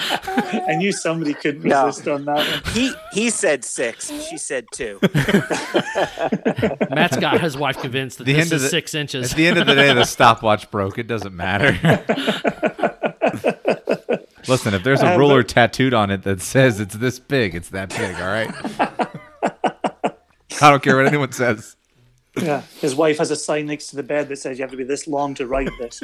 I 0.67 0.75
knew 0.77 0.91
somebody 0.91 1.33
couldn't 1.33 1.63
No. 1.63 1.85
resist 1.87 2.07
on 2.07 2.25
that 2.25 2.37
one. 2.63 2.73
He 2.73 2.93
he 3.11 3.29
said 3.29 3.63
six. 3.63 4.09
She 4.29 4.37
said 4.37 4.65
two. 4.73 4.99
Matt's 6.91 7.17
got 7.17 7.39
his 7.41 7.57
wife 7.57 7.77
convinced 7.79 8.17
that 8.19 8.23
The 8.25 8.33
this 8.33 8.45
end 8.45 8.53
is 8.53 8.61
the- 8.63 8.69
six 8.69 8.93
inches. 8.93 9.31
At 9.31 9.37
the 9.37 9.47
end 9.47 9.57
of 9.59 9.67
the 9.67 9.75
day, 9.75 9.93
the 9.93 10.03
stopwatch 10.05 10.69
broke. 10.71 10.97
It 10.97 11.07
doesn't 11.07 11.35
matter. 11.35 11.71
Listen, 14.47 14.73
if 14.73 14.83
there's 14.83 15.01
a 15.01 15.17
ruler 15.17 15.41
but- 15.41 15.49
tattooed 15.49 15.93
on 15.93 16.11
it 16.11 16.23
that 16.23 16.41
says 16.41 16.79
it's 16.79 16.95
this 16.95 17.19
big, 17.19 17.55
it's 17.55 17.69
that 17.69 17.89
big. 17.89 18.15
All 18.15 18.27
right. 18.27 18.51
I 20.61 20.69
don't 20.69 20.83
care 20.83 20.95
what 20.95 21.07
anyone 21.07 21.31
says. 21.31 21.75
Yeah, 22.35 22.61
his 22.81 22.95
wife 22.95 23.19
has 23.19 23.29
a 23.31 23.35
sign 23.35 23.67
next 23.67 23.87
to 23.91 23.95
the 23.95 24.03
bed 24.03 24.27
that 24.29 24.37
says 24.37 24.57
you 24.57 24.63
have 24.63 24.71
to 24.71 24.77
be 24.77 24.83
this 24.83 25.07
long 25.07 25.35
to 25.35 25.45
write 25.45 25.69
this. 25.79 26.01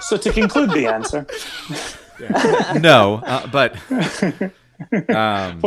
So 0.00 0.16
to 0.16 0.32
conclude 0.32 0.70
the 0.70 0.86
answer, 0.86 1.26
No, 2.80 3.22
uh, 3.24 3.46
but 3.48 3.76
um, 5.14 5.60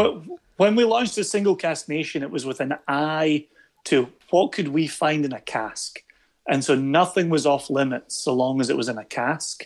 when 0.58 0.76
we 0.76 0.84
launched 0.84 1.16
the 1.16 1.24
single 1.24 1.56
cask 1.56 1.90
nation, 1.90 2.24
it 2.24 2.32
was 2.32 2.46
with 2.46 2.60
an 2.62 2.76
eye 2.88 3.46
to 3.86 4.10
what 4.30 4.52
could 4.52 4.70
we 4.70 4.88
find 4.88 5.26
in 5.26 5.34
a 5.34 5.42
cask, 5.42 6.04
and 6.48 6.64
so 6.64 6.76
nothing 6.76 7.30
was 7.30 7.46
off 7.46 7.70
limits 7.70 8.16
so 8.16 8.34
long 8.34 8.62
as 8.62 8.70
it 8.70 8.78
was 8.78 8.88
in 8.90 8.98
a 8.98 9.06
cask. 9.06 9.66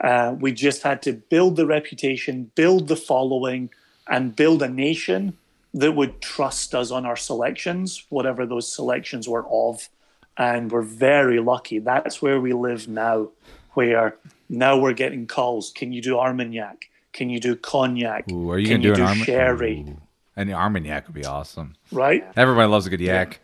Uh, 0.00 0.34
we 0.38 0.52
just 0.52 0.82
had 0.82 1.02
to 1.02 1.12
build 1.12 1.56
the 1.56 1.66
reputation, 1.66 2.50
build 2.54 2.88
the 2.88 2.96
following, 2.96 3.70
and 4.08 4.36
build 4.36 4.62
a 4.62 4.68
nation 4.68 5.36
that 5.74 5.92
would 5.92 6.20
trust 6.20 6.74
us 6.74 6.90
on 6.90 7.06
our 7.06 7.16
selections, 7.16 8.04
whatever 8.08 8.46
those 8.46 8.72
selections 8.72 9.28
were 9.28 9.46
of. 9.48 9.88
And 10.36 10.70
we're 10.70 10.82
very 10.82 11.40
lucky. 11.40 11.78
That's 11.78 12.22
where 12.22 12.40
we 12.40 12.52
live 12.52 12.88
now, 12.88 13.30
where 13.74 14.16
now 14.48 14.78
we're 14.78 14.92
getting 14.92 15.26
calls. 15.26 15.70
Can 15.74 15.92
you 15.92 16.02
do 16.02 16.18
Armagnac? 16.18 16.90
Can 17.12 17.28
you 17.30 17.40
do 17.40 17.56
cognac? 17.56 18.30
ooh, 18.30 18.50
are 18.50 18.58
you 18.58 18.66
Can 18.68 18.80
gonna 18.82 18.94
do 18.94 19.00
you 19.02 19.06
an 19.08 19.14
do 19.14 19.18
Arm- 19.18 19.18
sherry? 19.26 19.84
Ooh. 19.88 20.00
And 20.36 20.48
the 20.48 20.54
Armagnac 20.54 21.06
would 21.06 21.14
be 21.14 21.24
awesome. 21.24 21.74
Right? 21.92 22.24
Everybody 22.36 22.68
loves 22.68 22.86
a 22.86 22.90
good 22.90 23.00
yak. 23.00 23.40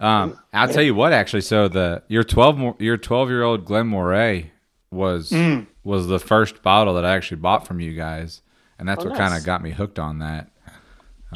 Um, 0.00 0.38
I'll 0.52 0.68
tell 0.68 0.82
you 0.82 0.94
what, 0.94 1.12
actually. 1.12 1.42
So 1.42 1.68
the 1.68 2.02
your 2.08 2.24
twelve 2.24 2.80
your 2.80 2.96
twelve 2.96 3.28
year 3.28 3.42
old 3.42 3.64
Glen 3.64 3.86
Moray 3.86 4.50
was 4.90 5.30
Mm. 5.30 5.66
was 5.84 6.08
the 6.08 6.18
first 6.18 6.62
bottle 6.62 6.94
that 6.94 7.04
I 7.04 7.14
actually 7.14 7.36
bought 7.38 7.66
from 7.66 7.80
you 7.80 7.92
guys, 7.94 8.40
and 8.78 8.88
that's 8.88 9.04
Oh, 9.04 9.08
what 9.08 9.18
kind 9.18 9.34
of 9.34 9.44
got 9.44 9.62
me 9.62 9.70
hooked 9.70 9.98
on 9.98 10.18
that. 10.18 10.50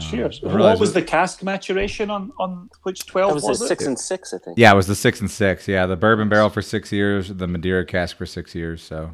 Cheers. 0.00 0.40
I 0.44 0.54
What 0.56 0.80
was 0.80 0.92
that- 0.92 1.00
the 1.00 1.06
cask 1.06 1.42
maturation 1.42 2.10
on 2.10 2.32
on 2.38 2.68
which 2.82 3.06
twelve 3.06 3.34
was, 3.34 3.44
was, 3.44 3.62
it? 3.62 3.68
six 3.68 3.86
and 3.86 3.98
six, 3.98 4.32
I 4.34 4.38
think. 4.38 4.58
Yeah, 4.58 4.72
it 4.72 4.76
was 4.76 4.86
the 4.86 4.94
six 4.94 5.20
and 5.20 5.30
six. 5.30 5.68
Yeah, 5.68 5.86
the 5.86 5.96
bourbon 5.96 6.28
barrel 6.28 6.48
for 6.50 6.62
six 6.62 6.90
years, 6.92 7.28
the 7.28 7.46
Madeira 7.46 7.84
cask 7.86 8.16
for 8.16 8.26
six 8.26 8.54
years. 8.54 8.82
So 8.82 9.10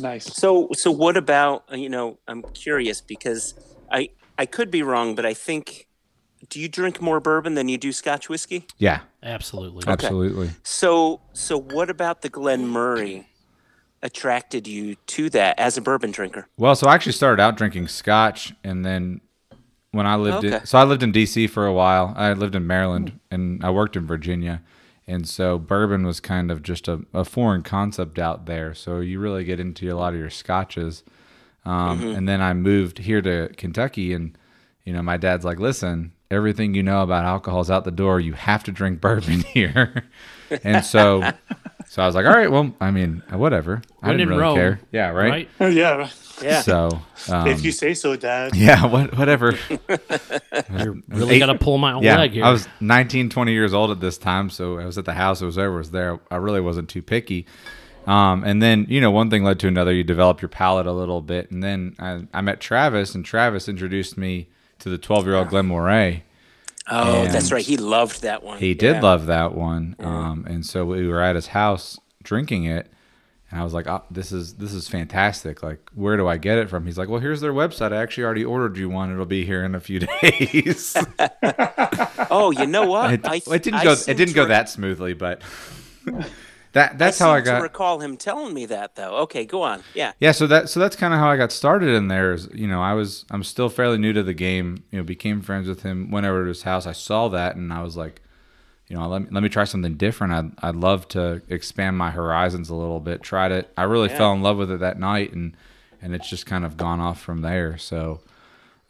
Nice. 0.00 0.24
So 0.34 0.68
so 0.74 0.90
what 0.90 1.16
about 1.16 1.64
uh, 1.72 1.76
you 1.76 1.88
know 1.88 2.18
I'm 2.28 2.42
curious 2.54 3.00
because 3.00 3.54
I 3.90 4.10
I 4.36 4.46
could 4.46 4.70
be 4.70 4.82
wrong, 4.82 5.14
but 5.14 5.24
I 5.24 5.32
think 5.32 5.86
do 6.50 6.60
you 6.60 6.68
drink 6.68 7.00
more 7.00 7.18
bourbon 7.18 7.54
than 7.54 7.68
you 7.68 7.78
do 7.78 7.92
Scotch 7.92 8.28
whiskey? 8.28 8.66
yeah, 8.78 9.00
Absolutely. 9.22 9.84
absolutely. 9.86 10.50
So 10.64 11.20
so 11.32 11.56
what 11.58 11.88
about 11.88 12.22
the 12.22 12.28
Glen 12.28 12.66
Moray 12.68 13.26
attracted 14.02 14.66
you 14.68 14.94
to 15.06 15.30
that 15.30 15.58
as 15.58 15.76
a 15.76 15.80
bourbon 15.80 16.10
drinker? 16.10 16.46
Well, 16.58 16.74
so 16.76 16.86
I 16.88 16.94
actually 16.94 17.12
started 17.12 17.40
out 17.42 17.56
drinking 17.56 17.88
scotch, 17.88 18.52
and 18.62 18.84
then 18.84 19.20
when 19.96 20.06
I 20.06 20.14
lived 20.16 20.44
Okay. 20.44 20.58
in, 20.58 20.66
so 20.66 20.78
I 20.78 20.84
lived 20.84 21.02
in 21.02 21.10
D.C. 21.12 21.46
for 21.48 21.66
a 21.66 21.72
while. 21.72 22.12
I 22.16 22.32
lived 22.34 22.54
in 22.54 22.66
Maryland, 22.66 23.18
and 23.30 23.64
I 23.64 23.70
worked 23.70 23.96
in 23.96 24.06
Virginia, 24.06 24.62
and 25.06 25.28
so 25.28 25.58
bourbon 25.58 26.06
was 26.06 26.20
kind 26.20 26.50
of 26.50 26.62
just 26.62 26.86
a, 26.88 27.00
a 27.12 27.24
foreign 27.24 27.62
concept 27.62 28.18
out 28.18 28.46
there. 28.46 28.74
So 28.74 29.00
you 29.00 29.18
really 29.18 29.44
get 29.44 29.58
into 29.60 29.92
a 29.92 29.96
lot 29.96 30.12
of 30.14 30.20
your 30.20 30.30
scotches. 30.30 31.02
Um, 31.64 32.00
And 32.14 32.28
then 32.28 32.40
I 32.40 32.52
moved 32.54 32.98
here 32.98 33.20
to 33.22 33.48
Kentucky, 33.56 34.12
and 34.12 34.36
you 34.84 34.92
know, 34.92 35.02
my 35.02 35.16
dad's 35.16 35.44
like, 35.44 35.58
"Listen, 35.58 36.12
everything 36.30 36.74
you 36.74 36.82
know 36.82 37.02
about 37.02 37.24
alcohol 37.24 37.60
is 37.60 37.70
out 37.70 37.84
the 37.84 37.90
door. 37.90 38.20
You 38.20 38.34
have 38.34 38.62
to 38.64 38.72
drink 38.72 39.00
bourbon 39.06 39.40
here." 39.40 40.04
and 40.62 40.84
so, 40.84 41.32
so 41.96 42.02
I 42.02 42.06
was 42.06 42.14
like, 42.14 42.26
"All 42.26 42.32
right, 42.34 42.50
well, 42.50 42.74
I 42.78 42.90
mean, 42.90 43.22
whatever. 43.30 43.80
I 44.02 44.08
When 44.08 44.18
didn't 44.18 44.34
in 44.34 44.38
really 44.38 44.42
Rome, 44.42 44.54
care. 44.54 44.80
Yeah, 44.92 45.08
right." 45.12 45.48
Oh, 45.58 45.66
yeah. 45.66 46.10
Yeah. 46.42 46.60
So, 46.60 47.00
um, 47.30 47.48
if 47.48 47.64
you 47.64 47.72
say 47.72 47.94
so, 47.94 48.16
Dad. 48.16 48.54
yeah, 48.54 48.84
what, 48.84 49.16
whatever. 49.16 49.54
Really 51.08 51.38
got 51.38 51.46
to 51.46 51.54
pull 51.54 51.78
my 51.78 51.94
own 51.94 52.02
yeah, 52.02 52.18
leg 52.18 52.32
here. 52.32 52.44
I 52.44 52.50
was 52.50 52.68
19, 52.80 53.30
20 53.30 53.52
years 53.52 53.72
old 53.72 53.90
at 53.90 54.00
this 54.00 54.18
time, 54.18 54.50
so 54.50 54.78
I 54.78 54.84
was 54.84 54.98
at 54.98 55.06
the 55.06 55.14
house. 55.14 55.40
It 55.40 55.46
was 55.46 55.56
over. 55.56 55.76
I 55.76 55.78
was 55.78 55.90
there. 55.90 56.20
I 56.30 56.36
really 56.36 56.60
wasn't 56.60 56.90
too 56.90 57.00
picky. 57.00 57.46
Um, 58.06 58.44
and 58.44 58.60
then 58.62 58.84
you 58.90 59.00
know, 59.00 59.10
one 59.10 59.30
thing 59.30 59.42
led 59.42 59.58
to 59.60 59.66
another. 59.66 59.94
You 59.94 60.04
develop 60.04 60.42
your 60.42 60.50
palate 60.50 60.86
a 60.86 60.92
little 60.92 61.22
bit, 61.22 61.50
and 61.50 61.62
then 61.62 61.96
I, 61.98 62.26
I 62.34 62.42
met 62.42 62.60
Travis, 62.60 63.14
and 63.14 63.24
Travis 63.24 63.70
introduced 63.70 64.18
me 64.18 64.48
to 64.80 64.90
the 64.90 64.98
twelve-year-old 64.98 65.48
Glen 65.48 65.64
Moray. 65.64 66.24
Oh, 66.88 67.22
And- 67.24 67.32
that's 67.34 67.50
right. 67.52 67.64
He 67.64 67.76
loved 67.76 68.22
that 68.22 68.42
one. 68.42 68.58
He 68.58 68.74
did 68.74 68.96
Yeah. 68.96 69.00
love 69.02 69.26
that 69.26 69.54
one, 69.54 69.96
um, 70.00 70.44
and 70.48 70.64
so 70.64 70.84
we 70.84 71.08
were 71.08 71.20
at 71.22 71.34
his 71.34 71.48
house 71.48 71.98
drinking 72.22 72.64
it, 72.64 72.90
and 73.50 73.60
I 73.60 73.64
was 73.64 73.72
like, 73.74 73.86
oh, 73.88 74.02
"This 74.10 74.30
is 74.32 74.54
this 74.54 74.72
is 74.72 74.88
fantastic! 74.88 75.62
Like, 75.62 75.80
where 75.94 76.16
do 76.16 76.26
I 76.28 76.36
get 76.36 76.58
it 76.58 76.68
from?" 76.70 76.86
He's 76.86 76.96
like, 76.98 77.08
"Well, 77.08 77.20
here's 77.20 77.40
their 77.40 77.52
website. 77.52 77.92
I 77.92 77.96
actually 78.02 78.24
already 78.24 78.44
ordered 78.44 78.76
you 78.76 78.88
one. 78.88 79.12
It'll 79.12 79.24
be 79.26 79.44
here 79.44 79.64
in 79.64 79.74
a 79.74 79.80
few 79.80 80.00
days." 80.22 80.96
Oh, 82.28 82.50
you 82.50 82.66
know 82.66 82.86
what? 82.86 83.12
it, 83.12 83.20
I, 83.24 83.36
it 83.36 83.62
didn't 83.62 83.74
I 83.80 83.84
go. 83.84 83.92
It 83.92 84.14
didn't 84.16 84.34
go 84.34 84.46
that 84.46 84.68
smoothly, 84.68 85.14
but 85.14 85.42
that 86.76 86.98
that's 86.98 87.20
I 87.20 87.24
how 87.24 87.30
I 87.32 87.38
seem 87.38 87.44
to 87.46 87.50
got. 87.52 87.62
recall 87.62 88.00
him 88.00 88.16
telling 88.16 88.54
me 88.54 88.66
that 88.66 88.94
though. 88.94 89.16
Okay, 89.22 89.44
go 89.44 89.62
on. 89.62 89.82
Yeah. 89.94 90.12
Yeah, 90.20 90.32
so 90.32 90.46
that 90.46 90.68
so 90.68 90.78
that's 90.80 90.94
kind 90.96 91.12
of 91.12 91.20
how 91.20 91.28
I 91.28 91.36
got 91.36 91.50
started 91.52 91.88
in 91.90 92.08
there. 92.08 92.32
Is 92.32 92.48
you 92.54 92.66
know 92.68 92.80
I 92.82 92.92
was 92.94 93.24
I'm 93.30 93.42
still 93.42 93.68
fairly 93.68 93.98
new 93.98 94.12
to 94.12 94.22
the 94.22 94.34
game. 94.34 94.84
You 94.90 94.98
know, 94.98 95.04
became 95.04 95.42
friends 95.42 95.68
with 95.68 95.82
him. 95.82 96.10
Went 96.10 96.26
over 96.26 96.42
to 96.42 96.48
his 96.48 96.62
house. 96.62 96.86
I 96.86 96.92
saw 96.92 97.28
that, 97.28 97.56
and 97.56 97.72
I 97.72 97.82
was 97.82 97.96
like, 97.96 98.20
you 98.88 98.96
know, 98.96 99.08
let 99.08 99.22
me 99.22 99.28
let 99.32 99.42
me 99.42 99.48
try 99.48 99.64
something 99.64 99.94
different. 99.96 100.32
I'd 100.32 100.52
I'd 100.68 100.76
love 100.76 101.08
to 101.08 101.42
expand 101.48 101.98
my 101.98 102.10
horizons 102.10 102.70
a 102.70 102.74
little 102.74 103.00
bit. 103.00 103.22
Tried 103.22 103.52
it. 103.52 103.70
I 103.76 103.82
really 103.84 104.08
Yeah. 104.10 104.18
fell 104.18 104.32
in 104.32 104.42
love 104.42 104.56
with 104.58 104.70
it 104.70 104.80
that 104.80 104.98
night, 104.98 105.32
and 105.32 105.56
and 106.02 106.14
it's 106.14 106.28
just 106.28 106.46
kind 106.46 106.64
of 106.64 106.76
gone 106.76 107.00
off 107.00 107.20
from 107.20 107.40
there. 107.42 107.78
So 107.78 108.20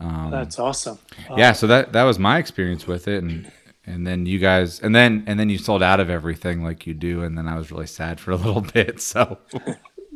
um, 0.01 0.31
That's 0.31 0.59
awesome. 0.59 0.99
yeah, 1.37 1.49
um, 1.51 1.55
so 1.55 1.67
that 1.69 1.93
that 1.93 2.03
was 2.05 2.19
my 2.19 2.39
experience 2.39 2.87
with 2.87 3.09
it, 3.09 3.23
and 3.23 3.51
and 3.87 4.07
then 4.07 4.27
you 4.27 4.39
guys, 4.39 4.81
and 4.81 4.95
then 4.95 5.25
and 5.27 5.39
then 5.39 5.49
you 5.49 5.59
sold 5.59 5.83
out 5.83 6.01
of 6.01 6.11
everything 6.11 6.63
like 6.63 6.87
you 6.87 6.95
do, 6.95 7.23
and 7.23 7.37
then 7.39 7.47
I 7.49 7.57
was 7.57 7.71
really 7.71 7.87
sad 7.87 8.21
for 8.21 8.31
a 8.33 8.37
little 8.37 8.61
bit. 8.75 9.01
So 9.01 9.39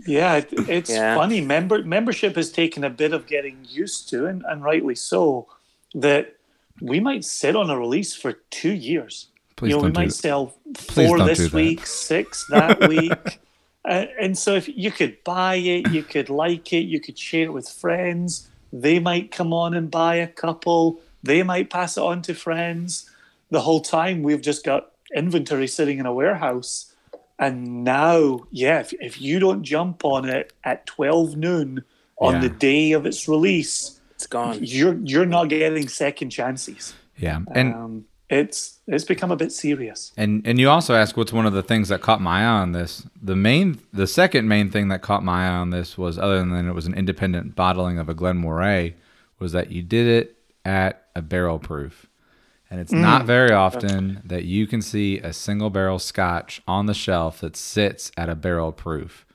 Yeah, 0.07 0.37
it, 0.37 0.49
it's 0.53 0.91
Yeah. 0.91 1.15
funny. 1.15 1.41
Member 1.41 1.83
membership 1.85 2.37
has 2.37 2.51
taken 2.51 2.85
a 2.85 2.91
bit 2.91 3.13
of 3.13 3.27
getting 3.27 3.59
used 3.69 4.09
to, 4.11 4.27
and, 4.27 4.43
and 4.49 4.63
rightly 4.63 4.95
so. 4.95 5.47
That 5.95 6.37
we 6.81 7.01
might 7.01 7.25
sit 7.25 7.57
on 7.57 7.69
a 7.69 7.79
release 7.79 8.15
for 8.15 8.35
two 8.51 8.73
years. 8.73 9.27
Please 9.57 9.71
you 9.71 9.77
know, 9.77 9.83
we 9.83 9.83
don't 9.89 9.93
do 9.93 10.01
might 10.01 10.09
that. 10.09 10.15
sell 10.15 10.55
Please 10.75 11.09
four 11.09 11.19
don't 11.19 11.27
do 11.27 11.35
this 11.35 11.53
week, 11.53 11.85
six 11.87 12.47
that 12.47 12.89
week. 12.89 13.41
Uh, 13.85 14.07
and 14.21 14.39
so 14.39 14.55
if 14.55 14.69
you 14.69 14.91
could 14.93 15.23
buy 15.25 15.57
it, 15.57 15.87
you 15.91 16.03
could 16.05 16.31
like 16.31 16.73
it, 16.73 16.85
you 16.85 17.01
could 17.01 17.19
share 17.19 17.45
it 17.45 17.53
with 17.53 17.69
friends. 17.69 18.49
They 18.73 19.01
might 19.01 19.33
come 19.33 19.53
on 19.53 19.75
and 19.75 19.91
buy 19.91 20.15
a 20.17 20.29
couple. 20.29 21.01
They 21.25 21.43
might 21.43 21.71
pass 21.71 21.97
it 21.97 22.03
on 22.03 22.23
to 22.23 22.35
friends. 22.35 23.10
The 23.51 23.61
whole 23.61 23.81
time 23.81 24.23
we've 24.23 24.41
just 24.41 24.65
got 24.65 24.93
inventory 25.15 25.67
sitting 25.67 25.99
in 25.99 26.07
a 26.07 26.13
warehouse. 26.15 26.95
And 27.39 27.85
now, 27.85 28.41
yeah, 28.51 28.81
if, 28.81 28.93
if 28.95 29.21
you 29.21 29.39
don't 29.39 29.63
jump 29.63 30.05
on 30.05 30.29
it 30.29 30.53
at 30.63 30.87
12 30.87 31.37
noon 31.37 31.83
on 32.19 32.35
Yeah. 32.35 32.41
the 32.43 32.49
day 32.51 32.93
of 32.93 33.07
its 33.07 33.27
release, 33.29 34.01
It's 34.15 34.27
gone. 34.27 34.59
you're 34.61 34.99
you're 35.05 35.27
not 35.27 35.49
getting 35.49 35.89
second 35.89 36.31
chances. 36.31 36.95
yeah, 37.17 37.41
and 37.55 37.75
um, 37.75 38.05
it's 38.29 38.79
it's 38.87 39.05
become 39.05 39.31
a 39.31 39.37
bit 39.37 39.53
serious. 39.53 40.13
And 40.19 40.47
and 40.47 40.59
you 40.61 40.69
also 40.69 40.95
ask 40.95 41.17
what's 41.17 41.33
one 41.33 41.47
of 41.47 41.55
the 41.55 41.63
things 41.63 41.89
that 41.89 42.03
caught 42.03 42.21
my 42.21 42.43
eye 42.43 42.61
on 42.61 42.73
this. 42.73 43.07
The 43.23 43.35
main, 43.37 43.81
the 43.93 44.07
second 44.07 44.47
main 44.47 44.71
thing 44.71 44.89
that 44.89 45.01
caught 45.01 45.25
my 45.25 45.47
eye 45.49 45.55
on 45.57 45.71
this 45.71 45.97
was 45.97 46.19
other 46.19 46.39
than 46.39 46.69
it 46.69 46.75
was 46.75 46.87
an 46.87 46.93
independent 46.95 47.57
bottling 47.57 47.99
of 47.99 48.09
a 48.11 48.15
Glen 48.15 48.37
Moray, 48.37 48.95
was 49.39 49.53
that 49.53 49.73
you 49.73 49.81
did 49.83 50.07
it 50.07 50.37
at 50.67 51.07
a 51.17 51.23
barrel 51.23 51.59
proof, 51.59 52.07
and 52.71 52.81
it's 52.81 52.93
not 52.93 53.25
very 53.27 53.53
often 53.53 54.21
that 54.25 54.45
you 54.45 54.67
can 54.67 54.81
see 54.81 55.19
a 55.19 55.33
single 55.33 55.71
barrel 55.71 55.99
Scotch 55.99 56.63
on 56.69 56.87
the 56.87 56.95
shelf 56.95 57.41
that 57.41 57.57
sits 57.57 58.13
at 58.17 58.29
a 58.29 58.35
barrel 58.35 58.73
proof. 58.73 59.27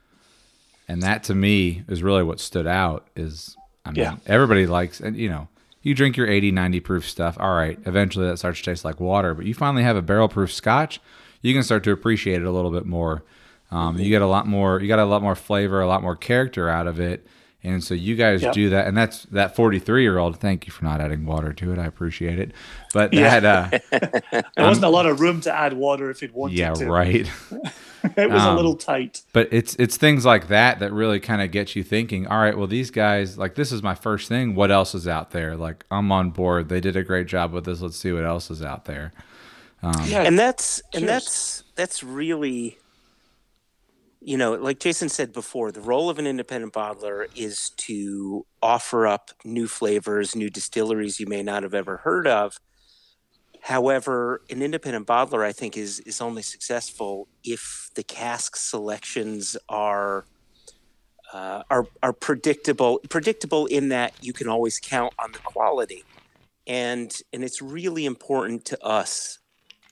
and 0.87 1.01
that 1.01 1.23
to 1.23 1.33
me 1.33 1.83
is 1.87 2.03
really 2.03 2.21
what 2.23 2.39
stood 2.39 2.67
out. 2.67 3.07
Is 3.15 3.57
I 3.83 3.89
mean, 3.91 3.97
Yeah. 4.03 4.15
everybody 4.27 4.67
likes, 4.67 4.99
and 5.01 5.15
you 5.17 5.27
know, 5.29 5.47
you 5.81 5.93
drink 5.95 6.15
your 6.15 6.27
80, 6.27 6.51
90 6.51 6.79
proof 6.79 7.07
stuff. 7.09 7.37
All 7.39 7.55
right, 7.55 7.79
eventually 7.85 8.25
that 8.27 8.37
starts 8.37 8.59
to 8.59 8.65
taste 8.65 8.85
like 8.85 8.99
water, 8.99 9.33
but 9.33 9.45
you 9.45 9.53
finally 9.55 9.81
have 9.83 9.95
a 9.95 10.01
barrel 10.03 10.27
proof 10.29 10.51
Scotch, 10.53 10.99
you 11.41 11.53
can 11.53 11.63
start 11.63 11.83
to 11.85 11.91
appreciate 11.91 12.41
it 12.41 12.45
a 12.45 12.51
little 12.51 12.71
bit 12.71 12.85
more. 12.85 13.23
Um, 13.71 13.97
you 13.97 14.09
get 14.09 14.21
a 14.21 14.27
lot 14.27 14.47
more, 14.47 14.79
you 14.79 14.87
got 14.87 14.99
a 14.99 15.05
lot 15.05 15.21
more 15.23 15.35
flavor, 15.35 15.81
a 15.81 15.87
lot 15.87 16.01
more 16.03 16.15
character 16.15 16.69
out 16.69 16.85
of 16.87 16.99
it. 16.99 17.25
And 17.65 17.83
so 17.83 17.93
you 17.93 18.15
guys 18.15 18.41
Yep. 18.43 18.53
do 18.53 18.69
that, 18.69 18.87
and 18.87 18.95
that's 18.95 19.23
that 19.31 19.55
43 19.55 20.03
year 20.03 20.17
old. 20.17 20.39
Thank 20.39 20.67
you 20.67 20.71
for 20.71 20.85
not 20.85 21.01
adding 21.01 21.25
water 21.25 21.51
to 21.53 21.73
it. 21.73 21.79
I 21.79 21.85
appreciate 21.85 22.37
it. 22.39 22.51
But 22.93 23.11
Yeah. 23.13 23.39
that, 23.39 23.81
uh, 23.91 24.41
There 24.55 24.65
wasn't 24.65 24.85
a 24.85 24.89
lot 24.89 25.05
of 25.05 25.19
room 25.19 25.41
to 25.41 25.53
add 25.53 25.73
water 25.73 26.09
if 26.09 26.21
you'd 26.21 26.33
wanted 26.33 26.57
yeah, 26.57 26.73
to. 26.73 26.85
right. 26.85 27.29
It 28.15 28.29
was 28.29 28.43
Um, 28.43 28.53
a 28.53 28.55
little 28.55 28.75
tight. 28.75 29.23
But 29.33 29.49
it's 29.51 29.73
it's 29.79 29.97
things 29.97 30.25
like 30.25 30.47
that 30.49 30.77
that 30.77 30.93
really 30.93 31.19
kind 31.19 31.41
of 31.41 31.49
get 31.49 31.75
you 31.75 31.81
thinking. 31.81 32.27
All 32.27 32.37
right, 32.37 32.55
well 32.55 32.67
these 32.67 32.91
guys 32.91 33.35
like 33.35 33.55
this 33.55 33.71
is 33.71 33.81
my 33.81 33.95
first 33.95 34.29
thing. 34.29 34.53
What 34.53 34.69
else 34.69 34.93
is 34.93 35.07
out 35.07 35.31
there? 35.31 35.55
Like 35.57 35.85
I'm 35.89 36.11
on 36.11 36.29
board. 36.29 36.69
They 36.69 36.79
did 36.79 36.95
a 36.95 37.01
great 37.01 37.25
job 37.25 37.51
with 37.51 37.65
this. 37.65 37.81
Let's 37.81 37.97
see 37.97 38.11
what 38.11 38.23
else 38.23 38.51
is 38.51 38.61
out 38.61 38.85
there. 38.85 39.11
Yeah, 40.05 40.21
and 40.21 40.37
that's 40.37 40.83
and 40.93 41.07
that's 41.09 41.63
that's 41.75 42.03
really 42.03 42.77
you 44.25 44.37
know 44.37 44.53
like 44.55 44.79
jason 44.79 45.07
said 45.07 45.31
before 45.31 45.71
the 45.71 45.81
role 45.81 46.09
of 46.09 46.17
an 46.17 46.25
independent 46.25 46.73
bottler 46.73 47.27
is 47.35 47.69
to 47.77 48.45
offer 48.61 49.05
up 49.05 49.31
new 49.43 49.67
flavors 49.67 50.35
new 50.35 50.49
distilleries 50.49 51.19
you 51.19 51.27
may 51.27 51.43
not 51.43 51.63
have 51.63 51.73
ever 51.73 51.97
heard 51.97 52.27
of. 52.27 52.59
However 53.61 54.41
an 54.49 54.61
independent 54.61 55.07
bottler 55.07 55.43
i 55.43 55.51
think 55.51 55.77
is 55.77 55.99
is 56.01 56.21
only 56.21 56.41
successful 56.41 57.27
if 57.43 57.89
the 57.95 58.03
cask 58.03 58.55
selections 58.55 59.55
are 59.69 60.25
uh, 61.33 61.63
are 61.69 61.87
are 62.01 62.13
predictable 62.13 62.99
predictable 63.09 63.65
in 63.65 63.89
that 63.89 64.13
you 64.21 64.33
can 64.33 64.47
always 64.47 64.79
count 64.79 65.13
on 65.19 65.31
the 65.31 65.39
quality. 65.39 66.03
And 66.67 67.13
and 67.33 67.43
it's 67.43 67.61
really 67.61 68.05
important 68.05 68.65
to 68.65 68.83
us 68.83 69.39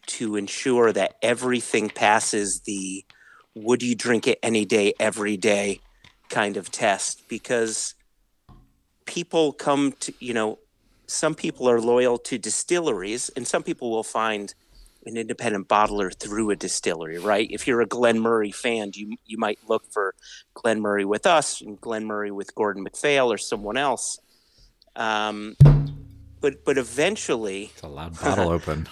to 0.05 0.35
ensure 0.35 0.91
that 0.93 1.15
everything 1.21 1.89
passes 1.89 2.61
the 2.61 3.05
would 3.55 3.83
you 3.83 3.95
drink 3.95 4.27
it 4.27 4.39
any 4.41 4.65
day, 4.65 4.93
every 4.99 5.37
day 5.37 5.79
kind 6.29 6.57
of 6.57 6.71
test 6.71 7.27
because 7.27 7.95
people 9.05 9.53
come 9.53 9.93
to, 9.99 10.13
you 10.19 10.33
know, 10.33 10.59
some 11.05 11.35
people 11.35 11.69
are 11.69 11.79
loyal 11.79 12.17
to 12.17 12.37
distilleries 12.37 13.29
and 13.35 13.47
some 13.47 13.61
people 13.61 13.91
will 13.91 14.03
find 14.03 14.55
an 15.05 15.17
independent 15.17 15.67
bottler 15.67 16.17
through 16.17 16.49
a 16.49 16.55
distillery, 16.55 17.19
right? 17.19 17.47
If 17.51 17.67
you're 17.67 17.81
a 17.81 17.85
Glen 17.85 18.19
Moray 18.19 18.51
fan, 18.51 18.91
you 18.95 19.17
you 19.25 19.37
might 19.37 19.59
look 19.67 19.83
for 19.91 20.15
Glen 20.53 20.81
Moray 20.81 21.03
with 21.03 21.25
us 21.27 21.61
and 21.61 21.79
Glen 21.79 22.05
Moray 22.05 22.31
with 22.31 22.55
Gordon 22.55 22.83
MacPhail 22.83 23.31
or 23.31 23.37
someone 23.37 23.77
else. 23.77 24.19
Um, 24.95 25.55
but 26.39 26.63
but 26.65 26.77
eventually, 26.77 27.71
It's 27.73 27.81
a 27.81 27.87
loud 27.87 28.19
bottle 28.19 28.49
open. 28.57 28.87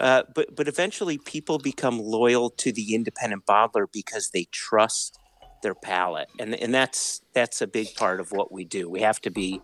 Uh, 0.00 0.22
but 0.34 0.56
but 0.56 0.66
eventually, 0.66 1.18
people 1.18 1.58
become 1.58 1.98
loyal 1.98 2.48
to 2.48 2.72
the 2.72 2.94
independent 2.94 3.44
bottler 3.44 3.86
because 3.92 4.30
they 4.30 4.44
trust 4.44 5.18
their 5.62 5.74
palate, 5.74 6.30
and 6.38 6.54
and 6.54 6.72
that's 6.72 7.20
that's 7.34 7.60
a 7.60 7.66
big 7.66 7.94
part 7.94 8.18
of 8.18 8.32
what 8.32 8.50
we 8.50 8.64
do. 8.64 8.88
We 8.88 9.02
have 9.02 9.20
to 9.20 9.30
be 9.30 9.60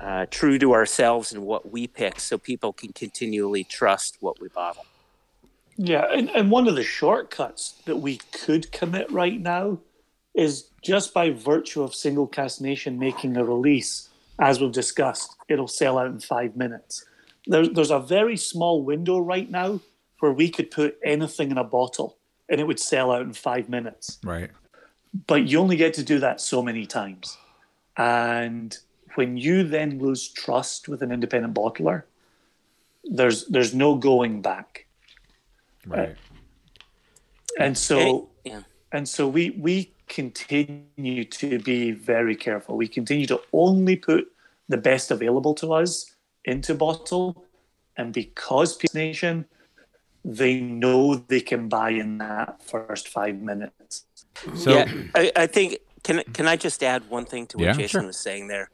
uh, 0.00 0.26
true 0.28 0.58
to 0.58 0.72
ourselves 0.72 1.32
and 1.32 1.44
what 1.44 1.70
we 1.70 1.86
pick, 1.86 2.18
so 2.18 2.36
people 2.36 2.72
can 2.72 2.92
continually 2.92 3.62
trust 3.62 4.16
what 4.20 4.40
we 4.40 4.48
bottle. 4.48 4.84
Yeah, 5.76 6.06
and, 6.12 6.28
and 6.30 6.50
one 6.50 6.66
of 6.66 6.74
the 6.74 6.82
shortcuts 6.82 7.80
that 7.86 7.96
we 7.96 8.16
could 8.32 8.72
commit 8.72 9.08
right 9.12 9.40
now 9.40 9.78
is 10.34 10.70
just 10.82 11.14
by 11.14 11.30
virtue 11.30 11.84
of 11.84 11.94
Single 11.94 12.26
Cask 12.26 12.60
Nation 12.60 12.98
making 12.98 13.36
a 13.36 13.44
release, 13.44 14.08
as 14.40 14.60
we've 14.60 14.72
discussed, 14.72 15.36
it'll 15.48 15.68
sell 15.68 15.96
out 15.96 16.06
in 16.06 16.18
five 16.18 16.56
minutes. 16.56 17.04
There's 17.48 17.70
there's 17.70 17.90
a 17.90 17.98
very 17.98 18.36
small 18.36 18.82
window 18.82 19.18
right 19.18 19.50
now 19.50 19.80
where 20.20 20.32
we 20.32 20.50
could 20.50 20.70
put 20.70 20.98
anything 21.02 21.50
in 21.50 21.58
a 21.58 21.64
bottle 21.64 22.18
and 22.48 22.60
it 22.60 22.66
would 22.66 22.78
sell 22.78 23.10
out 23.10 23.22
in 23.22 23.32
five 23.32 23.68
minutes. 23.68 24.18
right. 24.22 24.50
But 25.26 25.48
you 25.48 25.58
only 25.58 25.76
get 25.76 25.94
to 25.94 26.02
do 26.02 26.18
that 26.18 26.40
so 26.40 26.62
many 26.62 26.84
times. 26.84 27.38
And 27.96 28.76
when 29.14 29.38
you 29.38 29.64
then 29.64 29.98
lose 29.98 30.28
trust 30.28 30.86
with 30.86 31.02
an 31.02 31.10
independent 31.10 31.54
bottler, 31.54 32.02
there's 33.04 33.46
there's 33.46 33.74
no 33.74 33.94
going 33.94 34.42
back. 34.42 34.86
Right. 35.86 36.10
Uh, 36.10 36.14
and 37.58 37.78
so 37.78 38.28
yeah. 38.44 38.60
and 38.92 39.08
so 39.08 39.26
we 39.26 39.50
we 39.50 39.94
continue 40.08 41.24
to 41.24 41.58
be 41.58 41.92
very 41.92 42.36
careful. 42.36 42.76
We 42.76 42.88
continue 42.88 43.26
to 43.26 43.40
only 43.52 43.96
put 43.96 44.30
the 44.68 44.76
best 44.76 45.10
available 45.10 45.54
to 45.54 45.72
us 45.72 46.14
into 46.48 46.74
bottle, 46.74 47.44
and 47.96 48.12
because 48.12 48.76
Peace 48.76 48.94
Nation, 48.94 49.46
they 50.24 50.60
know 50.60 51.14
they 51.14 51.40
can 51.40 51.68
buy 51.68 51.90
in 51.90 52.18
that 52.18 52.62
first 52.62 53.08
five 53.08 53.36
minutes. 53.40 54.06
So 54.54 54.70
yeah, 54.72 54.92
I, 55.14 55.32
I 55.36 55.46
think 55.46 55.78
can 56.02 56.22
can 56.32 56.46
I 56.48 56.56
just 56.56 56.82
add 56.82 57.08
one 57.10 57.24
thing 57.26 57.46
to 57.48 57.58
what 57.58 57.64
Yeah, 57.66 57.72
Jason 57.72 58.00
sure. 58.00 58.06
was 58.06 58.16
saying 58.16 58.48
there? 58.48 58.70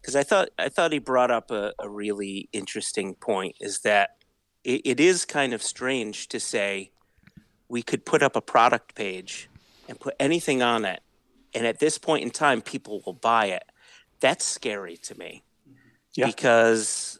Because 0.00 0.16
I 0.16 0.22
thought 0.22 0.48
I 0.58 0.68
thought 0.68 0.92
he 0.92 0.98
brought 0.98 1.30
up 1.30 1.50
a, 1.50 1.72
a 1.78 1.88
really 1.88 2.48
interesting 2.52 3.14
point. 3.14 3.56
Is 3.60 3.80
that 3.80 4.16
it, 4.64 4.82
it 4.84 5.00
is 5.00 5.24
kind 5.24 5.52
of 5.52 5.62
strange 5.62 6.28
to 6.28 6.40
say 6.40 6.90
we 7.68 7.82
could 7.82 8.04
put 8.06 8.22
up 8.22 8.34
a 8.36 8.40
product 8.40 8.94
page 8.94 9.48
and 9.88 10.00
put 10.00 10.14
anything 10.18 10.62
on 10.62 10.84
it, 10.84 11.00
and 11.54 11.66
at 11.66 11.78
this 11.78 11.98
point 11.98 12.22
in 12.22 12.30
time, 12.30 12.62
people 12.62 13.02
will 13.04 13.12
buy 13.12 13.46
it. 13.46 13.64
That's 14.20 14.44
scary 14.44 14.96
to 14.96 15.18
me 15.18 15.44
Yeah. 16.14 16.26
because 16.26 17.17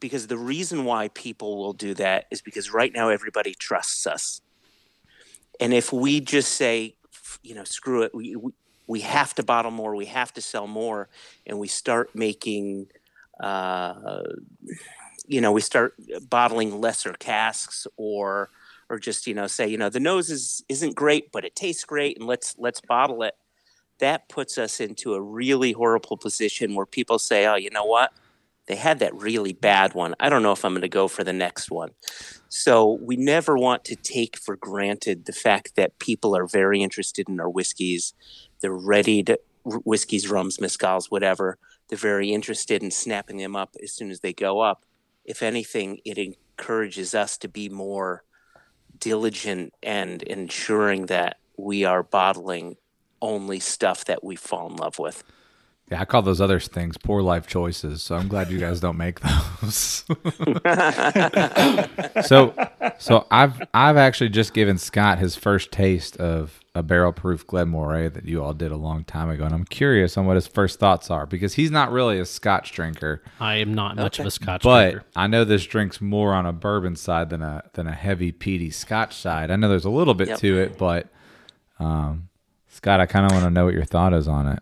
because 0.00 0.26
the 0.26 0.38
reason 0.38 0.84
why 0.84 1.08
people 1.08 1.58
will 1.58 1.72
do 1.72 1.94
that 1.94 2.26
is 2.30 2.42
because 2.42 2.72
right 2.72 2.92
now 2.92 3.10
everybody 3.10 3.54
trusts 3.54 4.06
us. 4.06 4.40
And 5.60 5.74
if 5.74 5.92
we 5.92 6.20
just 6.20 6.52
say 6.52 6.96
you 7.42 7.54
know 7.54 7.64
screw 7.64 8.02
it 8.02 8.14
we, 8.14 8.36
we 8.36 8.52
we 8.86 9.00
have 9.00 9.34
to 9.34 9.42
bottle 9.42 9.70
more 9.70 9.94
we 9.94 10.06
have 10.06 10.32
to 10.32 10.40
sell 10.40 10.66
more 10.66 11.08
and 11.46 11.58
we 11.58 11.68
start 11.68 12.14
making 12.14 12.86
uh, 13.40 14.22
you 15.26 15.40
know 15.40 15.52
we 15.52 15.60
start 15.60 15.94
bottling 16.28 16.80
lesser 16.80 17.12
casks 17.12 17.86
or 17.96 18.50
or 18.88 18.98
just 18.98 19.26
you 19.26 19.34
know 19.34 19.46
say 19.46 19.66
you 19.66 19.78
know 19.78 19.88
the 19.88 20.00
nose 20.00 20.30
is 20.30 20.64
isn't 20.68 20.94
great 20.94 21.30
but 21.32 21.44
it 21.44 21.54
tastes 21.54 21.84
great 21.84 22.18
and 22.18 22.26
let's 22.26 22.56
let's 22.58 22.80
bottle 22.80 23.22
it 23.22 23.34
that 23.98 24.28
puts 24.28 24.58
us 24.58 24.80
into 24.80 25.14
a 25.14 25.20
really 25.20 25.72
horrible 25.72 26.16
position 26.16 26.74
where 26.74 26.86
people 26.86 27.18
say 27.18 27.46
oh 27.46 27.54
you 27.54 27.70
know 27.70 27.84
what 27.84 28.12
they 28.70 28.76
had 28.76 29.00
that 29.00 29.12
really 29.16 29.52
bad 29.52 29.94
one. 29.94 30.14
I 30.20 30.28
don't 30.28 30.44
know 30.44 30.52
if 30.52 30.64
I'm 30.64 30.74
going 30.74 30.82
to 30.82 30.88
go 30.88 31.08
for 31.08 31.24
the 31.24 31.32
next 31.32 31.72
one. 31.72 31.90
So 32.48 33.00
we 33.02 33.16
never 33.16 33.58
want 33.58 33.84
to 33.86 33.96
take 33.96 34.38
for 34.38 34.54
granted 34.54 35.24
the 35.24 35.32
fact 35.32 35.74
that 35.74 35.98
people 35.98 36.36
are 36.36 36.46
very 36.46 36.80
interested 36.80 37.28
in 37.28 37.40
our 37.40 37.50
whiskeys. 37.50 38.14
They're 38.60 38.72
ready 38.72 39.24
to 39.24 39.40
whiskeys, 39.64 40.30
rums, 40.30 40.58
mezcals, 40.58 41.06
whatever. 41.08 41.58
They're 41.88 41.98
very 41.98 42.32
interested 42.32 42.80
in 42.80 42.92
snapping 42.92 43.38
them 43.38 43.56
up 43.56 43.74
as 43.82 43.92
soon 43.92 44.08
as 44.08 44.20
they 44.20 44.32
go 44.32 44.60
up. 44.60 44.84
If 45.24 45.42
anything, 45.42 45.98
it 46.04 46.16
encourages 46.16 47.12
us 47.12 47.36
to 47.38 47.48
be 47.48 47.68
more 47.68 48.22
diligent 49.00 49.74
and 49.82 50.22
ensuring 50.22 51.06
that 51.06 51.38
we 51.56 51.84
are 51.84 52.04
bottling 52.04 52.76
only 53.20 53.58
stuff 53.58 54.04
that 54.04 54.22
we 54.22 54.36
fall 54.36 54.68
in 54.68 54.76
love 54.76 55.00
with. 55.00 55.24
Yeah, 55.90 56.00
I 56.00 56.04
call 56.04 56.22
those 56.22 56.40
other 56.40 56.60
things 56.60 56.96
poor 56.96 57.22
life 57.22 57.46
choices. 57.46 58.02
So 58.02 58.16
I'm 58.16 58.28
glad 58.28 58.50
you 58.50 58.58
guys 58.58 58.80
don't 58.80 58.96
make 58.96 59.20
those. 59.20 60.04
so 62.26 62.54
so 62.98 63.26
I've 63.30 63.60
I've 63.74 63.96
actually 63.96 64.30
just 64.30 64.54
given 64.54 64.78
Scott 64.78 65.18
his 65.18 65.36
first 65.36 65.70
taste 65.72 66.16
of 66.18 66.60
a 66.74 66.82
barrel 66.84 67.12
proof 67.12 67.44
Glenmorangie 67.46 68.14
that 68.14 68.24
you 68.26 68.42
all 68.42 68.54
did 68.54 68.70
a 68.70 68.76
long 68.76 69.02
time 69.04 69.28
ago, 69.30 69.44
and 69.44 69.52
I'm 69.54 69.64
curious 69.64 70.16
on 70.16 70.26
what 70.26 70.36
his 70.36 70.46
first 70.46 70.78
thoughts 70.78 71.10
are 71.10 71.26
because 71.26 71.54
he's 71.54 71.70
not 71.72 71.90
really 71.90 72.18
a 72.20 72.24
Scotch 72.24 72.70
drinker, 72.72 73.22
I 73.40 73.56
am 73.56 73.74
not 73.74 73.96
much 73.96 74.18
of 74.20 74.26
a 74.26 74.30
Scotch 74.30 74.62
but 74.62 74.90
drinker. 74.92 75.04
But 75.14 75.20
I 75.20 75.26
know 75.26 75.44
this 75.44 75.66
drink's 75.66 76.00
more 76.00 76.32
on 76.34 76.46
a 76.46 76.52
bourbon 76.52 76.94
side 76.96 77.30
than 77.30 77.42
a 77.42 77.64
than 77.74 77.86
a 77.88 77.92
heavy 77.92 78.30
peaty 78.32 78.70
Scotch 78.70 79.14
side. 79.16 79.50
I 79.50 79.56
know 79.56 79.68
there's 79.68 79.84
a 79.84 79.90
little 79.90 80.14
bit 80.14 80.28
Yep. 80.28 80.38
to 80.38 80.58
it, 80.60 80.78
but 80.78 81.08
um, 81.80 82.28
Scott, 82.68 83.00
I 83.00 83.06
kind 83.06 83.26
of 83.26 83.32
want 83.32 83.44
to 83.44 83.50
know 83.50 83.64
what 83.64 83.74
your 83.74 83.84
thought 83.84 84.14
is 84.14 84.28
on 84.28 84.46
it. 84.46 84.60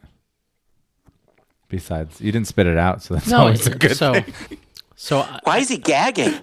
Besides, 1.68 2.20
you 2.20 2.32
didn't 2.32 2.46
spit 2.48 2.66
it 2.66 2.78
out, 2.78 3.02
so 3.02 3.14
that's 3.14 3.28
No, 3.28 3.38
always 3.40 3.66
a 3.66 3.74
good 3.74 3.96
so 3.96 4.14
thing. 4.14 4.58
so 4.96 5.18
I- 5.20 5.40
Why 5.44 5.58
is 5.58 5.68
he 5.68 5.76
gagging? 5.78 6.32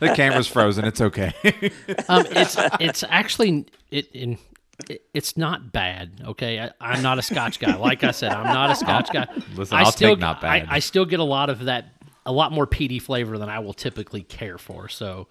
The 0.00 0.12
camera's 0.16 0.46
frozen. 0.48 0.84
It's 0.84 1.00
okay. 1.00 1.32
um, 2.08 2.24
it's 2.30 2.56
it's 2.80 3.04
actually 3.08 3.66
it 3.90 4.10
in. 4.12 4.38
it- 4.88 5.02
It's 5.14 5.36
not 5.36 5.72
bad, 5.72 6.20
okay. 6.26 6.58
I, 6.60 6.70
I'm 6.80 7.02
not 7.02 7.18
a 7.18 7.22
Scotch 7.22 7.60
guy. 7.60 7.76
Like 7.76 8.02
I 8.02 8.10
said, 8.10 8.32
I'm 8.32 8.52
not 8.52 8.70
a 8.70 8.74
Scotch 8.76 9.10
guy. 9.12 9.26
Listen, 9.54 9.76
I 9.78 9.82
I'll 9.82 9.92
still, 9.92 10.10
take 10.10 10.18
not 10.18 10.40
bad. 10.40 10.66
I, 10.68 10.76
I 10.76 10.78
still 10.80 11.04
get 11.04 11.20
a 11.20 11.24
lot 11.24 11.48
of 11.50 11.66
that, 11.66 11.92
a 12.26 12.32
lot 12.32 12.50
more 12.50 12.66
peaty 12.66 12.98
flavor 12.98 13.38
than 13.38 13.48
I 13.48 13.60
will 13.60 13.74
typically 13.74 14.22
care 14.22 14.58
for. 14.58 14.88
So, 14.88 15.28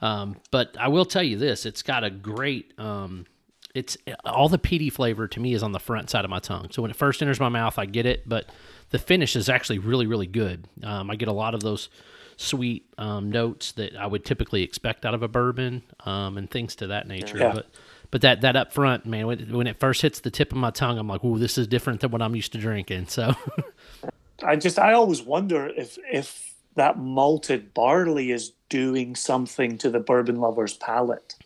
um, 0.00 0.36
but 0.50 0.76
I 0.80 0.88
will 0.88 1.04
tell 1.04 1.22
you 1.22 1.36
this: 1.38 1.64
it's 1.66 1.82
got 1.82 2.02
a 2.02 2.10
great, 2.10 2.72
um, 2.78 3.26
it's 3.74 3.96
all 4.24 4.48
the 4.48 4.58
peaty 4.58 4.90
flavor 4.90 5.28
to 5.28 5.40
me 5.40 5.54
is 5.54 5.62
on 5.62 5.72
the 5.72 5.78
front 5.78 6.10
side 6.10 6.24
of 6.24 6.30
my 6.30 6.40
tongue. 6.40 6.68
So 6.70 6.82
when 6.82 6.90
it 6.90 6.96
first 6.96 7.22
enters 7.22 7.40
my 7.40 7.48
mouth, 7.48 7.78
I 7.78 7.86
get 7.86 8.06
it, 8.06 8.28
but 8.28 8.46
the 8.90 8.98
finish 8.98 9.36
is 9.36 9.48
actually 9.48 9.78
really, 9.78 10.06
really 10.06 10.26
good. 10.26 10.66
Um, 10.82 11.10
I 11.10 11.16
get 11.16 11.28
a 11.28 11.32
lot 11.32 11.54
of 11.54 11.60
those 11.60 11.88
sweet 12.36 12.86
um, 12.98 13.30
notes 13.30 13.72
that 13.72 13.94
I 13.96 14.06
would 14.06 14.24
typically 14.24 14.62
expect 14.62 15.04
out 15.04 15.14
of 15.14 15.22
a 15.22 15.28
bourbon 15.28 15.82
um, 16.06 16.38
and 16.38 16.50
things 16.50 16.74
to 16.76 16.88
that 16.88 17.06
nature. 17.06 17.38
Yeah. 17.38 17.52
But 17.52 17.66
but 18.10 18.22
that 18.22 18.40
that 18.40 18.56
up 18.56 18.72
front, 18.72 19.06
man, 19.06 19.26
when, 19.26 19.52
when 19.52 19.66
it 19.66 19.78
first 19.78 20.02
hits 20.02 20.20
the 20.20 20.30
tip 20.30 20.50
of 20.50 20.58
my 20.58 20.70
tongue, 20.70 20.98
I'm 20.98 21.06
like, 21.06 21.22
"Ooh, 21.22 21.38
this 21.38 21.58
is 21.58 21.66
different 21.66 22.00
than 22.00 22.10
what 22.10 22.22
I'm 22.22 22.34
used 22.34 22.52
to 22.52 22.58
drinking." 22.58 23.06
So 23.06 23.34
I 24.42 24.56
just 24.56 24.78
I 24.78 24.94
always 24.94 25.22
wonder 25.22 25.68
if 25.68 25.98
if 26.10 26.54
that 26.76 26.98
malted 26.98 27.74
barley 27.74 28.30
is 28.32 28.52
doing 28.68 29.14
something 29.14 29.76
to 29.78 29.90
the 29.90 30.00
bourbon 30.00 30.36
lover's 30.36 30.74
palate 30.74 31.36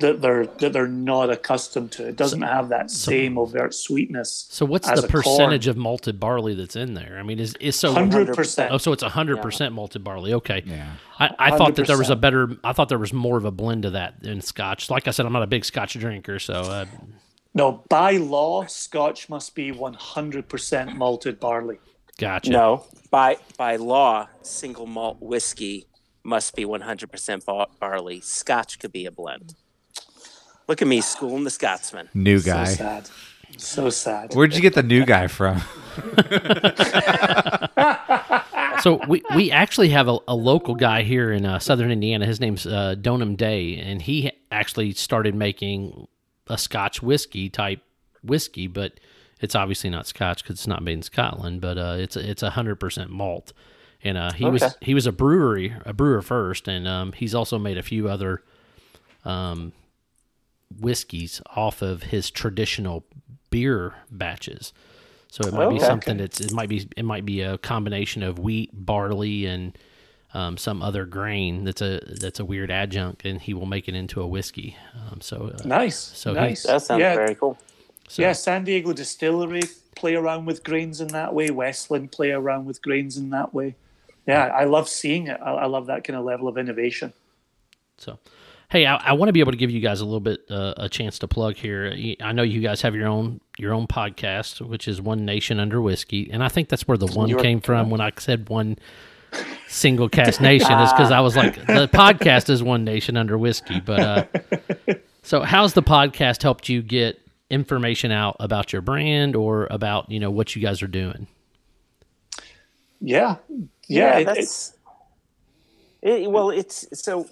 that 0.00 0.20
they're 0.20 0.46
that 0.46 0.72
they're 0.72 0.88
not 0.88 1.30
accustomed 1.30 1.92
to. 1.92 2.08
It 2.08 2.16
doesn't 2.16 2.42
have 2.42 2.68
that 2.70 2.90
same 2.90 3.38
overt 3.38 3.74
sweetness. 3.74 4.46
so 4.50 4.66
what's 4.66 4.88
as 4.88 5.00
the 5.02 5.06
a 5.06 5.10
corn. 5.10 5.22
percentage 5.22 5.66
of 5.68 5.76
malted 5.76 6.18
barley 6.18 6.54
that's 6.54 6.74
in 6.76 6.94
there? 6.94 7.16
I 7.18 7.22
mean, 7.22 7.38
is 7.38 7.54
is 7.60 7.76
so 7.76 7.92
Hundred 7.92 8.34
percent. 8.34 8.72
Oh, 8.72 8.78
so 8.78 8.92
it's 8.92 9.02
hundred 9.02 9.40
percent 9.40 9.74
malted 9.74 10.02
barley. 10.02 10.32
Okay. 10.34 10.62
Yeah. 10.66 10.94
I, 11.20 11.34
I 11.38 11.56
thought 11.56 11.76
that 11.76 11.86
there 11.86 11.98
was 11.98 12.10
a 12.10 12.16
better. 12.16 12.56
I 12.64 12.72
thought 12.72 12.88
there 12.88 12.98
was 12.98 13.12
more 13.12 13.36
of 13.36 13.44
a 13.44 13.50
blend 13.50 13.84
of 13.84 13.92
that 13.92 14.14
in 14.22 14.40
Scotch. 14.40 14.90
Like 14.90 15.06
I 15.08 15.12
said, 15.12 15.26
I'm 15.26 15.32
not 15.32 15.42
a 15.42 15.48
big 15.48 15.64
Scotch 15.64 15.94
drinker, 15.98 16.38
so 16.38 16.54
uh, 16.54 16.84
No, 17.54 17.84
by 17.88 18.16
law, 18.16 18.66
Scotch 18.66 19.28
must 19.28 19.54
be 19.54 19.70
one 19.72 19.94
hundred 19.94 20.48
percent 20.48 20.96
malted 20.96 21.38
barley. 21.38 21.78
gotcha. 22.18 22.50
No, 22.50 22.84
by 23.10 23.36
by 23.56 23.76
law, 23.76 24.28
single 24.42 24.86
malt 24.86 25.18
whiskey 25.20 25.86
must 26.24 26.54
be 26.54 26.64
100% 26.66 27.46
bar- 27.46 27.68
barley. 27.80 28.20
Scotch 28.20 28.78
could 28.78 28.92
be 28.92 29.06
a 29.06 29.10
blend. 29.10 29.54
Look 30.68 30.82
at 30.82 30.88
me 30.88 31.00
schooling 31.00 31.44
the 31.44 31.50
Scotsman. 31.50 32.08
New 32.14 32.40
guy. 32.40 32.64
So 32.64 32.74
sad. 32.74 33.10
So 33.56 33.90
sad. 33.90 34.34
Where'd 34.34 34.54
you 34.54 34.60
get 34.60 34.74
the 34.74 34.82
new 34.82 35.04
guy 35.04 35.26
from? 35.26 35.62
So 38.80 39.00
we, 39.08 39.22
we 39.34 39.50
actually 39.50 39.88
have 39.90 40.08
a, 40.08 40.18
a 40.28 40.34
local 40.34 40.74
guy 40.74 41.02
here 41.02 41.32
in 41.32 41.44
uh, 41.44 41.58
Southern 41.58 41.90
Indiana. 41.90 42.26
His 42.26 42.40
name's 42.40 42.66
uh, 42.66 42.94
Donham 42.98 43.36
Day, 43.36 43.76
and 43.76 44.00
he 44.00 44.30
actually 44.52 44.92
started 44.92 45.34
making 45.34 46.06
a 46.46 46.56
Scotch 46.56 47.02
whiskey 47.02 47.48
type 47.48 47.82
whiskey, 48.22 48.66
but 48.66 49.00
it's 49.40 49.54
obviously 49.54 49.90
not 49.90 50.06
Scotch 50.06 50.42
because 50.42 50.56
it's 50.56 50.66
not 50.66 50.82
made 50.82 50.94
in 50.94 51.02
Scotland. 51.02 51.60
But 51.60 51.78
uh, 51.78 51.96
it's 51.98 52.16
it's 52.16 52.42
a 52.42 52.50
hundred 52.50 52.76
percent 52.76 53.10
malt, 53.10 53.52
and 54.02 54.16
uh, 54.16 54.32
he 54.32 54.44
was 54.44 54.76
he 54.80 54.94
was 54.94 55.06
a 55.06 55.12
brewery 55.12 55.74
a 55.84 55.92
brewer 55.92 56.22
first, 56.22 56.68
and 56.68 56.86
um, 56.86 57.12
he's 57.12 57.34
also 57.34 57.58
made 57.58 57.78
a 57.78 57.82
few 57.82 58.08
other 58.08 58.42
um, 59.24 59.72
whiskeys 60.80 61.40
off 61.54 61.82
of 61.82 62.04
his 62.04 62.30
traditional 62.30 63.04
beer 63.50 63.94
batches. 64.10 64.72
So 65.30 65.46
it 65.46 65.52
might 65.54 65.68
be 65.68 65.76
Okay. 65.76 65.84
something 65.86 66.16
that's 66.16 66.40
it 66.40 66.52
might 66.52 66.68
be 66.68 66.88
it 66.96 67.04
might 67.04 67.26
be 67.26 67.42
a 67.42 67.58
combination 67.58 68.22
of 68.22 68.38
wheat, 68.38 68.70
barley, 68.72 69.44
and 69.46 69.76
um, 70.34 70.56
some 70.56 70.82
other 70.82 71.04
grain 71.04 71.64
that's 71.64 71.82
a 71.82 72.00
that's 72.20 72.40
a 72.40 72.44
weird 72.44 72.70
adjunct, 72.70 73.24
and 73.24 73.40
he 73.40 73.52
will 73.54 73.66
make 73.66 73.88
it 73.88 73.94
into 73.94 74.20
a 74.22 74.26
whiskey. 74.26 74.76
Um, 75.10 75.20
so 75.20 75.52
uh, 75.54 75.66
Nice. 75.66 75.96
So 75.98 76.30
he- 76.30 76.40
nice. 76.40 76.62
That 76.64 76.82
sounds 76.82 77.00
yeah, 77.00 77.14
very 77.14 77.34
cool. 77.34 77.58
so 78.08 78.22
yeah. 78.22 78.32
San 78.32 78.64
Diego 78.64 78.92
Distillery 78.92 79.62
play 79.96 80.14
around 80.14 80.46
with 80.46 80.64
grains 80.64 81.00
in 81.00 81.08
that 81.08 81.34
way. 81.34 81.50
Westland 81.50 82.12
play 82.12 82.30
around 82.30 82.64
with 82.66 82.80
grains 82.80 83.16
in 83.18 83.30
that 83.30 83.52
way. 83.52 83.74
Yeah, 84.26 84.46
I 84.46 84.64
love 84.64 84.88
seeing 84.88 85.26
it. 85.26 85.40
I, 85.42 85.52
I 85.52 85.66
love 85.66 85.86
that 85.86 86.04
kind 86.04 86.18
of 86.18 86.24
level 86.24 86.48
of 86.48 86.56
innovation. 86.58 87.12
So, 87.96 88.18
hey, 88.70 88.84
I, 88.86 88.96
I 88.96 89.12
want 89.14 89.28
to 89.28 89.32
be 89.32 89.40
able 89.40 89.52
to 89.52 89.58
give 89.58 89.70
you 89.70 89.80
guys 89.80 90.00
a 90.00 90.04
little 90.04 90.20
bit 90.20 90.40
uh, 90.50 90.74
a 90.76 90.88
chance 90.88 91.18
to 91.20 91.28
plug 91.28 91.56
here. 91.56 91.92
I 92.20 92.32
know 92.32 92.42
you 92.42 92.60
guys 92.60 92.82
have 92.82 92.94
your 92.94 93.08
own 93.08 93.40
your 93.58 93.72
own 93.72 93.86
podcast, 93.86 94.60
which 94.60 94.86
is 94.88 95.00
One 95.00 95.24
Nation 95.24 95.58
Under 95.58 95.80
Whiskey, 95.80 96.30
and 96.32 96.42
I 96.44 96.48
think 96.48 96.68
that's 96.68 96.86
where 96.86 96.98
the 96.98 97.06
one 97.06 97.28
You're- 97.28 97.42
came 97.42 97.60
from 97.60 97.90
when 97.90 98.00
I 98.00 98.12
said 98.18 98.48
one 98.48 98.78
single 99.68 100.08
cask 100.08 100.40
nation 100.40 100.72
is 100.80 100.90
because 100.92 101.10
I 101.10 101.20
was 101.20 101.36
like 101.36 101.54
the 101.66 101.88
podcast 101.92 102.48
is 102.50 102.62
One 102.62 102.84
Nation 102.84 103.16
Under 103.16 103.36
Whiskey. 103.38 103.80
But 103.80 104.00
uh, 104.00 104.24
so, 105.22 105.42
how's 105.42 105.74
the 105.74 105.82
podcast 105.82 106.42
helped 106.42 106.68
you 106.68 106.82
get 106.82 107.20
information 107.50 108.10
out 108.12 108.36
about 108.40 108.72
your 108.72 108.82
brand 108.82 109.34
or 109.34 109.66
about 109.70 110.10
you 110.10 110.20
know 110.20 110.30
what 110.30 110.54
you 110.54 110.62
guys 110.62 110.82
are 110.82 110.86
doing? 110.88 111.26
Yeah, 113.00 113.36
yeah. 113.88 114.18
it- 114.18 114.22
it- 114.22 114.26
that's 114.26 114.74
it, 116.02 116.30
well. 116.30 116.50
It's 116.50 116.86
so 117.00 117.26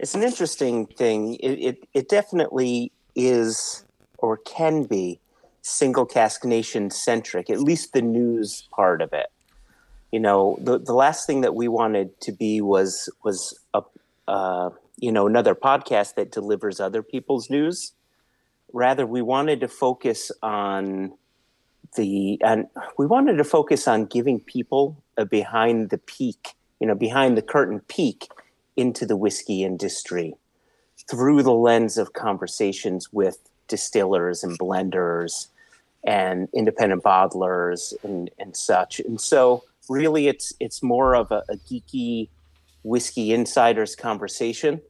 it's 0.00 0.14
an 0.14 0.22
interesting 0.22 0.86
thing. 0.86 1.34
It, 1.36 1.58
it 1.58 1.88
it 1.92 2.08
definitely 2.08 2.90
is 3.14 3.84
or 4.18 4.38
can 4.38 4.84
be 4.84 5.20
single 5.60 6.06
cask 6.06 6.44
nation 6.44 6.90
centric. 6.90 7.50
At 7.50 7.60
least 7.60 7.92
the 7.92 8.00
news 8.00 8.66
part 8.72 9.02
of 9.02 9.12
it. 9.12 9.26
You 10.10 10.20
know, 10.20 10.56
the 10.60 10.78
the 10.78 10.94
last 10.94 11.26
thing 11.26 11.42
that 11.42 11.54
we 11.54 11.68
wanted 11.68 12.18
to 12.22 12.32
be 12.32 12.62
was 12.62 13.10
was 13.22 13.60
a 13.74 13.82
uh, 14.26 14.70
you 14.96 15.12
know 15.12 15.26
another 15.26 15.54
podcast 15.54 16.14
that 16.14 16.32
delivers 16.32 16.80
other 16.80 17.02
people's 17.02 17.50
news. 17.50 17.92
Rather, 18.72 19.06
we 19.06 19.20
wanted 19.20 19.60
to 19.60 19.68
focus 19.68 20.32
on 20.42 21.12
the 21.96 22.40
and 22.42 22.68
we 22.96 23.04
wanted 23.04 23.36
to 23.36 23.44
focus 23.44 23.86
on 23.86 24.06
giving 24.06 24.40
people 24.40 24.96
a 25.18 25.26
behind 25.26 25.90
the 25.90 25.98
peak, 25.98 26.54
you 26.80 26.86
know, 26.86 26.94
behind 26.94 27.36
the 27.36 27.42
curtain 27.42 27.80
peek 27.80 28.28
into 28.80 29.06
the 29.06 29.16
whiskey 29.16 29.64
industry 29.64 30.34
through 31.08 31.42
the 31.42 31.52
lens 31.52 31.98
of 31.98 32.12
conversations 32.12 33.12
with 33.12 33.38
distillers 33.68 34.42
and 34.42 34.58
blenders 34.58 35.48
and 36.04 36.48
independent 36.54 37.02
bottlers 37.02 37.92
and, 38.02 38.30
and 38.38 38.56
such. 38.56 39.00
And 39.00 39.20
so 39.20 39.64
really 39.88 40.28
it's 40.28 40.52
it's 40.60 40.82
more 40.82 41.14
of 41.14 41.30
a, 41.30 41.42
a 41.48 41.56
geeky 41.56 42.28
whiskey 42.82 43.32
insiders 43.32 43.94
conversation. 43.94 44.80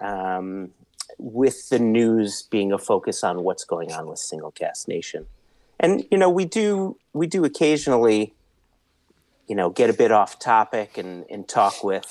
Um, 0.00 0.70
with 1.18 1.68
the 1.68 1.78
news 1.78 2.48
being 2.50 2.72
a 2.72 2.78
focus 2.78 3.22
on 3.22 3.44
what's 3.44 3.64
going 3.64 3.92
on 3.92 4.08
with 4.08 4.18
single 4.18 4.50
cask 4.50 4.88
nation 4.88 5.26
and 5.78 6.04
you 6.10 6.16
know 6.16 6.30
we 6.30 6.44
do 6.44 6.96
we 7.12 7.26
do 7.26 7.44
occasionally 7.44 8.32
you 9.46 9.54
know 9.54 9.68
get 9.68 9.90
a 9.90 9.92
bit 9.92 10.10
off 10.10 10.38
topic 10.38 10.96
and 10.96 11.24
and 11.28 11.48
talk 11.48 11.84
with 11.84 12.06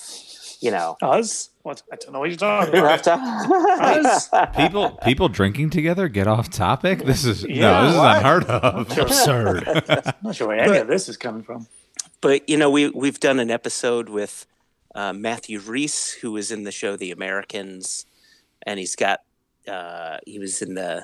you 0.62 0.72
know 0.72 0.96
us. 1.02 1.50
What? 1.64 1.84
I 1.92 1.96
don't 1.98 2.14
know 2.14 2.20
what 2.20 2.30
you're 2.30 2.38
talking 2.38 2.78
about. 2.78 3.08
off 3.08 4.24
topic. 4.30 4.56
People 4.56 4.92
people 5.04 5.28
drinking 5.30 5.72
together 5.72 6.08
get 6.08 6.28
off 6.28 6.50
topic. 6.50 7.04
This 7.06 7.26
is 7.26 7.44
Yeah, 7.44 7.72
no, 7.72 7.86
this 7.86 7.94
is 7.96 8.00
unheard 8.02 8.44
of. 8.46 8.98
Absurd. 8.98 9.68
I'm 9.90 10.14
not 10.24 10.36
sure 10.36 10.48
where 10.48 10.60
any 10.60 10.78
of 10.78 10.88
this 10.88 11.10
is 11.10 11.18
coming 11.18 11.44
from. 11.44 11.68
but 12.22 12.48
you 12.50 12.58
know 12.58 12.70
we 12.70 12.90
we've 12.90 13.20
done 13.20 13.40
an 13.40 13.52
episode 13.52 14.10
with 14.10 14.46
uh, 14.96 15.14
Matthew 15.14 15.60
Rhys 15.60 16.12
who 16.22 16.32
was 16.32 16.52
in 16.52 16.64
the 16.64 16.72
show 16.72 16.96
The 16.96 17.12
Americans 17.12 18.06
and 18.64 18.80
he's 18.80 18.96
got 18.96 19.22
uh, 19.68 20.18
he 20.26 20.40
was 20.40 20.62
in 20.62 20.74
the 20.76 21.04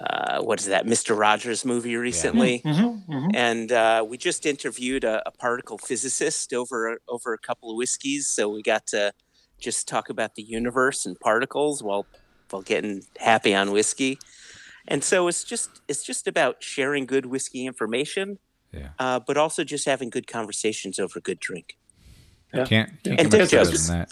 uh, 0.00 0.40
what 0.42 0.60
is 0.60 0.66
that 0.66 0.84
Mr. 0.86 1.18
Rogers 1.18 1.64
movie 1.64 1.96
recently 1.96 2.62
and 3.34 3.72
uh, 3.72 4.04
we 4.06 4.18
just 4.18 4.44
interviewed 4.46 5.04
a, 5.04 5.22
a 5.26 5.30
particle 5.30 5.78
physicist 5.78 6.52
over 6.52 6.98
over 7.08 7.32
a 7.32 7.38
couple 7.38 7.70
of 7.70 7.76
whiskeys, 7.76 8.26
so 8.28 8.48
we 8.48 8.62
got 8.62 8.86
to 8.88 9.12
just 9.58 9.88
talk 9.88 10.10
about 10.10 10.34
the 10.34 10.42
universe 10.42 11.06
and 11.06 11.18
particles 11.18 11.82
while 11.82 12.06
while 12.50 12.62
getting 12.62 13.02
happy 13.18 13.54
on 13.54 13.72
whiskey. 13.72 14.18
And 14.88 15.02
so 15.02 15.26
it's 15.28 15.42
just 15.44 15.80
it's 15.88 16.04
just 16.04 16.28
about 16.28 16.62
sharing 16.62 17.06
good 17.06 17.26
whiskey 17.26 17.66
information, 17.66 18.38
Yeah. 18.72 18.90
uh, 18.98 19.18
but 19.26 19.36
also 19.36 19.64
just 19.64 19.84
having 19.86 20.10
good 20.10 20.26
conversations 20.26 20.98
over 20.98 21.20
good 21.20 21.40
drink. 21.40 21.76
Yeah. 22.54 22.64
Can't, 22.66 22.90
can't 23.02 23.20
And 23.20 23.30
get 23.30 23.40
much 23.40 23.50
better 23.50 23.64
jokes. 23.70 23.88
than 23.88 23.98
that. 23.98 24.10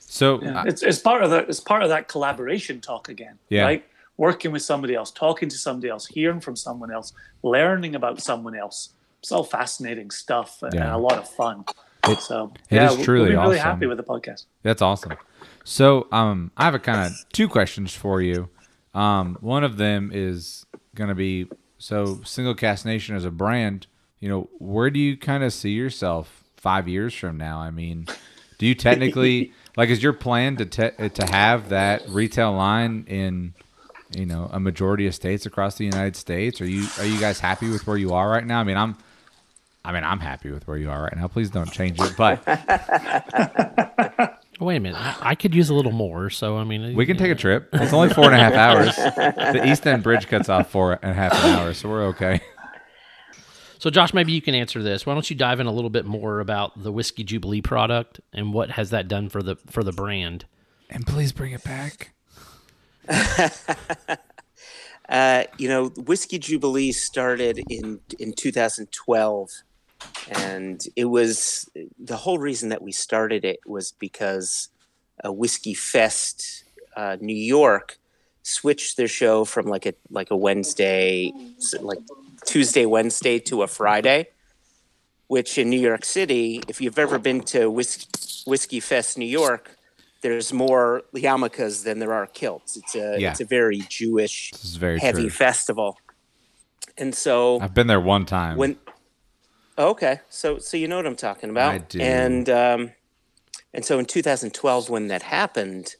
So 0.00 0.42
Yeah. 0.42 0.60
uh, 0.60 0.64
It's 0.66 0.82
it's 0.82 0.98
part 0.98 1.22
of 1.22 1.30
that. 1.30 1.48
It's 1.48 1.60
part 1.60 1.82
of 1.82 1.88
that 1.88 2.08
collaboration 2.08 2.80
talk 2.80 3.08
again. 3.08 3.38
Yeah. 3.48 3.62
Right. 3.62 3.84
Working 4.20 4.52
with 4.52 4.60
somebody 4.60 4.94
else, 4.94 5.10
talking 5.10 5.48
to 5.48 5.56
somebody 5.56 5.88
else, 5.88 6.06
hearing 6.06 6.40
from 6.40 6.54
someone 6.54 6.92
else, 6.92 7.14
learning 7.42 7.94
about 7.94 8.20
someone 8.20 8.54
else. 8.54 8.90
It's 9.20 9.32
all 9.32 9.44
fascinating 9.44 10.10
stuff 10.10 10.62
and 10.62 10.74
Yeah. 10.74 10.94
a 10.94 10.98
lot 10.98 11.16
of 11.16 11.26
fun. 11.26 11.64
It- 12.06 12.20
so 12.20 12.52
it 12.68 12.76
yeah, 12.76 12.90
is 12.92 13.02
truly 13.02 13.30
we'll 13.30 13.40
really 13.44 13.58
awesome. 13.58 13.70
happy 13.70 13.86
with 13.86 13.96
the 13.96 14.02
podcast. 14.04 14.44
That's 14.62 14.82
awesome. 14.82 15.14
So, 15.64 16.06
um, 16.12 16.50
I 16.54 16.64
have 16.64 16.74
a 16.74 16.78
kind 16.78 17.00
of 17.06 17.12
two 17.32 17.48
questions 17.48 17.94
for 17.94 18.20
you. 18.20 18.50
Um, 18.92 19.38
one 19.40 19.64
of 19.64 19.78
them 19.78 20.10
is 20.12 20.66
going 20.94 21.08
to 21.08 21.14
be 21.14 21.46
so 21.78 22.20
Single 22.22 22.54
Cask 22.54 22.84
Nation 22.84 23.16
as 23.16 23.24
a 23.24 23.30
brand. 23.30 23.86
You 24.18 24.28
know, 24.28 24.50
where 24.58 24.90
do 24.90 24.98
you 25.00 25.16
kind 25.16 25.42
of 25.44 25.52
see 25.54 25.70
yourself 25.70 26.44
five 26.58 26.86
years 26.88 27.14
from 27.14 27.38
now? 27.38 27.58
I 27.58 27.70
mean, 27.70 28.06
do 28.58 28.66
you 28.66 28.74
technically 28.74 29.52
like 29.78 29.88
is 29.88 30.02
your 30.02 30.12
plan 30.12 30.56
to 30.56 30.66
te- 30.66 31.08
to 31.08 31.24
have 31.24 31.70
that 31.70 32.06
retail 32.10 32.52
line 32.52 33.04
in 33.08 33.54
you 34.12 34.26
know 34.26 34.48
a 34.52 34.60
majority 34.60 35.06
of 35.06 35.14
states 35.14 35.46
across 35.46 35.76
the 35.76 35.84
United 35.84 36.16
States? 36.16 36.60
Are 36.60 36.66
you 36.68 36.86
are 36.98 37.04
you 37.06 37.18
guys 37.20 37.40
happy 37.40 37.70
with 37.70 37.86
where 37.86 37.96
you 37.96 38.12
are 38.12 38.28
right 38.28 38.46
now? 38.46 38.60
I 38.60 38.64
mean, 38.64 38.76
I'm. 38.76 38.96
I 39.82 39.92
mean, 39.92 40.04
I'm 40.04 40.20
happy 40.20 40.50
with 40.50 40.68
where 40.68 40.76
you 40.76 40.90
are 40.90 41.04
right 41.04 41.16
now. 41.16 41.26
Please 41.26 41.48
don't 41.48 41.72
change 41.72 41.98
it. 41.98 42.14
But 42.14 42.46
Wait 44.60 44.76
a 44.76 44.80
minute. 44.80 45.00
I, 45.00 45.30
I 45.30 45.34
could 45.34 45.54
use 45.54 45.70
a 45.70 45.74
little 45.74 45.92
more. 45.92 46.28
So 46.28 46.58
I 46.58 46.64
mean, 46.64 46.94
We 46.94 47.06
can 47.06 47.16
take 47.16 47.30
a 47.32 47.34
trip. 47.34 47.70
It's 47.72 47.94
only 47.94 48.10
four 48.10 48.26
and 48.26 48.34
a 48.34 48.38
half 48.38 48.52
hours. 48.52 48.94
The 48.96 49.62
East 49.66 49.86
End 49.86 50.02
Bridge 50.02 50.26
cuts 50.26 50.50
off 50.50 50.70
four 50.70 50.98
and 51.00 51.12
a 51.12 51.14
half 51.14 51.32
an 51.32 51.50
hour, 51.54 51.72
so 51.72 51.88
we're 51.88 52.04
okay. 52.08 52.40
So, 53.78 53.88
Josh, 53.88 54.12
maybe 54.12 54.32
you 54.32 54.42
can 54.42 54.54
answer 54.54 54.82
this. 54.82 55.06
Why 55.06 55.14
don't 55.14 55.28
you 55.30 55.34
dive 55.34 55.58
in 55.58 55.66
a 55.66 55.72
little 55.72 55.88
bit 55.88 56.04
more 56.04 56.40
about 56.40 56.82
the 56.82 56.92
whiskey 56.92 57.24
Jubilee 57.24 57.62
product 57.62 58.20
and 58.34 58.52
what 58.52 58.72
has 58.72 58.90
that 58.90 59.08
done 59.08 59.30
for 59.30 59.42
the 59.42 59.56
for 59.68 59.82
the 59.82 59.92
brand? 59.92 60.44
And 60.90 61.06
please 61.06 61.32
bring 61.32 61.52
it 61.52 61.64
back. 61.64 62.12
Uh, 65.10 65.42
you 65.58 65.68
know, 65.68 65.88
Whiskey 65.88 66.38
Jubilee 66.38 66.92
started 66.92 67.60
in 67.68 67.98
in 68.20 68.32
2012, 68.32 69.50
and 70.30 70.84
it 70.94 71.06
was 71.06 71.68
the 71.98 72.16
whole 72.16 72.38
reason 72.38 72.68
that 72.68 72.80
we 72.80 72.92
started 72.92 73.44
it 73.44 73.58
was 73.66 73.90
because 73.98 74.68
a 75.24 75.32
Whiskey 75.32 75.74
Fest 75.74 76.62
uh, 76.96 77.16
New 77.20 77.34
York 77.34 77.98
switched 78.44 78.96
their 78.96 79.08
show 79.08 79.44
from 79.44 79.66
like 79.66 79.84
a 79.84 79.94
like 80.10 80.30
a 80.30 80.36
Wednesday, 80.36 81.32
like 81.80 81.98
Tuesday 82.46 82.86
Wednesday 82.86 83.40
to 83.40 83.62
a 83.62 83.66
Friday, 83.66 84.28
which 85.26 85.58
in 85.58 85.70
New 85.70 85.80
York 85.80 86.04
City, 86.04 86.62
if 86.68 86.80
you've 86.80 87.00
ever 87.00 87.18
been 87.18 87.40
to 87.40 87.68
Whis- 87.68 88.44
Whiskey 88.46 88.78
Fest 88.78 89.18
New 89.18 89.26
York, 89.26 89.76
there's 90.22 90.52
more 90.52 91.02
yarmulkes 91.14 91.84
than 91.84 91.98
there 91.98 92.12
are 92.12 92.26
kilts. 92.26 92.76
It's 92.76 92.94
a 92.94 93.16
Yeah. 93.18 93.30
it's 93.30 93.40
a 93.40 93.44
very 93.44 93.80
Jewish 93.88 94.52
very 94.78 94.98
heavy 94.98 95.22
true. 95.22 95.30
festival. 95.30 95.98
And 96.98 97.14
so 97.14 97.60
I've 97.60 97.74
been 97.74 97.86
there 97.86 98.00
one 98.00 98.26
time. 98.26 98.56
when 98.56 98.76
okay, 99.78 100.20
so 100.28 100.58
so 100.58 100.76
you 100.76 100.88
know 100.88 100.96
what 100.96 101.06
I'm 101.06 101.16
talking 101.16 101.50
about. 101.50 101.74
I 101.74 101.78
do. 101.78 102.00
And 102.00 102.48
um, 102.50 102.92
and 103.72 103.84
so 103.84 103.98
in 103.98 104.04
2012, 104.04 104.90
when 104.90 105.08
that 105.08 105.22
happened, 105.22 105.94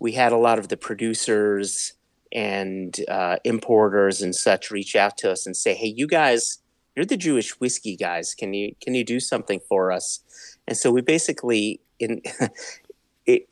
we 0.00 0.12
had 0.12 0.32
a 0.32 0.36
lot 0.38 0.58
of 0.58 0.68
the 0.68 0.76
producers 0.76 1.94
and 2.32 2.98
uh, 3.08 3.36
importers 3.44 4.22
and 4.22 4.34
such 4.34 4.70
reach 4.70 4.94
out 4.96 5.18
to 5.18 5.30
us 5.30 5.46
and 5.46 5.56
say, 5.56 5.74
"Hey, 5.74 5.88
you 5.88 6.06
guys, 6.06 6.58
you're 6.94 7.04
the 7.06 7.16
Jewish 7.16 7.58
whiskey 7.60 7.96
guys. 7.96 8.34
Can 8.34 8.54
you 8.54 8.74
can 8.82 8.94
you 8.94 9.04
do 9.04 9.20
something 9.20 9.60
for 9.68 9.92
us?" 9.92 10.20
And 10.66 10.76
so 10.76 10.90
we 10.90 11.00
basically 11.02 11.80
in 11.98 12.22
it, 13.28 13.46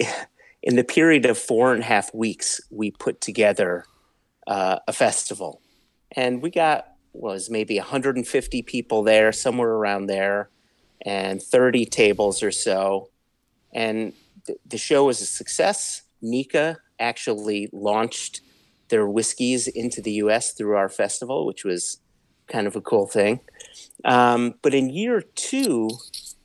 in 0.63 0.75
the 0.75 0.85
period 0.85 1.27
of 1.27 1.39
four 1.39 1.73
and 1.73 1.83
a 1.83 1.87
half 1.87 2.13
weeks, 2.13 2.61
we 2.71 2.91
put 2.91 3.21
together 3.21 3.85
uh, 4.47 4.81
a 4.89 4.93
festival, 4.93 5.61
and 6.13 6.43
we 6.43 6.51
got 6.51 6.89
was 7.13 7.49
maybe 7.49 7.79
150 7.79 8.63
people 8.63 9.03
there, 9.03 9.33
somewhere 9.33 9.71
around 9.71 10.07
there, 10.07 10.51
and 11.03 11.43
30 11.43 11.87
tables 11.87 12.43
or 12.43 12.51
so. 12.51 13.11
And 13.73 14.13
th- 14.47 14.59
the 14.67 14.79
show 14.79 15.07
was 15.07 15.21
a 15.23 15.27
success. 15.27 16.03
Nikka 16.21 16.79
actually 16.99 17.71
launched 17.73 18.43
their 18.89 19.07
whiskeys 19.07 19.67
into 19.67 20.01
the 20.01 20.13
U.S. 20.13 20.53
through 20.53 20.77
our 20.77 20.89
festival, 20.89 21.47
which 21.47 21.65
was 21.65 21.99
kind 22.49 22.67
of 22.67 22.77
a 22.77 22.81
cool 22.81 23.07
thing. 23.07 23.41
Um, 24.05 24.55
but 24.63 24.75
in 24.75 24.91
year 24.91 25.23
two, 25.23 25.91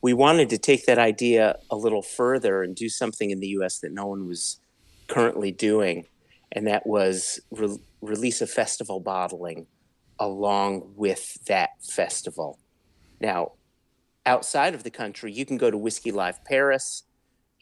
we 0.02 0.14
wanted 0.14 0.50
to 0.50 0.58
take 0.58 0.86
that 0.86 0.98
idea 0.98 1.58
a 1.70 1.76
little 1.76 2.02
further 2.02 2.64
and 2.64 2.76
do 2.76 2.90
something 2.90 3.30
in 3.30 3.40
the 3.40 3.48
U.S. 3.50 3.80
that 3.80 3.92
no 3.92 4.08
one 4.08 4.28
was 4.28 4.60
currently 5.08 5.52
doing, 5.52 6.08
and 6.52 6.68
that 6.68 6.88
was 6.88 7.40
re- 7.52 7.80
release 8.02 8.42
a 8.42 8.48
festival 8.48 9.00
bottling 9.00 9.68
along 10.20 10.94
with 10.96 11.44
that 11.46 11.72
festival. 11.82 12.60
Now, 13.20 13.54
outside 14.26 14.74
of 14.74 14.84
the 14.84 14.92
country, 14.92 15.32
you 15.32 15.46
can 15.46 15.58
go 15.58 15.70
to 15.70 15.78
Whiskey 15.78 16.12
Live 16.12 16.44
Paris 16.46 17.04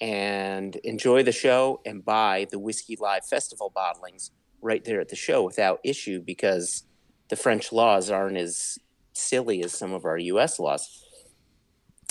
and 0.01 0.75
enjoy 0.77 1.23
the 1.23 1.31
show 1.31 1.81
and 1.85 2.03
buy 2.03 2.47
the 2.51 2.59
Whiskey 2.59 2.97
Live 2.99 3.25
Festival 3.25 3.71
bottlings 3.75 4.31
right 4.61 4.83
there 4.83 5.01
at 5.01 5.09
the 5.09 5.15
show 5.15 5.43
without 5.43 5.79
issue 5.83 6.21
because 6.21 6.83
the 7.29 7.35
French 7.35 7.71
laws 7.71 8.09
aren't 8.09 8.37
as 8.37 8.77
silly 9.13 9.63
as 9.63 9.73
some 9.73 9.93
of 9.93 10.05
our 10.05 10.17
U.S. 10.17 10.59
laws. 10.59 11.03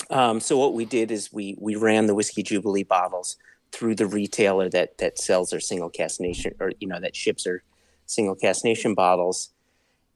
Um, 0.09 0.39
so 0.39 0.57
what 0.57 0.73
we 0.73 0.85
did 0.85 1.11
is 1.11 1.31
we 1.31 1.55
we 1.59 1.75
ran 1.75 2.07
the 2.07 2.15
Whiskey 2.15 2.43
Jubilee 2.43 2.83
bottles 2.83 3.37
through 3.71 3.95
the 3.95 4.07
retailer 4.07 4.69
that 4.69 4.97
that 4.97 5.19
sells 5.19 5.51
their 5.51 5.59
single 5.59 5.89
cask 5.89 6.19
nation 6.19 6.55
or 6.59 6.71
you 6.79 6.87
know 6.87 6.99
that 6.99 7.15
ships 7.15 7.43
their 7.43 7.63
single 8.05 8.35
cask 8.35 8.63
nation 8.63 8.95
bottles. 8.95 9.51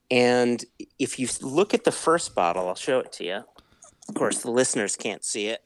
And 0.09 0.63
if 0.99 1.19
you 1.19 1.27
look 1.41 1.73
at 1.73 1.83
the 1.85 1.91
first 1.91 2.35
bottle, 2.35 2.67
I'll 2.67 2.75
show 2.75 2.99
it 2.99 3.11
to 3.13 3.23
you. 3.23 3.43
Of 4.09 4.15
course, 4.15 4.39
the 4.39 4.51
listeners 4.51 4.95
can't 4.95 5.23
see 5.23 5.47
it, 5.47 5.63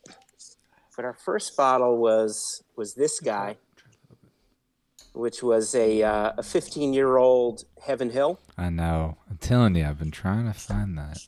but 0.95 1.05
our 1.05 1.13
first 1.13 1.55
bottle 1.57 1.97
was 1.97 2.63
was 2.75 2.93
this 2.93 3.19
guy, 3.19 3.57
which 5.13 5.41
was 5.41 5.73
a 5.73 6.03
uh, 6.03 6.33
a 6.37 6.43
15 6.43 6.93
year 6.93 7.17
old 7.17 7.63
Heaven 7.85 8.09
Hill. 8.09 8.39
I 8.57 8.69
know. 8.69 9.17
I'm 9.29 9.37
telling 9.37 9.75
you, 9.75 9.85
I've 9.85 9.99
been 9.99 10.11
trying 10.11 10.45
to 10.45 10.53
find 10.53 10.97
that. 10.97 11.25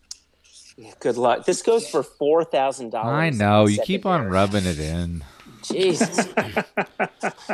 Yeah, 0.82 0.92
Good 1.02 1.18
luck. 1.18 1.46
This 1.46 1.62
goes 1.62 1.90
for 1.90 2.04
four 2.04 2.46
thousand 2.46 2.92
dollars. 2.92 3.12
I 3.14 3.30
know. 3.32 3.68
You 3.68 3.82
keep 3.84 4.06
on 4.06 4.28
rubbing 4.28 4.66
it 4.66 4.80
in. 4.80 5.24
Jesus. 5.64 6.28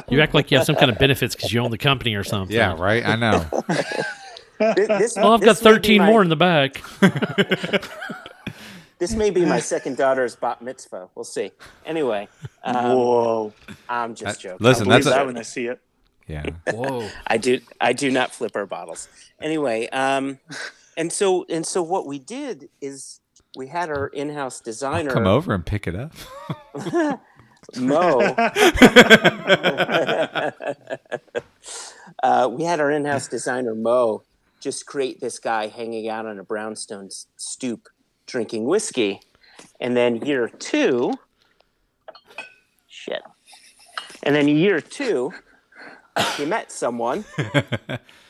You 0.09 0.21
act 0.21 0.34
like 0.36 0.51
you 0.51 0.57
have 0.57 0.65
some 0.67 0.76
kind 0.76 0.91
of 0.91 0.99
benefits 0.99 1.34
because 1.36 1.51
you 1.51 1.59
own 1.61 1.71
the 1.71 1.78
company 1.78 2.13
or 2.15 2.23
something. 2.23 2.55
Yeah, 2.55 2.76
right. 2.80 3.03
I 3.05 3.15
know. 3.15 3.45
This, 4.59 4.88
this, 4.88 5.15
Well, 5.15 5.34
I've 5.34 5.41
got 5.41 5.55
this 5.57 5.63
may 5.63 5.71
be 5.71 5.76
13 5.78 5.97
my- 6.01 6.05
more 6.05 6.21
in 6.21 6.30
the 6.30 6.36
back. 6.36 6.82
This 8.97 9.13
may 9.13 9.30
be 9.30 9.43
my 9.45 9.59
second 9.59 9.97
daughter's 9.97 10.38
bat 10.38 10.61
mitzvah. 10.61 11.09
We'll 11.15 11.26
see. 11.26 11.51
Anyway, 11.86 12.30
um, 12.63 12.76
Whoa! 12.95 13.53
I'm 13.89 14.15
just 14.15 14.38
That- 14.41 14.49
joking. 14.49 14.65
listen, 14.65 14.86
Believe 14.86 15.03
that's 15.03 15.13
a- 15.13 15.17
that 15.19 15.26
when 15.26 15.38
I 15.38 15.41
see 15.41 15.65
it. 15.65 15.82
Yeah. 16.28 16.45
Whoa. 16.71 17.09
I 17.28 17.36
do 17.38 17.59
I 17.82 17.91
do 17.91 18.09
not 18.09 18.34
flip 18.34 18.55
our 18.55 18.65
bottles. 18.65 19.09
Anyway, 19.41 19.89
um, 19.89 20.39
and 20.98 21.12
so 21.12 21.46
and 21.50 21.66
so 21.66 21.82
what 21.82 22.06
we 22.06 22.20
did 22.20 22.70
is 22.82 23.20
we 23.56 23.68
had 23.68 23.89
our 23.89 24.08
in-house 24.08 24.60
designer 24.62 25.12
Come 25.12 25.28
over 25.28 25.54
and 25.54 25.66
pick 25.66 25.88
it 25.88 25.96
up. 25.96 26.14
Mo. 27.78 28.20
uh, 32.24 32.50
we 32.52 32.64
had 32.64 32.80
our 32.80 32.91
in-house 32.91 33.28
designer 33.28 33.74
Mo 33.74 34.24
just 34.60 34.86
create 34.86 35.20
this 35.20 35.39
guy 35.39 35.68
hanging 35.68 36.08
out 36.10 36.26
on 36.26 36.39
a 36.39 36.43
brownstone 36.43 37.10
stoop 37.38 37.89
drinking 38.26 38.66
whiskey, 38.66 39.22
and 39.80 39.96
then 39.96 40.18
year 40.18 40.48
two, 40.48 41.14
shit, 42.88 43.22
and 44.24 44.36
then 44.36 44.48
year 44.48 44.80
two, 44.82 45.32
he 46.36 46.46
met 46.46 46.72
someone. 46.72 47.26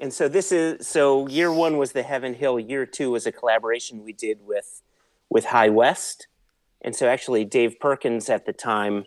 And 0.00 0.12
so 0.12 0.28
this 0.28 0.52
is 0.52 0.86
so 0.86 1.26
year 1.28 1.52
one 1.52 1.78
was 1.78 1.92
the 1.92 2.02
Heaven 2.02 2.34
Hill. 2.34 2.58
Year 2.58 2.84
two 2.86 3.10
was 3.10 3.26
a 3.26 3.32
collaboration 3.32 4.02
we 4.02 4.12
did 4.12 4.38
with 4.44 4.82
with 5.30 5.46
High 5.46 5.68
West. 5.68 6.26
And 6.82 6.94
so 6.94 7.08
actually 7.08 7.44
Dave 7.44 7.78
Perkins 7.80 8.28
at 8.28 8.44
the 8.44 8.52
time 8.52 9.04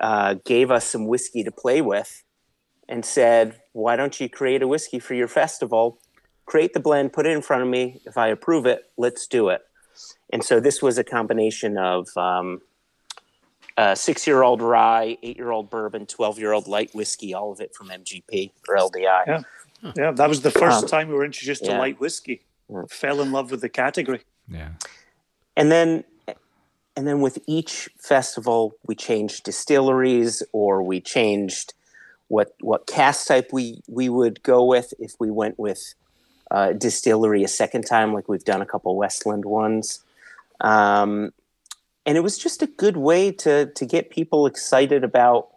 uh, 0.00 0.34
gave 0.44 0.70
us 0.70 0.86
some 0.86 1.06
whiskey 1.06 1.42
to 1.44 1.50
play 1.50 1.80
with 1.80 2.24
and 2.88 3.04
said, 3.04 3.60
"Why 3.72 3.96
don't 3.96 4.20
you 4.20 4.28
create 4.28 4.62
a 4.62 4.68
whiskey 4.68 4.98
for 4.98 5.14
your 5.14 5.28
festival? 5.28 5.98
Create 6.46 6.72
the 6.72 6.80
blend, 6.80 7.12
put 7.12 7.26
it 7.26 7.30
in 7.30 7.42
front 7.42 7.62
of 7.62 7.68
me. 7.68 8.00
If 8.04 8.16
I 8.16 8.28
approve 8.28 8.66
it, 8.66 8.90
let's 8.96 9.26
do 9.26 9.48
it." 9.48 9.62
And 10.32 10.44
so 10.44 10.60
this 10.60 10.82
was 10.82 10.98
a 10.98 11.04
combination 11.04 11.78
of 11.78 12.08
um, 12.16 12.60
uh, 13.76 13.94
six-year-old 13.94 14.60
rye, 14.62 15.16
eight-year-old 15.22 15.70
bourbon, 15.70 16.06
twelve-year-old 16.06 16.66
light 16.66 16.94
whiskey, 16.94 17.34
all 17.34 17.52
of 17.52 17.60
it 17.60 17.74
from 17.74 17.88
MGP 17.88 18.52
or 18.68 18.76
LDI. 18.76 19.26
Yeah. 19.26 19.42
Yeah, 19.96 20.10
that 20.12 20.28
was 20.28 20.42
the 20.42 20.50
first 20.50 20.82
Um, 20.84 20.88
time 20.88 21.08
we 21.08 21.14
were 21.14 21.24
introduced 21.24 21.64
to 21.64 21.72
light 21.78 22.00
whiskey. 22.00 22.42
Yeah. 22.68 22.82
Fell 22.90 23.20
in 23.20 23.32
love 23.32 23.50
with 23.50 23.60
the 23.60 23.68
category. 23.68 24.22
Yeah. 24.48 24.70
and 25.56 25.70
then 25.72 26.04
and 26.96 27.06
then 27.06 27.20
with 27.20 27.38
each 27.46 27.88
festival 27.98 28.74
we 28.86 28.94
changed 28.94 29.44
distilleries 29.44 30.42
or 30.52 30.82
we 30.82 31.00
changed 31.00 31.74
what 32.28 32.54
what 32.60 32.86
cask 32.86 33.26
type 33.28 33.48
we 33.52 33.80
we 33.88 34.08
would 34.08 34.42
go 34.42 34.64
with 34.64 34.94
if 34.98 35.12
we 35.20 35.30
went 35.30 35.58
with 35.58 35.94
uh, 36.50 36.72
distillery 36.72 37.44
a 37.44 37.48
second 37.48 37.82
time 37.86 38.14
like 38.14 38.28
we've 38.28 38.44
done 38.44 38.62
a 38.62 38.66
couple 38.66 38.96
westland 38.96 39.44
ones 39.44 40.00
um, 40.60 41.32
and 42.06 42.16
it 42.16 42.22
was 42.22 42.38
just 42.38 42.62
a 42.62 42.66
good 42.66 42.96
way 42.96 43.30
to 43.32 43.66
to 43.78 43.84
get 43.86 44.10
people 44.10 44.46
excited 44.46 45.04
about 45.04 45.48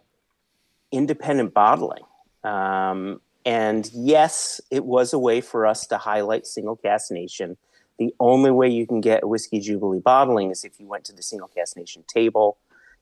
independent 0.90 1.54
bottling 1.54 2.04
um, 2.44 3.20
and 3.44 3.90
yes 3.92 4.60
it 4.70 4.84
was 4.84 5.12
a 5.12 5.18
way 5.18 5.40
for 5.40 5.66
us 5.66 5.86
to 5.88 5.98
highlight 5.98 6.46
single 6.46 6.76
cask 6.76 7.10
nation. 7.10 7.56
The 7.98 8.14
only 8.18 8.50
way 8.50 8.68
you 8.68 8.86
can 8.86 9.00
get 9.00 9.28
whiskey 9.28 9.60
jubilee 9.60 10.00
bottling 10.00 10.50
is 10.50 10.64
if 10.64 10.80
you 10.80 10.86
went 10.86 11.04
to 11.04 11.12
the 11.12 11.22
single 11.22 11.48
cask 11.48 11.76
nation 11.76 12.04
table. 12.06 12.58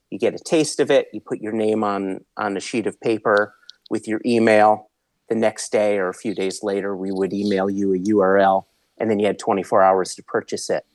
You 0.09 0.19
get 0.19 0.35
a 0.35 0.39
taste 0.39 0.79
of 0.79 0.91
it. 0.91 1.07
You 1.13 1.21
put 1.21 1.39
your 1.39 1.53
name 1.53 1.83
on 1.83 2.25
on 2.37 2.57
a 2.57 2.59
sheet 2.59 2.87
of 2.87 2.99
paper 2.99 3.55
with 3.89 4.07
your 4.07 4.21
email. 4.25 4.89
The 5.29 5.35
next 5.35 5.71
day 5.71 5.97
or 5.97 6.09
a 6.09 6.13
few 6.13 6.35
days 6.35 6.61
later 6.61 6.95
we 6.95 7.11
would 7.11 7.31
email 7.31 7.69
you 7.69 7.93
a 7.93 7.97
url 7.97 8.65
and 8.97 9.09
then 9.09 9.17
you 9.17 9.25
had 9.25 9.39
24 9.39 9.81
hours 9.81 10.13
to 10.15 10.23
purchase 10.23 10.69
it. 10.69 10.85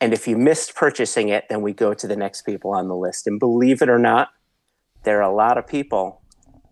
And 0.00 0.12
if 0.12 0.26
you 0.26 0.36
missed 0.36 0.74
purchasing 0.74 1.28
it, 1.28 1.44
then 1.48 1.62
we 1.62 1.72
go 1.72 1.92
to 1.94 2.06
the 2.06 2.16
next 2.16 2.42
people 2.42 2.72
on 2.72 2.88
the 2.88 2.96
list. 2.96 3.26
And 3.26 3.38
believe 3.38 3.82
it 3.82 3.88
or 3.88 3.98
not, 3.98 4.30
there 5.02 5.18
are 5.18 5.30
a 5.30 5.34
lot 5.34 5.58
of 5.58 5.66
people 5.66 6.22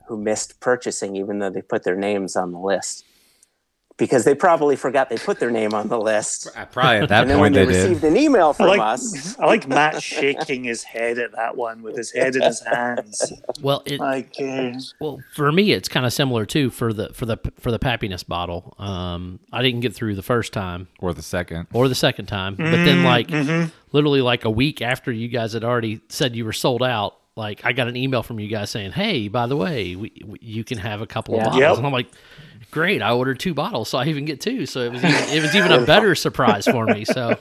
who 0.06 0.16
missed 0.16 0.60
purchasing 0.60 1.16
even 1.16 1.38
though 1.38 1.50
they 1.50 1.62
put 1.62 1.82
their 1.84 1.96
names 1.96 2.36
on 2.36 2.52
the 2.52 2.58
list 2.58 3.04
because 3.98 4.24
they 4.24 4.34
probably 4.34 4.76
forgot 4.76 5.08
they 5.08 5.16
put 5.16 5.40
their 5.40 5.50
name 5.50 5.72
on 5.72 5.88
the 5.88 5.98
list. 5.98 6.48
Probably 6.70 6.96
at 6.98 7.08
that 7.08 7.22
And 7.22 7.30
then 7.30 7.40
when 7.40 7.54
they, 7.54 7.64
they 7.64 7.66
received 7.86 8.02
did. 8.02 8.12
an 8.12 8.16
email 8.18 8.50
I 8.50 8.52
from 8.52 8.66
like, 8.66 8.80
us, 8.80 9.38
I 9.38 9.46
like 9.46 9.66
Matt 9.66 10.02
shaking 10.02 10.64
his 10.64 10.82
head 10.82 11.18
at 11.18 11.32
that 11.32 11.56
one 11.56 11.80
with 11.82 11.96
his 11.96 12.12
head 12.12 12.36
in 12.36 12.42
his 12.42 12.60
hands. 12.60 13.32
Well, 13.62 13.82
it, 13.86 13.98
Like, 13.98 14.34
uh, 14.38 14.72
Well, 15.00 15.20
for 15.34 15.50
me, 15.50 15.72
it's 15.72 15.88
kind 15.88 16.04
of 16.04 16.12
similar 16.12 16.44
too. 16.44 16.68
For 16.68 16.92
the 16.92 17.08
for 17.14 17.24
the 17.24 17.38
for 17.58 17.70
the 17.70 17.78
happiness 17.80 18.22
bottle, 18.22 18.74
um, 18.78 19.40
I 19.50 19.62
didn't 19.62 19.80
get 19.80 19.94
through 19.94 20.14
the 20.14 20.22
first 20.22 20.52
time 20.52 20.88
Or 20.98 21.14
the 21.14 21.22
second. 21.22 21.68
or 21.72 21.88
the 21.88 21.94
second 21.94 22.26
time, 22.26 22.56
but 22.56 22.70
then 22.72 23.02
like 23.02 23.30
literally 23.92 24.20
like 24.20 24.44
a 24.44 24.50
week 24.50 24.82
after 24.82 25.10
you 25.10 25.28
guys 25.28 25.54
had 25.54 25.64
already 25.64 26.02
said 26.10 26.36
you 26.36 26.44
were 26.44 26.52
sold 26.52 26.82
out, 26.82 27.14
like 27.36 27.64
I 27.64 27.72
got 27.72 27.88
an 27.88 27.96
email 27.96 28.22
from 28.22 28.40
you 28.40 28.48
guys 28.48 28.70
saying, 28.70 28.92
"Hey, 28.92 29.28
by 29.28 29.46
the 29.46 29.56
way, 29.56 29.94
we, 29.96 30.12
we, 30.24 30.38
you 30.40 30.64
can 30.64 30.78
have 30.78 31.00
a 31.02 31.06
couple 31.06 31.34
Yeah. 31.34 31.40
of 31.40 31.44
bottles," 31.52 31.60
Yep. 31.60 31.76
and 31.78 31.86
I'm 31.86 31.92
like. 31.92 32.08
Great! 32.72 33.00
I 33.00 33.12
ordered 33.12 33.38
two 33.38 33.54
bottles, 33.54 33.88
so 33.88 33.98
I 33.98 34.06
even 34.06 34.24
get 34.24 34.40
two. 34.40 34.66
So 34.66 34.80
it 34.80 34.90
was 34.90 35.04
even, 35.04 35.28
it 35.28 35.40
was 35.40 35.54
even 35.54 35.72
a 35.72 35.78
better 35.78 36.14
surprise 36.16 36.66
for 36.66 36.86
me. 36.86 37.04
So 37.04 37.38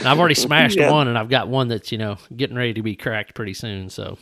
and 0.00 0.08
I've 0.08 0.18
already 0.18 0.34
smashed 0.34 0.78
Yeah. 0.78 0.90
one, 0.90 1.08
and 1.08 1.18
I've 1.18 1.28
got 1.28 1.48
one 1.48 1.68
that's 1.68 1.90
you 1.92 1.98
know 1.98 2.18
getting 2.36 2.56
ready 2.56 2.72
to 2.74 2.82
be 2.82 2.94
cracked 2.96 3.34
pretty 3.34 3.54
soon. 3.54 3.90
So 3.90 4.16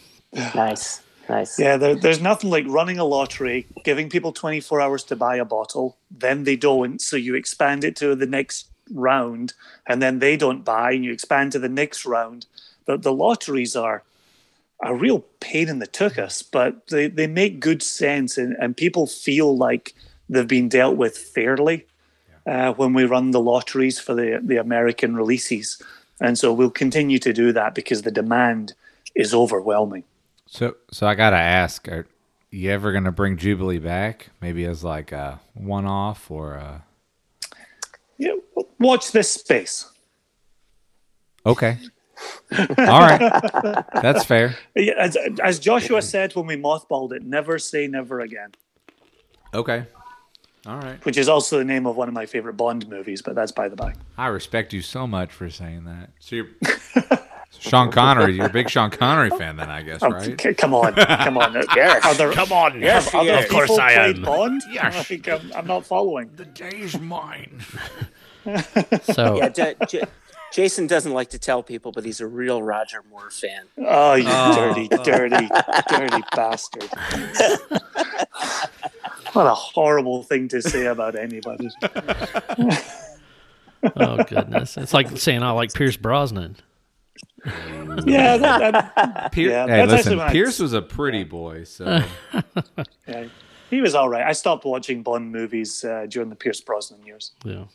nice, 0.54 1.02
nice. 1.28 1.58
yeah, 1.58 1.76
there, 1.76 1.94
there's 1.94 2.20
nothing 2.20 2.50
like 2.50 2.64
running 2.66 2.98
a 2.98 3.04
lottery, 3.04 3.66
giving 3.84 4.08
people 4.08 4.32
24 4.32 4.80
hours 4.80 5.04
to 5.04 5.16
buy 5.16 5.36
a 5.36 5.44
bottle, 5.44 5.96
then 6.10 6.44
they 6.44 6.56
don't, 6.56 7.00
so 7.00 7.16
you 7.16 7.34
expand 7.34 7.84
it 7.84 7.94
to 7.96 8.14
the 8.14 8.26
next 8.26 8.68
round, 8.90 9.52
and 9.86 10.00
then 10.02 10.18
they 10.18 10.36
don't 10.36 10.64
buy, 10.64 10.92
and 10.92 11.04
you 11.04 11.12
expand 11.12 11.52
to 11.52 11.58
the 11.58 11.68
next 11.68 12.06
round. 12.06 12.46
The, 12.86 12.96
the 12.96 13.12
lotteries 13.12 13.76
are 13.76 14.02
a 14.82 14.94
real 14.94 15.20
pain 15.40 15.68
in 15.68 15.78
the 15.80 15.86
tuchus, 15.86 16.44
but 16.50 16.86
they, 16.88 17.08
they 17.08 17.26
make 17.26 17.60
good 17.60 17.82
sense, 17.82 18.38
and, 18.38 18.56
and 18.60 18.76
people 18.76 19.06
feel 19.06 19.56
like 19.56 19.94
they've 20.28 20.46
been 20.46 20.68
dealt 20.68 20.96
with 20.96 21.16
fairly 21.18 21.86
uh, 22.46 22.72
when 22.74 22.94
we 22.94 23.04
run 23.04 23.32
the 23.32 23.40
lotteries 23.40 23.98
for 23.98 24.14
the, 24.14 24.40
the 24.42 24.56
American 24.56 25.16
releases. 25.16 25.82
And 26.20 26.38
so 26.38 26.52
we'll 26.52 26.70
continue 26.70 27.18
to 27.20 27.32
do 27.32 27.52
that 27.52 27.74
because 27.74 28.02
the 28.02 28.10
demand 28.10 28.74
is 29.14 29.34
overwhelming. 29.34 30.04
So 30.46 30.76
so 30.90 31.06
I 31.06 31.14
gotta 31.14 31.36
ask, 31.36 31.86
are 31.88 32.06
you 32.50 32.70
ever 32.70 32.92
gonna 32.92 33.12
bring 33.12 33.36
Jubilee 33.36 33.78
back? 33.78 34.30
Maybe 34.40 34.64
as 34.64 34.82
like 34.82 35.12
a 35.12 35.40
one 35.54 35.84
off 35.84 36.30
or 36.30 36.54
a 36.54 36.84
Yeah, 38.16 38.34
watch 38.78 39.12
this 39.12 39.30
space. 39.30 39.90
Okay. 41.44 41.78
All 42.78 43.00
right. 43.00 43.84
That's 43.94 44.24
fair. 44.24 44.56
Yeah, 44.74 44.94
As, 44.98 45.16
as 45.42 45.58
Joshua 45.58 46.02
said 46.02 46.34
when 46.34 46.46
we 46.46 46.56
mothballed 46.56 47.12
it, 47.12 47.22
never 47.22 47.58
say 47.58 47.86
never 47.86 48.20
again, 48.20 48.50
Okay. 49.54 49.84
All 50.66 50.78
right. 50.78 51.02
which 51.06 51.16
is 51.16 51.28
also 51.28 51.58
the 51.58 51.64
name 51.64 51.86
of 51.86 51.96
one 51.96 52.08
of 52.08 52.14
my 52.14 52.26
favorite 52.26 52.54
Bond 52.54 52.88
movies, 52.88 53.22
but 53.22 53.34
that's 53.34 53.52
by 53.52 53.68
the 53.68 53.76
by. 53.76 53.94
I 54.18 54.26
respect 54.26 54.72
you 54.72 54.82
so 54.82 55.06
much 55.06 55.32
for 55.32 55.48
saying 55.48 55.84
that. 55.84 56.10
So 56.18 56.36
you're 56.36 56.48
Sean 57.58 57.90
Connery, 57.90 58.34
you're 58.36 58.46
a 58.46 58.50
big 58.50 58.68
Sean 58.68 58.90
Connery 58.90 59.30
fan 59.30 59.56
then, 59.56 59.70
I 59.70 59.82
guess, 59.82 60.02
Oh, 60.02 60.10
right? 60.10 60.38
c- 60.40 60.54
come 60.54 60.74
on, 60.74 60.94
come 60.94 61.38
on. 61.38 61.54
Yes. 61.74 62.16
There, 62.18 62.32
come 62.32 62.52
on, 62.52 62.80
Yes, 62.80 63.12
other 63.14 63.24
yes. 63.26 63.44
Of 63.44 63.50
course 63.50 63.70
I 63.78 63.92
am. 63.92 64.22
Bond? 64.22 64.62
Yes. 64.70 65.10
Like, 65.10 65.28
I'm, 65.28 65.52
I'm 65.54 65.66
not 65.66 65.86
following. 65.86 66.30
The 66.36 66.44
day's 66.44 66.98
mine. 67.00 67.60
So 69.02 69.36
Yeah, 69.38 69.48
J- 69.48 69.74
J- 69.88 70.04
Jason 70.58 70.88
doesn't 70.88 71.12
like 71.12 71.30
to 71.30 71.38
tell 71.38 71.62
people, 71.62 71.92
but 71.92 72.04
he's 72.04 72.20
a 72.20 72.26
real 72.26 72.64
Roger 72.64 73.04
Moore 73.12 73.30
fan. 73.30 73.62
Oh, 73.78 74.14
you 74.14 74.24
Oh. 74.26 74.74
dirty, 74.74 74.88
dirty, 75.04 75.48
dirty 75.88 76.22
bastard. 76.34 76.82
what 79.34 79.46
a 79.46 79.54
horrible 79.54 80.24
thing 80.24 80.48
to 80.48 80.60
say 80.60 80.86
about 80.86 81.14
anybody. 81.14 81.68
oh 83.96 84.24
goodness, 84.24 84.76
it's 84.76 84.92
like 84.92 85.16
saying 85.16 85.44
I 85.44 85.52
like 85.52 85.72
Pierce 85.72 85.96
Brosnan. 85.96 86.56
Yeah, 88.04 88.36
that, 88.36 88.92
that, 88.96 89.30
Pier- 89.32 89.50
Yeah, 89.50 89.66
hey, 89.68 89.76
that's 89.86 89.92
listen, 89.92 90.18
when 90.18 90.26
I- 90.26 90.32
Pierce 90.32 90.58
was 90.58 90.72
a 90.72 90.82
pretty 90.82 91.22
boy, 91.22 91.62
so 91.62 92.02
yeah, 93.06 93.26
he 93.70 93.80
was 93.80 93.94
all 93.94 94.08
right. 94.08 94.26
I 94.26 94.32
stopped 94.32 94.64
watching 94.64 95.04
Bond 95.04 95.30
movies 95.30 95.84
uh, 95.84 96.06
during 96.08 96.30
the 96.30 96.36
Pierce 96.36 96.60
Brosnan 96.60 97.06
years. 97.06 97.30
Yeah. 97.44 97.66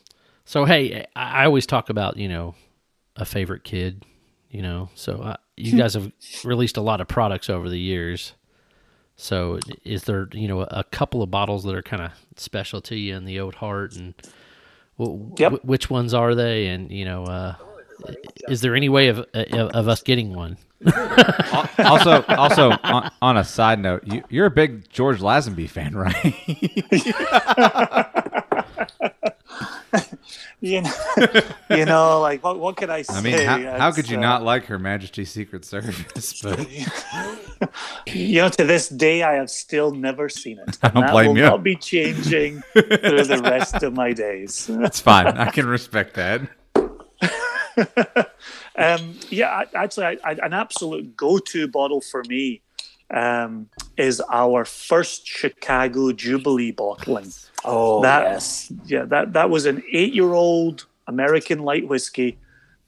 So 0.44 0.66
hey, 0.66 1.06
I, 1.16 1.44
I 1.44 1.46
always 1.46 1.64
talk 1.66 1.88
about 1.88 2.18
you 2.18 2.28
know 2.28 2.54
a 3.16 3.24
favorite 3.24 3.64
kid. 3.64 4.04
You 4.50 4.62
know, 4.62 4.88
so 4.94 5.14
uh, 5.16 5.36
you 5.56 5.76
guys 5.76 5.94
have 5.94 6.12
released 6.44 6.76
a 6.76 6.80
lot 6.80 7.00
of 7.00 7.08
products 7.08 7.50
over 7.50 7.68
the 7.68 7.78
years. 7.78 8.34
So 9.16 9.58
is 9.84 10.04
there 10.04 10.28
you 10.32 10.46
know 10.48 10.60
a 10.62 10.84
couple 10.84 11.22
of 11.22 11.30
bottles 11.30 11.64
that 11.64 11.74
are 11.74 11.82
kind 11.82 12.02
of 12.02 12.12
special 12.36 12.80
to 12.82 12.96
you 12.96 13.16
in 13.16 13.24
the 13.24 13.40
old 13.40 13.56
heart 13.56 13.94
and 13.96 14.14
w- 14.98 15.32
Yep. 15.38 15.52
w- 15.52 15.60
which 15.64 15.88
ones 15.90 16.14
are 16.14 16.34
they 16.34 16.66
and 16.68 16.90
you 16.90 17.04
know 17.04 17.24
uh, 17.24 17.54
is 18.48 18.60
there 18.60 18.74
any 18.74 18.88
way 18.88 19.08
of 19.08 19.18
of, 19.34 19.70
of 19.70 19.88
us 19.88 20.02
getting 20.02 20.32
one? 20.34 20.56
also 21.78 22.22
also 22.28 22.70
on, 22.82 23.10
on 23.22 23.36
a 23.36 23.44
side 23.44 23.78
note, 23.80 24.02
you, 24.06 24.22
you're 24.28 24.46
a 24.46 24.50
big 24.50 24.88
George 24.90 25.20
Lazenby 25.20 25.68
fan, 25.70 25.96
right? 25.96 26.34
You 30.60 30.80
know, 30.80 30.92
you 31.68 31.84
know, 31.84 32.20
like 32.22 32.42
what? 32.42 32.58
What 32.58 32.78
could 32.78 32.88
I 32.88 33.02
say? 33.02 33.14
I 33.14 33.20
mean, 33.20 33.38
how, 33.46 33.78
how 33.78 33.92
could 33.92 34.08
you 34.08 34.16
uh, 34.16 34.20
not 34.20 34.42
like 34.42 34.64
Her 34.64 34.78
Majesty's 34.78 35.30
Secret 35.30 35.62
Service? 35.66 36.40
But 36.42 36.66
You 38.06 38.40
know, 38.40 38.48
to 38.48 38.64
this 38.64 38.88
day, 38.88 39.22
I 39.22 39.34
have 39.34 39.50
still 39.50 39.90
never 39.92 40.30
seen 40.30 40.58
it. 40.58 40.78
I 40.82 40.88
don't 40.88 41.10
blame 41.10 41.28
will 41.28 41.36
you. 41.36 41.42
not 41.42 41.62
be 41.62 41.76
changing 41.76 42.62
through 42.72 42.82
the 43.24 43.42
rest 43.44 43.82
of 43.82 43.92
my 43.92 44.14
days. 44.14 44.66
that's 44.68 45.00
fine. 45.00 45.26
I 45.26 45.50
can 45.50 45.66
respect 45.66 46.14
that. 46.14 46.48
Um, 48.76 49.18
yeah, 49.30 49.64
actually, 49.74 50.06
I, 50.06 50.16
I, 50.24 50.32
an 50.32 50.52
absolute 50.52 51.16
go-to 51.16 51.68
bottle 51.68 52.00
for 52.00 52.24
me 52.24 52.60
um, 53.10 53.68
is 53.96 54.20
our 54.32 54.64
first 54.64 55.26
Chicago 55.26 56.12
Jubilee 56.12 56.72
bottling. 56.72 57.32
Oh, 57.64 58.02
that, 58.02 58.22
yes. 58.24 58.72
Yeah, 58.86 59.04
that 59.04 59.32
that 59.32 59.50
was 59.50 59.66
an 59.66 59.82
eight-year-old 59.92 60.86
American 61.06 61.60
light 61.60 61.88
whiskey 61.88 62.38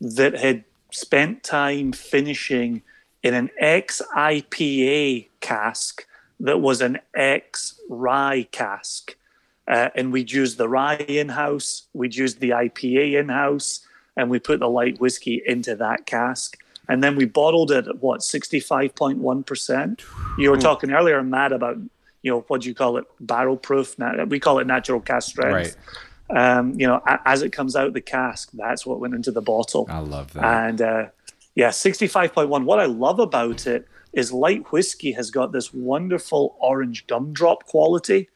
that 0.00 0.34
had 0.34 0.64
spent 0.90 1.42
time 1.42 1.92
finishing 1.92 2.82
in 3.22 3.34
an 3.34 3.50
ex 3.58 4.02
IPA 4.14 5.28
cask 5.40 6.06
that 6.40 6.60
was 6.60 6.80
an 6.80 6.98
ex 7.14 7.80
rye 7.88 8.46
cask. 8.52 9.16
Uh, 9.68 9.88
and 9.96 10.12
we'd 10.12 10.30
used 10.30 10.58
the 10.58 10.68
rye 10.68 10.94
in 11.08 11.30
house, 11.30 11.84
we'd 11.92 12.14
used 12.14 12.38
the 12.38 12.50
IPA 12.50 13.18
in 13.18 13.28
house, 13.28 13.80
and 14.16 14.30
we 14.30 14.38
put 14.38 14.60
the 14.60 14.68
light 14.68 15.00
whiskey 15.00 15.42
into 15.44 15.74
that 15.74 16.06
cask. 16.06 16.56
And 16.88 17.02
then 17.02 17.16
we 17.16 17.24
bottled 17.24 17.72
it 17.72 17.88
at 17.88 18.00
what, 18.00 18.20
65.1%? 18.20 20.00
You 20.38 20.50
were 20.50 20.56
talking 20.56 20.92
earlier, 20.92 21.20
Matt, 21.22 21.52
about, 21.52 21.78
you 22.22 22.30
know, 22.30 22.44
what 22.48 22.62
do 22.62 22.68
you 22.68 22.74
call 22.74 22.96
it? 22.96 23.04
Barrel 23.20 23.56
proof. 23.56 23.98
Na- 23.98 24.24
We 24.24 24.40
call 24.40 24.58
it 24.58 24.66
natural 24.66 25.00
cask 25.00 25.28
strength. 25.30 25.76
Right. 26.30 26.56
Um, 26.58 26.74
you 26.78 26.86
know, 26.86 27.00
as 27.24 27.42
it 27.42 27.52
comes 27.52 27.76
out 27.76 27.92
the 27.92 28.00
cask, 28.00 28.50
that's 28.52 28.84
what 28.84 28.98
went 28.98 29.14
into 29.14 29.30
the 29.30 29.42
bottle. 29.42 29.86
I 29.88 30.00
love 30.00 30.32
that. 30.32 30.44
And 30.68 30.82
uh, 30.82 31.06
yeah, 31.54 31.68
65.1. 31.68 32.64
What 32.64 32.80
I 32.80 32.86
love 32.86 33.20
about 33.20 33.66
it 33.66 33.86
is 34.12 34.32
light 34.32 34.72
whiskey 34.72 35.12
has 35.12 35.30
got 35.30 35.52
this 35.52 35.72
wonderful 35.72 36.56
orange 36.58 37.06
gumdrop 37.06 37.64
quality 37.66 38.28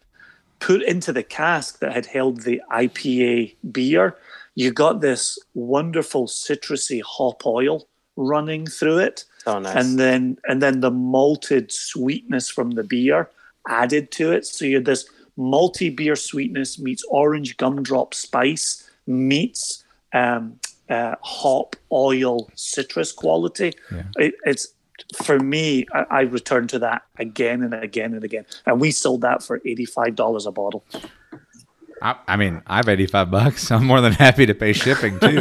put 0.60 0.82
into 0.82 1.12
the 1.12 1.22
cask 1.22 1.78
that 1.80 1.92
had 1.92 2.06
held 2.06 2.42
the 2.42 2.60
IPA 2.70 3.56
beer. 3.72 4.16
You 4.54 4.70
got 4.72 5.00
this 5.00 5.38
wonderful 5.54 6.26
citrusy 6.26 7.00
hop 7.04 7.44
oil 7.46 7.88
running 8.16 8.66
through 8.66 8.98
it. 8.98 9.24
Oh, 9.46 9.58
nice. 9.58 9.74
And 9.74 9.98
then 9.98 10.36
and 10.46 10.62
then 10.62 10.80
the 10.80 10.90
malted 10.90 11.72
sweetness 11.72 12.50
from 12.50 12.72
the 12.72 12.84
beer 12.84 13.30
added 13.68 14.10
to 14.12 14.32
it. 14.32 14.46
So 14.46 14.64
you 14.64 14.76
had 14.76 14.84
this 14.84 15.08
multi 15.36 15.90
beer 15.90 16.16
sweetness 16.16 16.78
meets 16.78 17.04
orange 17.08 17.56
gumdrop 17.56 18.14
spice 18.14 18.88
meets 19.06 19.84
um, 20.12 20.58
uh, 20.88 21.14
hop 21.22 21.76
oil 21.92 22.50
citrus 22.54 23.12
quality. 23.12 23.72
Yeah. 23.90 24.02
It, 24.16 24.34
it's 24.44 24.68
for 25.22 25.38
me. 25.38 25.86
I, 25.92 26.04
I 26.10 26.20
return 26.22 26.66
to 26.68 26.78
that 26.80 27.02
again 27.18 27.62
and 27.62 27.74
again 27.74 28.14
and 28.14 28.24
again, 28.24 28.44
and 28.66 28.80
we 28.80 28.90
sold 28.90 29.22
that 29.22 29.42
for 29.42 29.60
eighty 29.64 29.86
five 29.86 30.14
dollars 30.14 30.46
a 30.46 30.52
bottle. 30.52 30.84
I, 32.02 32.16
I 32.26 32.36
mean, 32.36 32.62
I 32.66 32.76
have 32.76 32.88
85 32.88 33.30
bucks. 33.30 33.70
I'm 33.70 33.86
more 33.86 34.00
than 34.00 34.12
happy 34.12 34.46
to 34.46 34.54
pay 34.54 34.72
shipping 34.72 35.18
too. 35.20 35.34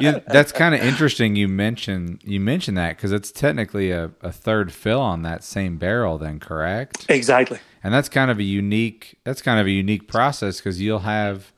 yeah, 0.00 0.20
that's 0.28 0.52
kind 0.52 0.74
of 0.74 0.80
interesting. 0.80 1.36
You 1.36 1.48
mentioned 1.48 2.22
you 2.24 2.40
mentioned 2.40 2.76
that 2.78 2.96
because 2.96 3.12
it's 3.12 3.32
technically 3.32 3.90
a, 3.90 4.10
a 4.22 4.32
third 4.32 4.72
fill 4.72 5.00
on 5.00 5.22
that 5.22 5.42
same 5.42 5.76
barrel, 5.76 6.18
then 6.18 6.38
correct? 6.40 7.06
Exactly. 7.08 7.58
And 7.82 7.92
that's 7.92 8.08
kind 8.08 8.30
of 8.30 8.38
a 8.38 8.44
unique. 8.44 9.18
That's 9.24 9.42
kind 9.42 9.60
of 9.60 9.66
a 9.66 9.70
unique 9.70 10.08
process 10.08 10.58
because 10.58 10.80
you'll 10.80 11.00
have 11.00 11.52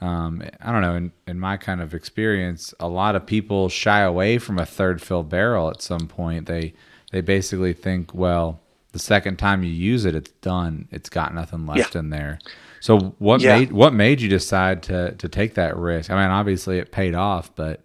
um, 0.00 0.42
I 0.60 0.70
don't 0.70 0.82
know, 0.82 0.96
in, 0.96 1.12
in 1.26 1.40
my 1.40 1.56
kind 1.56 1.80
of 1.80 1.94
experience, 1.94 2.74
a 2.78 2.88
lot 2.88 3.16
of 3.16 3.26
people 3.26 3.68
shy 3.68 4.00
away 4.00 4.38
from 4.38 4.58
a 4.58 4.66
third 4.66 5.00
fill 5.00 5.22
barrel 5.22 5.70
at 5.70 5.80
some 5.80 6.08
point. 6.08 6.46
They 6.46 6.74
they 7.10 7.20
basically 7.20 7.72
think, 7.72 8.12
well, 8.12 8.60
the 8.94 8.98
second 9.00 9.36
time 9.38 9.62
you 9.62 9.70
use 9.70 10.04
it, 10.06 10.14
it's 10.14 10.30
done. 10.40 10.88
It's 10.90 11.10
got 11.10 11.34
nothing 11.34 11.66
left 11.66 11.94
Yeah. 11.94 11.98
in 12.00 12.10
there. 12.10 12.38
So 12.80 13.14
what 13.18 13.40
Yeah. 13.40 13.58
made 13.58 13.72
what 13.72 13.92
made 13.92 14.20
you 14.22 14.28
decide 14.28 14.82
to 14.84 15.12
to 15.12 15.28
take 15.28 15.54
that 15.54 15.76
risk? 15.76 16.10
I 16.10 16.14
mean, 16.14 16.30
obviously 16.30 16.78
it 16.78 16.90
paid 16.92 17.14
off, 17.14 17.54
but 17.54 17.80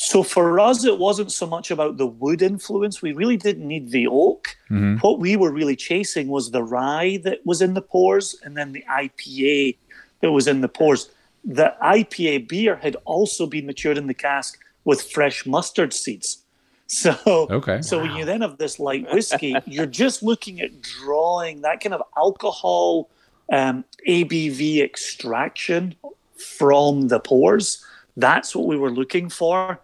So 0.00 0.22
for 0.22 0.60
us, 0.60 0.84
it 0.84 0.96
wasn't 0.96 1.32
so 1.32 1.44
much 1.44 1.72
about 1.72 1.96
the 1.96 2.06
wood 2.06 2.40
influence. 2.40 3.02
We 3.02 3.12
really 3.12 3.36
didn't 3.36 3.66
need 3.66 3.90
the 3.90 4.06
oak. 4.06 4.56
Mm-hmm. 4.70 4.98
What 4.98 5.18
we 5.18 5.34
were 5.34 5.50
really 5.50 5.74
chasing 5.74 6.28
was 6.28 6.52
the 6.52 6.62
rye 6.62 7.18
that 7.24 7.38
was 7.44 7.60
in 7.60 7.74
the 7.74 7.82
pores 7.82 8.36
and 8.44 8.56
then 8.56 8.70
the 8.72 8.84
IPA 8.88 9.76
that 10.20 10.30
was 10.30 10.46
in 10.46 10.60
the 10.60 10.68
pores. 10.68 11.10
The 11.44 11.74
IPA 11.82 12.46
beer 12.48 12.76
had 12.76 12.94
also 13.06 13.46
been 13.46 13.66
matured 13.66 13.98
in 13.98 14.06
the 14.06 14.14
cask 14.14 14.56
with 14.84 15.02
fresh 15.02 15.44
mustard 15.46 15.92
seeds. 15.92 16.44
So, 16.90 17.46
Okay. 17.50 17.82
so 17.82 18.00
when 18.00 18.12
you 18.16 18.24
then 18.24 18.40
have 18.40 18.56
this 18.56 18.80
light 18.80 19.06
whiskey, 19.12 19.54
you're 19.66 19.84
just 19.86 20.22
looking 20.22 20.60
at 20.60 20.80
drawing 20.80 21.60
that 21.60 21.80
kind 21.80 21.94
of 21.94 22.02
alcohol, 22.16 23.10
um, 23.52 23.84
ABV 24.08 24.82
extraction 24.82 25.94
from 26.58 27.08
the 27.08 27.20
pores. 27.20 27.84
That's 28.16 28.56
what 28.56 28.66
we 28.66 28.76
were 28.78 28.90
looking 28.90 29.28
for. 29.28 29.78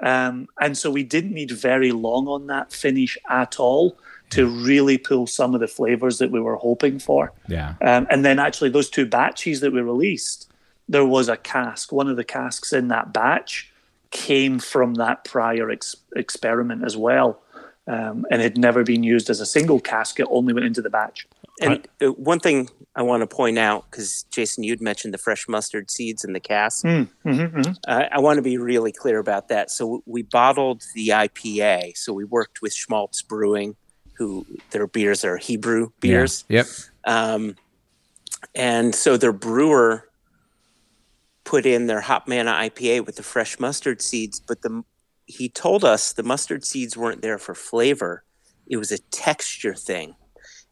Um, 0.00 0.48
and 0.60 0.76
so 0.76 0.90
we 0.90 1.02
didn't 1.02 1.32
need 1.32 1.50
very 1.50 1.92
long 1.92 2.28
on 2.28 2.46
that 2.48 2.72
finish 2.72 3.16
at 3.28 3.58
all 3.58 3.96
to 4.30 4.46
really 4.46 4.96
pull 4.96 5.26
some 5.26 5.54
of 5.54 5.60
the 5.60 5.66
flavors 5.66 6.18
that 6.18 6.30
we 6.30 6.40
were 6.40 6.56
hoping 6.56 6.98
for. 6.98 7.32
yeah, 7.48 7.74
Um, 7.80 8.06
and 8.10 8.24
then 8.24 8.38
actually, 8.38 8.70
those 8.70 8.88
two 8.88 9.04
batches 9.06 9.60
that 9.60 9.72
we 9.72 9.80
released, 9.80 10.50
there 10.88 11.04
was 11.06 11.28
a 11.28 11.36
cask. 11.36 11.90
One 11.90 12.06
of 12.08 12.16
the 12.16 12.24
casks 12.24 12.72
in 12.72 12.88
that 12.88 13.12
batch 13.12 13.69
came 14.10 14.58
from 14.58 14.94
that 14.94 15.24
prior 15.24 15.70
ex- 15.70 15.96
experiment 16.16 16.84
as 16.84 16.96
well, 16.96 17.40
um, 17.86 18.26
and 18.30 18.42
had 18.42 18.58
never 18.58 18.84
been 18.84 19.02
used 19.02 19.30
as 19.30 19.40
a 19.40 19.46
single 19.46 19.80
cask. 19.80 20.20
It 20.20 20.26
only 20.30 20.52
went 20.52 20.66
into 20.66 20.82
the 20.82 20.90
batch. 20.90 21.26
And 21.60 21.86
uh, 22.00 22.06
one 22.12 22.40
thing 22.40 22.70
I 22.96 23.02
want 23.02 23.20
to 23.20 23.26
point 23.26 23.58
out, 23.58 23.90
because 23.90 24.24
Jason, 24.30 24.64
you'd 24.64 24.80
mentioned 24.80 25.12
the 25.12 25.18
fresh 25.18 25.46
mustard 25.46 25.90
seeds 25.90 26.24
in 26.24 26.32
the 26.32 26.40
cask. 26.40 26.84
Mm-hmm, 26.84 27.72
I 27.86 28.08
I 28.12 28.20
want 28.20 28.38
to 28.38 28.42
be 28.42 28.56
really 28.56 28.92
clear 28.92 29.18
about 29.18 29.48
that. 29.48 29.70
So 29.70 30.02
we 30.06 30.22
bottled 30.22 30.84
the 30.94 31.08
IPA. 31.08 31.96
So 31.96 32.12
we 32.12 32.24
worked 32.24 32.62
with 32.62 32.72
Schmaltz 32.72 33.22
Brewing, 33.22 33.76
who 34.14 34.46
their 34.70 34.86
beers 34.86 35.24
are 35.24 35.36
Hebrew 35.36 35.90
beers. 36.00 36.44
Yeah. 36.48 36.58
Yep. 36.58 36.66
Um, 37.04 37.56
and 38.54 38.94
so 38.94 39.16
their 39.16 39.32
brewer 39.32 40.08
put 41.44 41.66
in 41.66 41.86
their 41.86 42.00
Hop 42.02 42.28
Manna 42.28 42.52
IPA 42.52 43.06
with 43.06 43.16
the 43.16 43.22
fresh 43.22 43.58
mustard 43.58 44.02
seeds, 44.02 44.40
but 44.40 44.62
the 44.62 44.82
he 45.26 45.48
told 45.48 45.84
us 45.84 46.12
the 46.12 46.24
mustard 46.24 46.64
seeds 46.64 46.96
weren't 46.96 47.22
there 47.22 47.38
for 47.38 47.54
flavor; 47.54 48.24
it 48.66 48.76
was 48.76 48.90
a 48.92 48.98
texture 49.10 49.74
thing. 49.74 50.14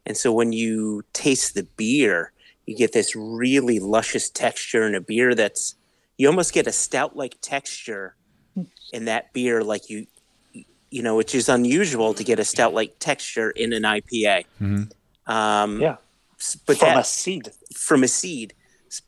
And 0.05 0.17
so 0.17 0.31
when 0.31 0.51
you 0.51 1.03
taste 1.13 1.53
the 1.53 1.67
beer, 1.77 2.31
you 2.65 2.75
get 2.75 2.93
this 2.93 3.15
really 3.15 3.79
luscious 3.79 4.29
texture 4.29 4.87
in 4.87 4.95
a 4.95 5.01
beer 5.01 5.35
that's 5.35 5.75
you 6.17 6.27
almost 6.27 6.53
get 6.53 6.67
a 6.67 6.71
stout-like 6.71 7.35
texture 7.41 8.15
in 8.91 9.05
that 9.05 9.31
beer, 9.33 9.63
like 9.63 9.89
you 9.89 10.07
you 10.91 11.03
know, 11.03 11.15
which 11.15 11.35
is 11.35 11.47
unusual 11.49 12.13
to 12.15 12.23
get 12.23 12.39
a 12.39 12.45
stout-like 12.45 12.95
texture 12.99 13.51
in 13.51 13.73
an 13.73 13.83
IPA. 13.83 14.45
Um, 15.27 15.79
Yeah, 15.81 15.97
but 16.65 16.77
from 16.77 16.89
that 16.89 16.97
a 16.99 17.03
seed. 17.03 17.51
from 17.75 18.03
a 18.03 18.07
seed, 18.07 18.53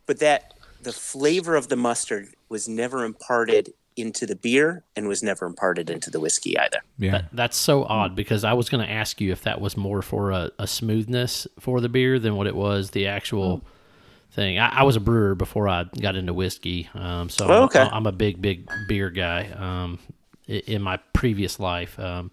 but 0.06 0.20
that 0.20 0.54
the 0.84 0.94
flavor 0.94 1.56
of 1.56 1.68
the 1.68 1.76
mustard 1.76 2.30
was 2.50 2.68
never 2.68 3.04
imparted 3.04 3.74
into 3.98 4.26
the 4.26 4.36
beer 4.36 4.84
and 4.96 5.08
was 5.08 5.22
never 5.22 5.46
imparted 5.46 5.90
into 5.90 6.10
the 6.10 6.20
whiskey 6.20 6.58
either. 6.58 6.80
Yeah. 6.98 7.12
That, 7.12 7.26
that's 7.34 7.58
so 7.58 7.84
odd 7.84 8.16
because 8.16 8.44
I 8.44 8.54
was 8.54 8.70
going 8.70 8.86
to 8.86 8.92
ask 8.92 9.20
you 9.20 9.32
if 9.32 9.44
that 9.44 9.60
was 9.60 9.76
more 9.76 10.02
for 10.02 10.32
a, 10.32 10.52
a 10.58 10.66
smoothness 10.66 11.46
for 11.60 11.82
the 11.82 11.90
beer 11.90 12.18
than 12.18 12.36
what 12.36 12.48
it 12.48 12.56
was 12.56 12.92
the 12.92 13.08
actual 13.08 13.64
thing. 14.32 14.58
I, 14.60 14.80
I 14.80 14.84
was 14.84 14.96
a 14.96 15.02
brewer 15.02 15.36
before 15.36 15.68
I 15.68 15.86
got 16.00 16.16
into 16.16 16.34
whiskey, 16.34 16.90
um, 16.94 17.30
so 17.30 17.48
Oh, 17.50 17.70
I'm. 17.74 17.90
I'm 17.94 18.08
a 18.08 18.12
big, 18.14 18.42
big 18.42 18.70
beer 18.88 19.10
guy 19.10 19.50
um, 19.58 20.00
in 20.48 20.82
my 20.82 20.98
previous 21.14 21.60
life. 21.60 22.00
Um, 22.00 22.32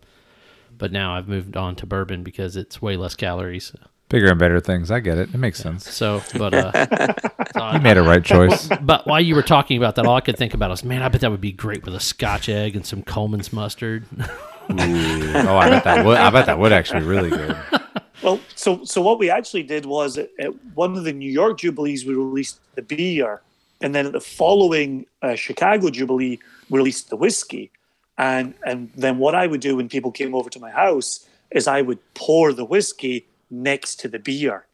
but 0.77 0.93
now 0.93 1.17
I've 1.17 1.29
moved 1.29 1.57
on 1.57 1.75
to 1.77 1.87
bourbon 1.87 2.23
because 2.23 2.57
it's 2.57 2.81
way 2.81 2.97
less 2.97 3.17
calories. 3.17 3.73
Bigger 4.09 4.31
and 4.31 4.39
better 4.39 4.59
things. 4.61 4.91
I 4.91 5.01
get 5.01 5.19
it. 5.19 5.35
It 5.35 5.39
makes 5.39 5.59
sense. 5.59 5.89
So, 5.91 6.23
but 6.39 6.55
uh, 6.55 6.73
so 7.53 7.61
I- 7.61 7.77
You 7.77 7.81
made 7.83 7.97
a 7.99 8.03
right 8.03 8.25
choice. 8.25 8.69
but 8.81 9.07
while 9.07 9.21
you 9.21 9.35
were 9.35 9.43
talking 9.43 9.77
about 9.77 9.97
that, 9.97 10.07
all 10.07 10.17
I 10.17 10.21
could 10.23 10.39
think 10.39 10.55
about 10.55 10.71
was, 10.71 10.83
man, 10.83 11.03
I 11.03 11.09
bet 11.09 11.21
that 11.21 11.31
would 11.31 11.41
be 11.43 11.53
great 11.53 11.85
with 11.85 11.95
a 11.95 12.01
Scotch 12.01 12.49
egg 12.49 12.75
and 12.75 12.87
some 12.87 13.03
Colman's 13.03 13.53
mustard. 13.53 14.07
oh, 14.71 14.75
I 14.77 15.69
bet 15.71 15.85
that 15.85 16.05
would. 16.07 16.17
I 16.17 16.31
bet 16.31 16.47
that 16.47 16.59
would 16.59 16.73
actually 16.73 17.01
be 17.01 17.07
really 17.07 17.31
good. 17.31 17.57
Well, 18.21 18.41
so 18.57 18.85
so 18.85 19.01
what 19.01 19.21
we 19.21 19.31
actually 19.31 19.63
did 19.63 19.87
was 19.87 20.19
at, 20.19 20.31
at 20.41 20.51
one 20.75 20.97
of 20.97 21.05
the 21.05 21.13
New 21.13 21.31
York 21.31 21.61
Jubilees, 21.61 22.05
we 22.05 22.15
released 22.15 22.59
the 22.75 22.83
beer, 22.83 23.43
and 23.81 23.95
then 23.95 24.07
at 24.07 24.13
the 24.13 24.21
following 24.21 25.07
uh, 25.23 25.37
Chicago 25.37 25.89
Jubilee, 25.89 26.41
we 26.69 26.79
released 26.79 27.11
the 27.11 27.17
whiskey. 27.17 27.71
And 28.19 28.55
and 28.67 28.91
then 28.97 29.19
what 29.19 29.37
I 29.37 29.47
would 29.47 29.61
do 29.61 29.77
when 29.77 29.89
people 29.89 30.11
came 30.11 30.35
over 30.35 30.51
to 30.51 30.59
my 30.59 30.71
house 30.73 31.29
is 31.53 31.69
I 31.69 31.81
would 31.81 32.01
pour 32.15 32.53
the 32.53 32.65
whiskey 32.65 33.25
next 33.51 33.97
to 34.01 34.09
the 34.09 34.19
beer. 34.19 34.65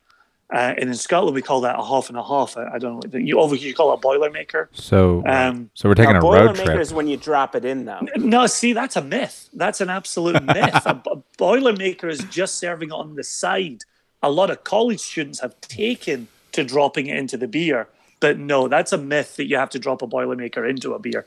Uh, 0.53 0.75
and 0.79 0.91
in 0.91 0.95
Scotland, 0.95 1.35
we 1.35 1.41
call 1.43 1.62
that 1.62 1.79
a 1.79 1.85
half 1.85 2.09
and 2.11 2.18
a 2.18 2.22
half. 2.22 2.57
I, 2.57 2.75
I 2.75 2.79
don't 2.79 3.12
know. 3.12 3.18
You 3.18 3.41
over 3.41 3.57
here, 3.57 3.68
you 3.68 3.75
call 3.75 3.93
it 3.93 3.99
a 3.99 4.01
boilermaker. 4.03 4.68
So, 4.72 5.22
Um, 5.27 5.70
so 5.75 5.89
we're 5.89 5.95
taking 5.95 6.12
Now, 6.12 6.20
a 6.20 6.22
road 6.22 6.51
Boilermaker 6.57 6.64
trip. 6.66 6.81
is 6.81 6.93
when 6.93 7.09
you 7.09 7.16
drop 7.16 7.55
it 7.55 7.64
in, 7.64 7.87
though. 7.87 8.07
No, 8.16 8.47
see, 8.47 8.72
that's 8.75 8.95
a 8.95 9.03
myth. 9.03 9.49
That's 9.55 9.81
an 9.81 9.89
absolute 9.89 10.43
myth. 10.45 10.75
a, 10.87 11.01
a 11.11 11.16
Boilermaker 11.39 12.11
is 12.11 12.18
just 12.25 12.57
serving 12.59 12.93
on 12.93 13.16
the 13.16 13.25
side. 13.25 13.81
A 14.22 14.31
lot 14.31 14.51
of 14.51 14.64
college 14.64 15.01
students 15.01 15.41
have 15.41 15.59
taken 15.62 16.29
to 16.53 16.62
dropping 16.62 17.07
it 17.07 17.16
into 17.16 17.37
the 17.37 17.49
beer, 17.49 17.89
but 18.20 18.39
no, 18.39 18.68
that's 18.68 18.93
a 18.93 18.99
myth 18.99 19.37
that 19.37 19.47
you 19.47 19.57
have 19.57 19.70
to 19.70 19.79
drop 19.79 20.03
a 20.03 20.07
Boilermaker 20.07 20.68
into 20.68 20.93
a 20.95 20.99
beer. 20.99 21.27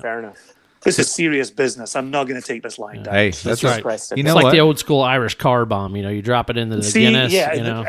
Fair 0.00 0.18
enough. 0.20 0.52
This 0.82 0.98
is 0.98 1.10
serious 1.12 1.50
business. 1.50 1.94
I'm 1.94 2.10
not 2.10 2.26
going 2.26 2.40
to 2.40 2.46
take 2.46 2.62
this 2.62 2.78
line 2.78 3.02
down. 3.02 3.14
Hey, 3.14 3.30
that's 3.30 3.62
right. 3.62 3.82
Christ. 3.82 4.12
You 4.16 4.24
It's 4.24 4.34
like 4.34 4.44
what? 4.44 4.50
the 4.52 4.60
old 4.60 4.78
school 4.78 5.02
Irish 5.02 5.34
car 5.36 5.66
bomb. 5.66 5.94
You 5.96 6.02
know, 6.02 6.08
you 6.10 6.22
drop 6.22 6.48
it 6.50 6.56
into 6.56 6.76
the 6.76 6.82
See, 6.82 7.00
Guinness. 7.00 7.32
yeah, 7.32 7.52
you 7.54 7.62
know, 7.62 7.84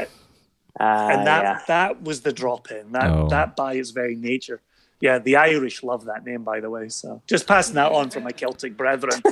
Uh, 0.79 0.83
and 0.83 1.27
that 1.27 1.43
yeah. 1.43 1.59
that 1.67 2.01
was 2.03 2.21
the 2.21 2.31
drop 2.33 2.69
in. 2.71 2.91
That 2.93 3.09
Oh. 3.09 3.27
that 3.29 3.55
by 3.55 3.73
its 3.75 3.91
very 3.91 4.15
nature. 4.15 4.61
Yeah, 4.99 5.19
the 5.19 5.35
Irish 5.37 5.83
love 5.83 6.05
that 6.05 6.25
name, 6.25 6.43
by 6.43 6.59
the 6.59 6.69
way. 6.69 6.89
So 6.89 7.21
just 7.27 7.47
passing 7.47 7.75
that 7.75 7.91
on 7.91 8.09
for 8.09 8.19
my 8.19 8.31
Celtic 8.31 8.77
brethren. 8.77 9.21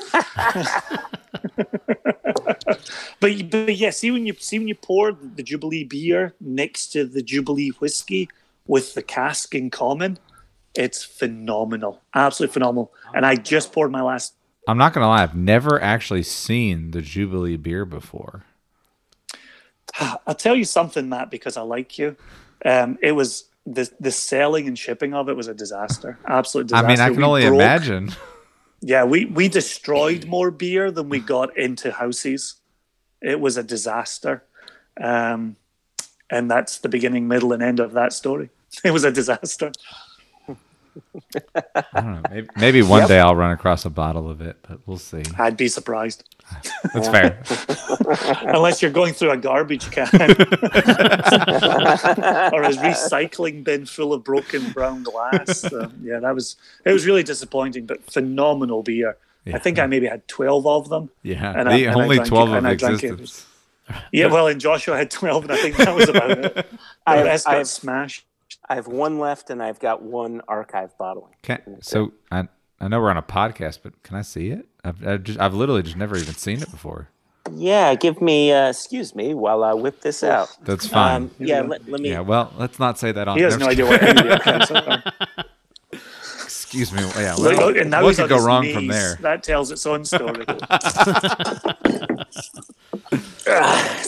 but 3.20 3.50
but 3.50 3.76
yeah, 3.76 3.90
see 3.90 4.12
when 4.12 4.26
you 4.26 4.34
see 4.40 4.58
when 4.60 4.68
you 4.68 4.76
pour 4.76 5.12
the 5.12 5.44
Jubilee 5.44 5.84
beer 5.84 6.34
next 6.40 6.88
to 6.94 7.06
the 7.06 7.22
Jubilee 7.22 7.70
whiskey 7.80 8.30
with 8.68 8.94
the 8.94 9.02
cask 9.04 9.56
in 9.56 9.70
common, 9.70 10.18
it's 10.80 11.04
phenomenal, 11.04 12.02
absolutely 12.16 12.54
phenomenal. 12.54 12.92
And 13.14 13.26
I 13.26 13.36
just 13.36 13.74
poured 13.74 13.92
my 13.92 14.02
last. 14.02 14.34
I'm 14.68 14.78
not 14.78 14.94
gonna 14.94 15.08
lie. 15.08 15.24
I've 15.24 15.36
never 15.36 15.82
actually 15.82 16.24
seen 16.24 16.92
the 16.92 17.02
Jubilee 17.02 17.58
beer 17.58 17.86
before. 17.86 18.46
I'll 20.26 20.36
tell 20.36 20.56
you 20.56 20.66
something, 20.66 21.10
Matt, 21.10 21.30
because 21.32 21.58
I 21.58 21.62
like 21.62 21.98
you. 21.98 22.16
Um, 22.64 22.98
it 23.02 23.12
was 23.14 23.46
the 23.66 23.90
the 24.00 24.12
selling 24.12 24.68
and 24.68 24.78
shipping 24.78 25.14
of 25.14 25.28
it 25.30 25.36
was 25.36 25.48
a 25.48 25.54
disaster, 25.54 26.18
absolute 26.26 26.68
disaster. 26.68 26.86
I 26.86 26.90
mean, 26.90 27.00
I 27.00 27.08
can 27.10 27.18
We 27.18 27.24
only 27.24 27.42
broke- 27.48 27.56
imagine. 27.56 28.12
Yeah, 28.82 29.04
we 29.04 29.26
we 29.26 29.50
destroyed 29.50 30.26
more 30.26 30.52
beer 30.52 30.92
than 30.92 31.10
we 31.10 31.20
got 31.20 31.58
into 31.58 31.92
houses. 31.92 32.56
It 33.22 33.42
was 33.42 33.58
a 33.58 33.64
disaster, 33.64 34.44
um, 35.02 35.58
and 36.30 36.50
that's 36.50 36.78
the 36.78 36.88
beginning, 36.90 37.28
middle, 37.28 37.52
and 37.52 37.62
end 37.62 37.80
of 37.82 37.92
that 37.94 38.14
story. 38.14 38.50
It 38.84 38.92
was 38.92 39.04
a 39.04 39.12
disaster. 39.12 39.72
I 41.56 41.84
don't 42.02 42.14
know. 42.14 42.22
Maybe, 42.30 42.48
maybe 42.56 42.82
one 42.82 43.08
day 43.08 43.20
I'll 43.20 43.36
run 43.36 43.52
across 43.52 43.86
a 43.86 43.90
bottle 43.90 44.30
of 44.30 44.42
it, 44.42 44.58
but 44.68 44.80
we'll 44.86 44.98
see. 44.98 45.24
I'd 45.38 45.58
be 45.58 45.68
surprised, 45.68 46.24
That's 46.94 47.08
fair. 47.08 47.42
unless 48.54 48.82
you're 48.82 48.92
going 48.92 49.14
through 49.14 49.32
a 49.32 49.38
garbage 49.38 49.90
can 49.92 50.08
or 50.14 50.20
a 52.64 52.72
recycling 52.72 53.64
bin 53.64 53.86
full 53.86 54.14
of 54.14 54.24
broken 54.24 54.72
brown 54.72 55.04
glass. 55.04 55.60
So, 55.62 55.92
yeah, 56.02 56.20
that 56.20 56.36
was 56.36 56.56
it. 56.86 56.92
Was 56.92 57.06
really 57.06 57.24
disappointing, 57.24 57.86
but 57.86 58.04
phenomenal 58.12 58.84
beer. 58.84 59.18
I 59.52 59.58
think 59.58 59.80
I 59.80 59.88
maybe 59.88 60.06
had 60.06 60.28
twelve 60.28 60.68
of 60.68 60.90
them. 60.90 61.10
Yeah, 61.24 61.52
And 61.58 61.68
I- 61.70 61.78
the 61.78 61.86
and 61.86 61.96
I 61.96 62.04
only 62.04 62.16
drank 62.18 62.28
it- 62.28 62.30
twelve 62.30 62.50
and 62.54 62.68
of 62.68 62.72
I 62.72 62.76
drank 62.76 63.04
it. 63.04 63.12
existence. 63.14 63.46
Yeah, 64.12 64.28
well, 64.28 64.46
and 64.48 64.62
Joshua 64.62 64.96
had 64.96 65.10
twelve, 65.10 65.44
and 65.46 65.52
I 65.52 65.58
think 65.58 65.78
that 65.78 65.96
was 65.96 66.08
about 66.08 66.30
it. 66.32 66.54
The 66.54 66.66
I 67.08 67.16
have- 67.18 67.26
rest 67.26 67.48
I 67.48 67.52
got 67.54 67.58
have- 67.60 67.68
smashed. 67.68 68.26
I 68.70 68.76
have 68.76 68.88
one 68.88 69.20
left, 69.20 69.50
and 69.50 69.64
I've 69.64 69.80
got 69.80 70.04
one 70.04 70.42
archive 70.48 70.98
bottling. 70.98 71.34
Can, 71.42 71.82
so 71.82 72.14
I 72.32 72.48
I 72.80 72.88
know 72.88 73.02
we're 73.02 73.10
on 73.10 73.18
a 73.18 73.24
podcast, 73.24 73.80
but 73.84 74.02
can 74.04 74.16
I 74.16 74.22
see 74.22 74.50
it? 74.50 74.68
I've 74.84 75.06
I've, 75.06 75.24
just, 75.24 75.40
I've 75.40 75.54
literally 75.54 75.84
just 75.84 75.98
never 75.98 76.16
even 76.16 76.36
seen 76.36 76.62
it 76.62 76.70
before. 76.70 77.10
Yeah, 77.52 77.96
give 77.96 78.22
me. 78.22 78.52
Uh, 78.52 78.70
excuse 78.70 79.16
me 79.16 79.34
while 79.34 79.64
I 79.64 79.74
whip 79.74 80.02
this 80.02 80.24
out. 80.24 80.56
That's 80.64 80.88
fine. 80.88 81.24
Um, 81.24 81.32
yeah, 81.40 81.62
let, 81.62 81.90
let 81.90 82.00
me. 82.00 82.12
yeah, 82.12 82.20
well, 82.20 82.54
let's 82.58 82.78
not 82.78 83.00
say 83.00 83.12
that 83.12 83.28
on. 83.28 83.38
He 83.38 83.44
has 83.44 83.58
no 83.58 83.68
idea 83.68 83.86
what 83.86 84.04
any 84.04 84.22
of 84.22 84.28
the 84.28 84.36
accounts. 84.36 84.72
Excuse 86.72 86.94
me. 86.94 87.02
Yeah, 87.20 87.34
Look, 87.34 87.58
well, 87.58 87.68
look, 87.70 87.78
and 87.78 87.90
now 87.90 88.04
what 88.04 88.10
he's 88.10 88.18
could 88.18 88.30
go 88.30 88.36
his 88.36 88.46
wrong 88.46 88.72
from 88.72 88.86
there? 88.86 89.18
That 89.22 89.42
tells 89.42 89.72
its 89.72 89.88
own 89.88 90.06
story. 90.06 90.46
Do 93.10 93.18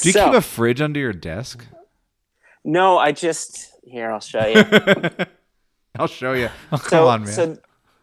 you 0.04 0.12
so, 0.12 0.26
keep 0.26 0.34
a 0.36 0.42
fridge 0.42 0.80
under 0.80 1.00
your 1.00 1.14
desk? 1.14 1.66
No, 2.64 2.98
I 2.98 3.12
just 3.12 3.72
here. 3.84 4.12
I'll 4.12 4.20
show 4.20 4.46
you. 4.46 4.64
I'll 6.00 6.08
show 6.08 6.34
you. 6.34 6.50
Oh, 6.72 6.78
come 6.78 6.90
so, 6.90 7.08
on, 7.08 7.24
man. 7.24 7.34
so 7.34 7.58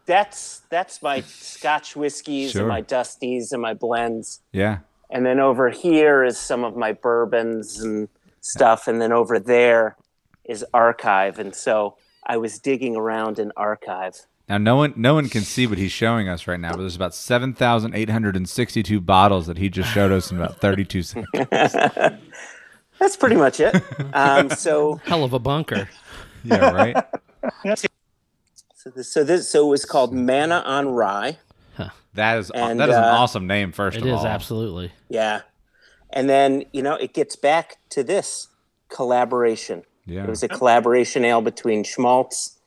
that's 0.05 0.61
that's 0.69 1.01
my 1.01 1.21
Scotch 1.21 1.95
whiskeys 1.95 2.51
Sure. 2.51 2.61
and 2.61 2.69
my 2.69 2.81
Dusties 2.81 3.51
and 3.51 3.61
my 3.61 3.73
blends, 3.73 4.41
yeah. 4.51 4.79
and 5.09 5.25
then 5.25 5.39
over 5.39 5.69
here 5.69 6.23
is 6.23 6.37
some 6.37 6.63
of 6.63 6.75
my 6.75 6.93
bourbons 6.93 7.79
and 7.79 8.09
stuff, 8.41 8.87
and 8.87 9.01
then 9.01 9.11
over 9.11 9.39
there 9.39 9.97
is 10.45 10.65
archive, 10.73 11.39
and 11.39 11.53
so 11.55 11.95
I 12.25 12.37
was 12.37 12.59
digging 12.59 12.95
around 12.95 13.39
in 13.39 13.51
archive. 13.57 14.25
Now, 14.47 14.57
no 14.57 14.77
one, 14.77 14.93
no 14.95 15.13
one 15.13 15.29
can 15.29 15.41
see 15.43 15.67
what 15.67 15.77
he's 15.77 15.91
showing 15.91 16.27
us 16.27 16.47
right 16.47 16.59
now, 16.59 16.71
but 16.71 16.79
there's 16.79 16.95
about 16.95 17.13
seven 17.13 17.53
thousand 17.53 17.93
eight 17.93 18.09
hundred 18.09 18.35
and 18.35 18.49
sixty-two 18.49 18.99
bottles 18.99 19.45
that 19.45 19.59
he 19.59 19.69
just 19.69 19.91
showed 19.93 20.11
us 20.11 20.31
in 20.31 20.37
about 20.37 20.59
thirty-two 20.59 21.03
seconds. 21.03 21.27
That's 22.99 23.15
pretty 23.15 23.35
much 23.35 23.59
it. 23.59 23.83
Um, 24.13 24.49
so, 24.49 24.99
Hell 25.05 25.23
of 25.23 25.33
a 25.33 25.39
bunker. 25.39 25.89
Yeah, 26.45 26.71
right. 26.71 26.95
so 28.73 28.89
this, 28.95 29.11
so 29.11 29.25
this, 29.25 29.49
so 29.49 29.67
it 29.67 29.69
was 29.69 29.83
called 29.83 30.13
Manna 30.13 30.63
on 30.65 30.87
Rye. 30.87 31.37
That 32.13 32.37
is 32.37 32.49
And, 32.51 32.79
that 32.79 32.87
is 32.87 32.95
an 32.95 33.03
uh, 33.03 33.07
awesome 33.07 33.45
name. 33.45 33.73
First 33.73 33.97
It 33.97 34.03
of 34.03 34.07
is 34.07 34.13
all, 34.13 34.25
absolutely. 34.25 34.93
Yeah. 35.09 35.41
And 36.11 36.29
then, 36.29 36.63
you 36.71 36.81
know, 36.81 36.95
it 36.95 37.13
gets 37.13 37.35
back 37.35 37.75
to 37.89 38.05
this 38.05 38.47
collaboration. 38.87 39.83
Yeah. 40.05 40.23
It 40.23 40.29
was 40.29 40.41
a 40.41 40.47
collaboration 40.47 41.25
ale 41.25 41.41
between 41.41 41.83
Schmaltz 41.83 42.57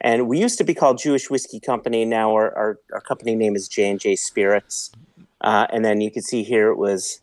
and 0.00 0.28
we 0.28 0.38
used 0.38 0.56
to 0.58 0.64
be 0.64 0.74
called 0.74 0.98
Jewish 0.98 1.28
Whiskey 1.28 1.60
Company. 1.60 2.04
Now 2.04 2.32
our, 2.32 2.56
our, 2.56 2.78
our 2.92 3.00
company 3.00 3.34
name 3.34 3.54
is 3.54 3.68
J&J 3.68 4.16
Spirits. 4.16 4.90
Uh, 5.40 5.66
and 5.70 5.84
then 5.84 6.00
you 6.00 6.10
can 6.10 6.22
see 6.22 6.42
here 6.42 6.70
it 6.70 6.76
was 6.76 7.20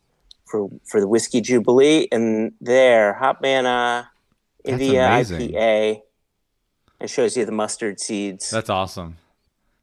for 0.50 0.70
for 0.86 1.00
the 1.00 1.08
Whiskey 1.08 1.42
Jubilee. 1.42 2.08
And 2.12 2.54
there, 2.62 3.14
Hop 3.14 3.42
Manna, 3.42 4.10
India. 4.64 5.08
IPA. 5.08 6.02
It 7.00 7.10
shows 7.10 7.38
you 7.38 7.46
the 7.46 7.52
mustard 7.52 8.00
seeds. 8.00 8.50
That's 8.50 8.70
awesome. 8.70 9.18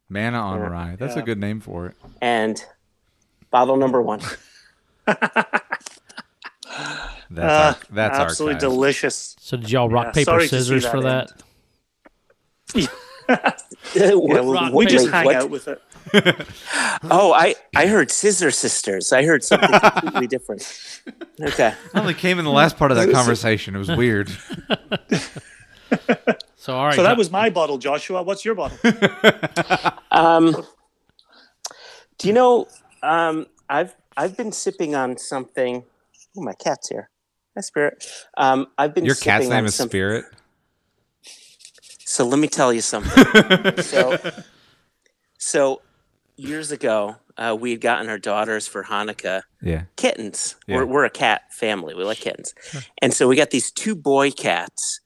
Manna 0.09 0.39
on 0.39 0.59
Yeah. 0.59 0.67
rye. 0.67 0.95
That's 0.99 1.15
a 1.15 1.21
good 1.21 1.39
name 1.39 1.59
for 1.61 1.87
it. 1.87 1.95
and 2.21 2.63
bottle 3.51 3.77
number 3.77 4.01
one. 4.01 4.19
That's 5.07 5.21
ar- 7.39 7.71
uh, 7.71 7.73
that's 7.91 8.17
absolutely 8.19 8.57
archived. 8.57 8.59
delicious. 8.59 9.35
So 9.39 9.57
did 9.57 9.71
y'all 9.71 9.89
rock 9.89 10.07
Yeah, 10.07 10.11
paper 10.11 10.25
sorry 10.31 10.41
to 10.43 10.47
see 10.49 10.57
scissors 10.57 10.83
that 10.83 10.91
for 10.91 11.07
end. 11.07 11.29
that? 12.75 12.89
Yeah, 13.95 14.13
What- 14.13 14.45
we, 14.45 14.51
rock, 14.53 14.73
we 14.73 14.85
just 14.85 15.05
wait, 15.05 15.13
hang 15.13 15.25
what? 15.25 15.35
out 15.35 15.49
with 15.49 15.67
it. 15.67 15.81
Oh, 17.11 17.33
I, 17.33 17.55
I 17.75 17.87
heard 17.87 18.09
Scissor 18.09 18.49
Sisters. 18.51 19.11
I 19.13 19.23
heard 19.25 19.43
something 19.43 19.69
completely 19.79 20.27
different. 20.27 21.01
Okay. 21.39 21.67
It 21.69 21.97
only 21.97 22.13
came 22.13 22.39
in 22.39 22.45
the 22.45 22.51
last 22.51 22.77
part 22.77 22.91
of 22.91 22.97
that 22.97 23.11
conversation. 23.11 23.75
It 23.75 23.79
was 23.79 23.91
weird. 23.91 24.29
So 26.57 26.75
all 26.75 26.85
right. 26.87 26.95
So 26.95 27.03
that 27.03 27.15
was 27.15 27.29
my 27.29 27.51
bottle, 27.51 27.77
Joshua. 27.77 28.23
What's 28.23 28.43
your 28.43 28.55
bottle? 28.55 28.75
Um, 30.09 30.55
do 32.17 32.27
you 32.27 32.33
know? 32.33 32.67
Um, 33.03 33.45
I've 33.69 33.95
I've 34.17 34.35
been 34.35 34.51
sipping 34.51 34.95
on 34.95 35.15
something. 35.19 35.83
Oh, 36.35 36.41
my 36.41 36.53
cat's 36.53 36.89
here. 36.89 37.11
Hi, 37.55 37.61
Spirit. 37.61 38.03
Um, 38.35 38.65
I've 38.79 38.95
been 38.95 39.05
Your 39.05 39.13
cat's 39.13 39.43
name 39.47 39.59
on 39.59 39.65
is 39.65 39.75
some- 39.75 39.89
Spirit. 39.89 40.25
So 41.99 42.25
let 42.25 42.39
me 42.39 42.47
tell 42.47 42.73
you 42.73 42.81
something. 42.81 43.77
so, 43.83 44.17
so 45.37 45.81
years 46.37 46.71
ago, 46.71 47.17
uh, 47.37 47.55
we 47.59 47.71
had 47.71 47.81
gotten 47.81 48.09
our 48.09 48.17
daughters 48.17 48.67
for 48.67 48.83
Hanukkah 48.83 49.43
Yeah. 49.61 49.83
kittens. 49.95 50.55
Yeah. 50.67 50.77
We're, 50.77 50.85
we're 50.85 51.05
a 51.05 51.09
cat 51.09 51.53
family. 51.53 51.93
We 51.93 52.03
like 52.03 52.19
kittens. 52.19 52.53
And 53.01 53.13
so 53.13 53.27
we 53.27 53.35
got 53.35 53.51
these 53.51 53.71
two 53.71 53.95
boy 53.95 54.31
cats, 54.31 55.01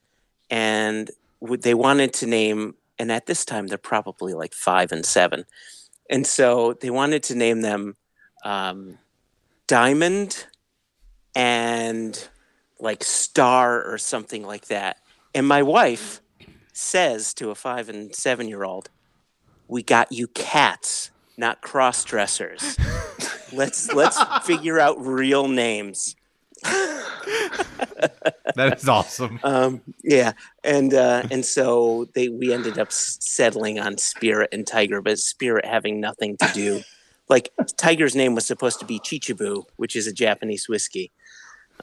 and 0.50 1.10
they 1.42 1.74
wanted 1.74 2.14
to 2.16 2.28
name, 2.28 2.76
and 2.98 3.12
at 3.12 3.26
this 3.26 3.46
time, 3.46 3.68
they're 3.68 3.78
probably 3.78 4.34
like 4.34 4.54
five 4.54 4.92
and 4.92 5.06
seven. 5.06 5.46
And 6.10 6.26
so 6.26 6.74
they 6.74 6.90
wanted 6.90 7.24
to 7.24 7.36
name 7.36 7.62
them 7.62 7.96
um, 8.44 8.98
Diamond 9.68 10.46
and 11.36 12.28
like 12.80 13.04
Star 13.04 13.84
or 13.84 13.98
something 13.98 14.44
like 14.46 14.68
that. 14.68 14.98
And 15.36 15.48
my 15.48 15.62
wife 15.62 16.22
says 16.74 17.34
to 17.36 17.52
a 17.52 17.56
five 17.56 17.90
and 17.90 18.16
seven 18.16 18.48
year 18.48 18.64
old, 18.64 18.90
We 19.68 19.84
got 19.84 20.12
you 20.12 20.28
cats, 20.28 21.12
not 21.40 21.62
cross 21.62 22.04
dressers 22.04 22.78
let's 23.54 23.92
let's 23.94 24.22
figure 24.44 24.80
out 24.80 25.00
real 25.04 25.48
names. 25.48 26.16
That 28.56 28.74
is 28.78 28.90
awesome. 28.90 29.40
Um, 29.44 29.82
yeah, 30.04 30.34
and 30.64 30.94
uh, 30.94 31.24
and 31.32 31.46
so 31.46 32.08
they 32.14 32.30
we 32.30 32.54
ended 32.54 32.78
up 32.78 32.92
settling 32.92 33.80
on 33.80 33.98
Spirit 33.98 34.50
and 34.52 34.66
Tiger, 34.66 35.02
but 35.02 35.20
Spirit 35.20 35.66
having 35.66 36.00
nothing 36.00 36.38
to 36.38 36.50
do. 36.54 36.82
Like 37.32 37.52
Tiger's 37.78 38.16
name 38.16 38.34
was 38.34 38.48
supposed 38.48 38.80
to 38.80 38.88
be 38.88 39.00
Chichibu, 39.00 39.66
which 39.76 39.96
is 39.96 40.08
a 40.08 40.12
Japanese 40.12 40.68
whiskey. 40.68 41.12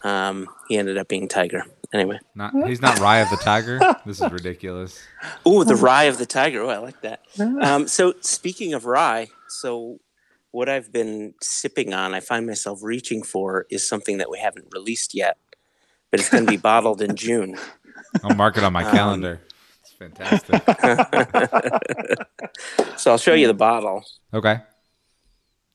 Um, 0.02 0.48
he 0.66 0.76
ended 0.76 0.98
up 0.98 1.06
being 1.06 1.28
Tiger. 1.28 1.62
Anyway, 1.94 2.18
Not 2.34 2.52
he's 2.66 2.82
not 2.82 2.98
Rye 2.98 3.18
of 3.18 3.30
the 3.30 3.36
Tiger. 3.36 3.78
This 4.04 4.20
is 4.20 4.32
ridiculous. 4.32 5.00
oh, 5.44 5.62
the 5.62 5.76
rye 5.76 6.04
of 6.04 6.18
the 6.18 6.26
tiger. 6.26 6.62
Oh, 6.62 6.68
I 6.68 6.78
like 6.78 7.00
that. 7.02 7.20
Um, 7.38 7.86
so 7.86 8.14
speaking 8.22 8.74
of 8.74 8.86
rye, 8.86 9.28
so 9.60 9.98
what 10.52 10.68
I've 10.68 10.92
been 10.92 11.34
sipping 11.42 11.92
on, 11.92 12.14
I 12.14 12.20
find 12.20 12.46
myself 12.46 12.82
reaching 12.82 13.22
for 13.22 13.66
is 13.70 13.86
something 13.86 14.18
that 14.18 14.30
we 14.30 14.38
haven't 14.38 14.66
released 14.72 15.14
yet, 15.14 15.36
but 16.10 16.20
it's 16.20 16.28
going 16.30 16.44
to 16.44 16.50
be 16.50 16.56
bottled 16.70 17.02
in 17.02 17.16
June. 17.16 17.56
I'll 18.22 18.34
mark 18.34 18.56
it 18.56 18.64
on 18.64 18.72
my 18.72 18.84
Um, 18.84 18.92
calendar. 18.92 19.40
It's 19.82 19.92
fantastic. 19.92 20.62
So 22.96 23.10
I'll 23.10 23.18
show 23.18 23.34
you 23.34 23.46
the 23.46 23.54
bottle. 23.54 24.04
Okay. 24.32 24.60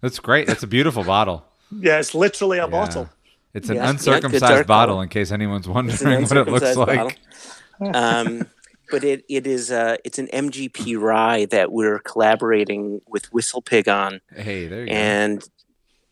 That's 0.02 0.20
great. 0.20 0.48
That's 0.48 0.64
a 0.64 0.68
beautiful 0.68 1.04
bottle. 1.04 1.46
Yeah, 1.80 2.00
it's 2.00 2.16
literally 2.16 2.58
a 2.58 2.64
Yeah. 2.64 2.68
bottle. 2.68 3.10
It's 3.54 3.70
an 3.70 3.76
Yeah, 3.76 3.84
yeah, 3.84 3.90
uncircumcised 3.92 4.42
dark 4.42 4.68
bottle, 4.68 5.02
in 5.02 5.10
case 5.10 5.32
anyone's 5.32 5.68
It's 5.68 5.68
an 5.68 5.74
wondering 5.74 6.22
what 6.24 6.38
it 6.38 6.48
looks 6.48 6.76
uncircumcised 6.76 7.20
like. 7.80 7.96
Um, 7.96 8.48
but 8.92 9.04
it, 9.04 9.24
it 9.30 9.48
is 9.48 9.72
uh, 9.72 9.98
it's 10.04 10.20
an 10.20 10.28
MGP 10.28 11.00
rye 11.00 11.46
that 11.46 11.72
we're 11.72 12.00
collaborating 12.00 13.02
with 13.08 13.32
Whistle 13.34 13.62
Pig 13.62 13.90
on, 13.90 14.22
Hey, 14.36 14.68
there 14.68 14.82
you 14.82 14.88
go. 14.88 14.94
and 14.94 15.44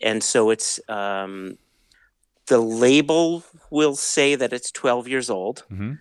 and 0.01 0.23
so 0.23 0.49
it's 0.49 0.79
um, 0.89 1.57
the 2.47 2.59
label 2.59 3.43
will 3.69 3.95
say 3.95 4.33
that 4.35 4.53
it's 4.53 4.71
12 4.71 5.07
years 5.07 5.29
old, 5.29 5.63
Mhm. 5.71 5.99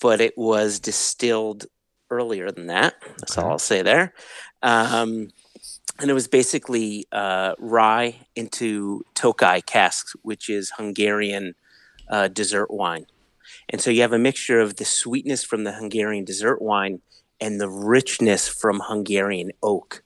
but 0.00 0.20
it 0.20 0.38
was 0.38 0.78
distilled 0.80 1.66
earlier 2.10 2.50
than 2.50 2.68
that. 2.68 2.94
That's 3.18 3.36
all 3.36 3.50
I'll 3.50 3.58
say 3.58 3.82
there. 3.82 4.14
Um, 4.62 5.30
and 5.98 6.10
it 6.10 6.14
was 6.14 6.28
basically 6.28 7.06
uh, 7.10 7.54
rye 7.58 8.16
into 8.36 9.02
Tokai 9.14 9.60
casks, 9.62 10.14
which 10.22 10.48
is 10.48 10.70
Hungarian 10.76 11.54
uh, 12.08 12.28
dessert 12.28 12.70
wine. 12.70 13.06
And 13.68 13.80
so 13.80 13.90
you 13.90 14.02
have 14.02 14.12
a 14.12 14.18
mixture 14.18 14.60
of 14.60 14.76
the 14.76 14.84
sweetness 14.84 15.44
from 15.44 15.64
the 15.64 15.72
Hungarian 15.72 16.24
dessert 16.24 16.60
wine 16.62 17.00
and 17.40 17.60
the 17.60 17.68
richness 17.68 18.48
from 18.48 18.80
Hungarian 18.84 19.52
oak. 19.62 20.02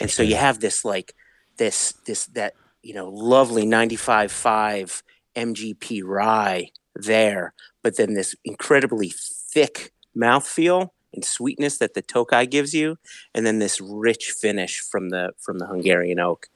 And 0.00 0.10
so 0.10 0.22
you 0.22 0.36
have 0.36 0.60
this 0.60 0.84
like 0.84 1.14
this 1.56 1.92
this 2.06 2.26
that 2.26 2.54
you 2.82 2.94
know 2.94 3.08
lovely 3.08 3.64
95.5 3.64 5.02
MGP 5.36 6.02
rye 6.04 6.70
there, 6.94 7.54
but 7.82 7.96
then 7.96 8.14
this 8.14 8.34
incredibly 8.44 9.12
thick 9.14 9.92
mouthfeel 10.16 10.90
and 11.12 11.24
sweetness 11.24 11.78
that 11.78 11.94
the 11.94 12.02
Tokai 12.02 12.46
gives 12.46 12.74
you, 12.74 12.98
and 13.34 13.46
then 13.46 13.58
this 13.58 13.80
rich 13.80 14.34
finish 14.38 14.80
from 14.80 15.10
the 15.10 15.32
from 15.38 15.58
the 15.58 15.66
Hungarian 15.66 16.20
oak. 16.20 16.48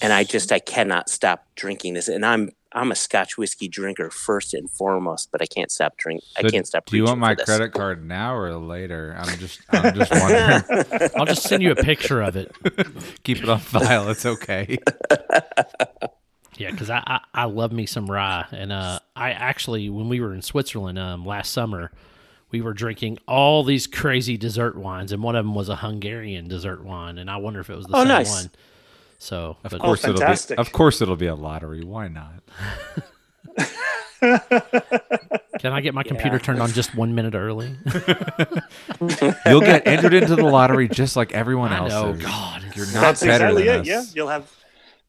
And 0.00 0.12
I 0.12 0.24
just 0.24 0.50
I 0.52 0.58
cannot 0.58 1.10
stop 1.10 1.46
drinking 1.54 1.94
this. 1.94 2.08
And 2.08 2.24
I'm 2.24 2.50
I'm 2.74 2.90
a 2.90 2.94
Scotch 2.94 3.36
whiskey 3.36 3.68
drinker 3.68 4.10
first 4.10 4.54
and 4.54 4.70
foremost, 4.70 5.30
but 5.32 5.42
I 5.42 5.46
can't 5.46 5.70
stop 5.70 5.96
drink. 5.96 6.22
I 6.36 6.42
can't 6.42 6.66
stop. 6.66 6.86
Do 6.86 6.96
you 6.96 7.04
want 7.04 7.18
my 7.20 7.34
credit 7.34 7.72
card 7.72 8.04
now 8.06 8.34
or 8.34 8.54
later? 8.56 9.14
I'm 9.18 9.38
just, 9.38 9.60
I'm 9.70 9.94
just 9.94 10.10
wondering. 10.10 11.10
I'll 11.16 11.26
just 11.26 11.42
send 11.42 11.62
you 11.62 11.70
a 11.72 11.76
picture 11.76 12.22
of 12.22 12.36
it. 12.36 12.54
Keep 13.24 13.42
it 13.42 13.48
on 13.48 13.58
file. 13.60 14.08
It's 14.08 14.24
okay. 14.26 14.78
Yeah, 16.58 16.70
because 16.70 16.90
I, 16.90 17.02
I 17.06 17.20
I 17.34 17.44
love 17.44 17.72
me 17.72 17.86
some 17.86 18.10
rye, 18.10 18.44
and 18.52 18.70
uh, 18.72 18.98
I 19.16 19.30
actually 19.30 19.88
when 19.88 20.08
we 20.08 20.20
were 20.20 20.34
in 20.34 20.42
Switzerland 20.42 20.98
um 20.98 21.24
last 21.24 21.50
summer, 21.52 21.90
we 22.50 22.60
were 22.60 22.74
drinking 22.74 23.18
all 23.26 23.64
these 23.64 23.86
crazy 23.86 24.36
dessert 24.36 24.76
wines, 24.76 25.12
and 25.12 25.22
one 25.22 25.34
of 25.34 25.44
them 25.46 25.54
was 25.54 25.70
a 25.70 25.76
Hungarian 25.76 26.48
dessert 26.48 26.84
wine, 26.84 27.16
and 27.18 27.30
I 27.30 27.38
wonder 27.38 27.60
if 27.60 27.70
it 27.70 27.76
was 27.76 27.86
the 27.86 27.96
Oh, 27.96 28.00
same 28.00 28.08
nice. 28.08 28.30
one. 28.30 28.50
So, 29.22 29.56
Of 29.62 29.70
but- 29.70 29.80
course 29.80 30.02
it'll 30.04 30.18
be. 30.18 30.54
Of 30.56 30.72
course 30.72 31.00
it'll 31.00 31.14
be 31.14 31.28
a 31.28 31.36
lottery. 31.36 31.84
Why 31.84 32.08
not? 32.08 32.42
can 35.60 35.72
I 35.72 35.80
get 35.80 35.94
my 35.94 36.02
computer 36.02 36.40
turned 36.40 36.60
on 36.60 36.70
just 36.72 36.96
one 36.96 37.14
minute 37.14 37.34
early? 37.36 37.72
You'll 39.46 39.60
get 39.60 39.86
entered 39.86 40.14
into 40.14 40.34
the 40.34 40.42
lottery 40.44 40.88
just 40.88 41.14
like 41.14 41.32
everyone 41.32 41.72
else. 41.72 41.92
Oh. 41.92 42.14
God, 42.14 42.64
You're 42.74 42.86
not 42.86 42.94
That's 43.00 43.20
better 43.22 43.46
exactly 43.46 43.64
than 43.64 43.80
it. 43.82 43.86
Yeah, 43.86 44.02
you'll 44.12 44.28
have 44.28 44.50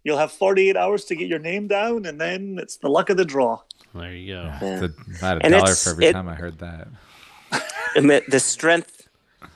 you'll 0.03 0.17
have 0.19 0.31
48 0.31 0.77
hours 0.77 1.05
to 1.05 1.15
get 1.15 1.27
your 1.27 1.39
name 1.39 1.67
down, 1.67 2.05
and 2.05 2.21
then 2.21 2.59
it's 2.61 2.77
the 2.77 2.89
luck 2.89 3.09
of 3.09 3.17
the 3.17 3.25
draw. 3.25 3.61
There 3.95 4.13
you 4.13 4.33
go. 4.35 4.41
Yeah. 4.43 4.59
It's 4.83 4.83
a- 5.21 5.25
I 5.25 5.27
had 5.29 5.37
a 5.37 5.43
And 5.45 5.51
dollar 5.53 5.63
it's- 5.63 5.83
for 5.83 5.89
every 5.91 6.05
it- 6.05 6.13
time 6.13 6.29
I 6.29 6.35
heard 6.35 6.59
that. 6.59 6.87
And 7.95 8.09
the- 8.11 8.23
the 8.27 8.39
strength 8.39 9.02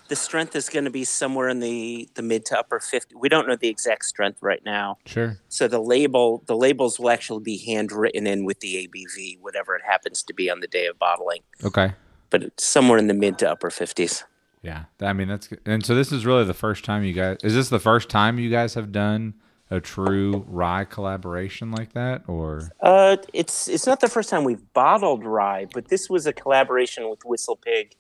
the 0.07 0.15
strength 0.15 0.55
is 0.55 0.69
going 0.69 0.85
to 0.85 0.91
be 0.91 1.03
somewhere 1.03 1.49
in 1.49 1.59
the 1.59 2.07
the 2.15 2.21
mid 2.21 2.45
to 2.45 2.57
upper 2.59 2.79
50 2.79 3.15
we 3.15 3.29
don't 3.29 3.47
know 3.47 3.55
the 3.55 3.67
exact 3.67 4.05
strength 4.05 4.39
right 4.41 4.61
now 4.65 4.97
Sure. 5.05 5.37
so 5.49 5.67
the 5.67 5.79
label 5.79 6.43
the 6.47 6.55
labels 6.55 6.99
will 6.99 7.09
actually 7.09 7.43
be 7.43 7.57
handwritten 7.57 8.25
in 8.27 8.45
with 8.45 8.59
the 8.59 8.87
abv 8.87 9.39
whatever 9.41 9.75
it 9.75 9.81
happens 9.85 10.23
to 10.23 10.33
be 10.33 10.49
on 10.49 10.59
the 10.59 10.67
day 10.67 10.85
of 10.87 10.97
bottling 10.99 11.41
Okay. 11.63 11.93
but 12.29 12.43
it's 12.43 12.65
somewhere 12.65 12.97
in 12.97 13.07
the 13.07 13.13
mid 13.13 13.37
to 13.39 13.49
upper 13.49 13.69
50s 13.69 14.23
Yeah. 14.61 14.85
I 15.01 15.13
mean 15.13 15.27
that's 15.27 15.47
good. 15.47 15.59
and 15.65 15.85
so 15.85 15.93
this 15.95 16.11
is 16.11 16.25
really 16.25 16.43
the 16.45 16.53
first 16.53 16.83
time 16.85 17.03
you 17.03 17.13
guys 17.13 17.37
is 17.43 17.53
this 17.53 17.69
the 17.69 17.79
first 17.79 18.09
time 18.09 18.39
you 18.39 18.49
guys 18.49 18.73
have 18.75 18.91
done 18.91 19.33
a 19.69 19.81
true 19.81 20.45
rye 20.47 20.85
collaboration 20.85 21.71
like 21.71 21.91
that 21.93 22.21
or 22.27 22.71
uh, 22.81 23.17
it's 23.33 23.67
it's 23.67 23.85
not 23.85 23.99
the 23.99 24.07
first 24.07 24.29
time 24.29 24.45
we've 24.45 24.73
bottled 24.73 25.25
rye 25.25 25.65
but 25.73 25.89
this 25.89 26.09
was 26.09 26.25
a 26.25 26.31
collaboration 26.31 27.09
with 27.09 27.19
whistle 27.25 27.57
pig 27.57 27.95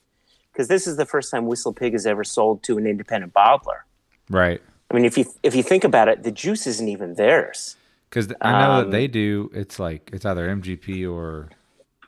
because 0.57 0.67
this 0.69 0.87
is 0.87 0.97
the 0.97 1.05
first 1.05 1.29
time 1.29 1.45
WhistlePig 1.45 1.91
has 1.93 2.07
ever 2.07 2.23
sold 2.23 2.63
to 2.63 2.77
an 2.79 2.87
independent 2.87 3.31
bottler 3.33 3.81
right? 4.29 4.59
i 4.89 4.93
mean 4.95 5.05
if 5.05 5.17
you 5.17 5.25
if 5.43 5.53
you 5.55 5.61
think 5.61 5.83
about 5.83 6.07
it 6.07 6.23
the 6.23 6.31
juice 6.31 6.65
isn't 6.65 6.87
even 6.87 7.13
theirs 7.13 7.75
Because 8.09 8.33
I 8.41 8.51
know 8.59 8.71
Um, 8.71 8.77
that 8.85 8.91
they 8.91 9.07
do. 9.07 9.51
It's 9.53 9.77
like 9.79 10.09
it's 10.13 10.25
either 10.25 10.47
MGP 10.47 10.87
or 11.11 11.49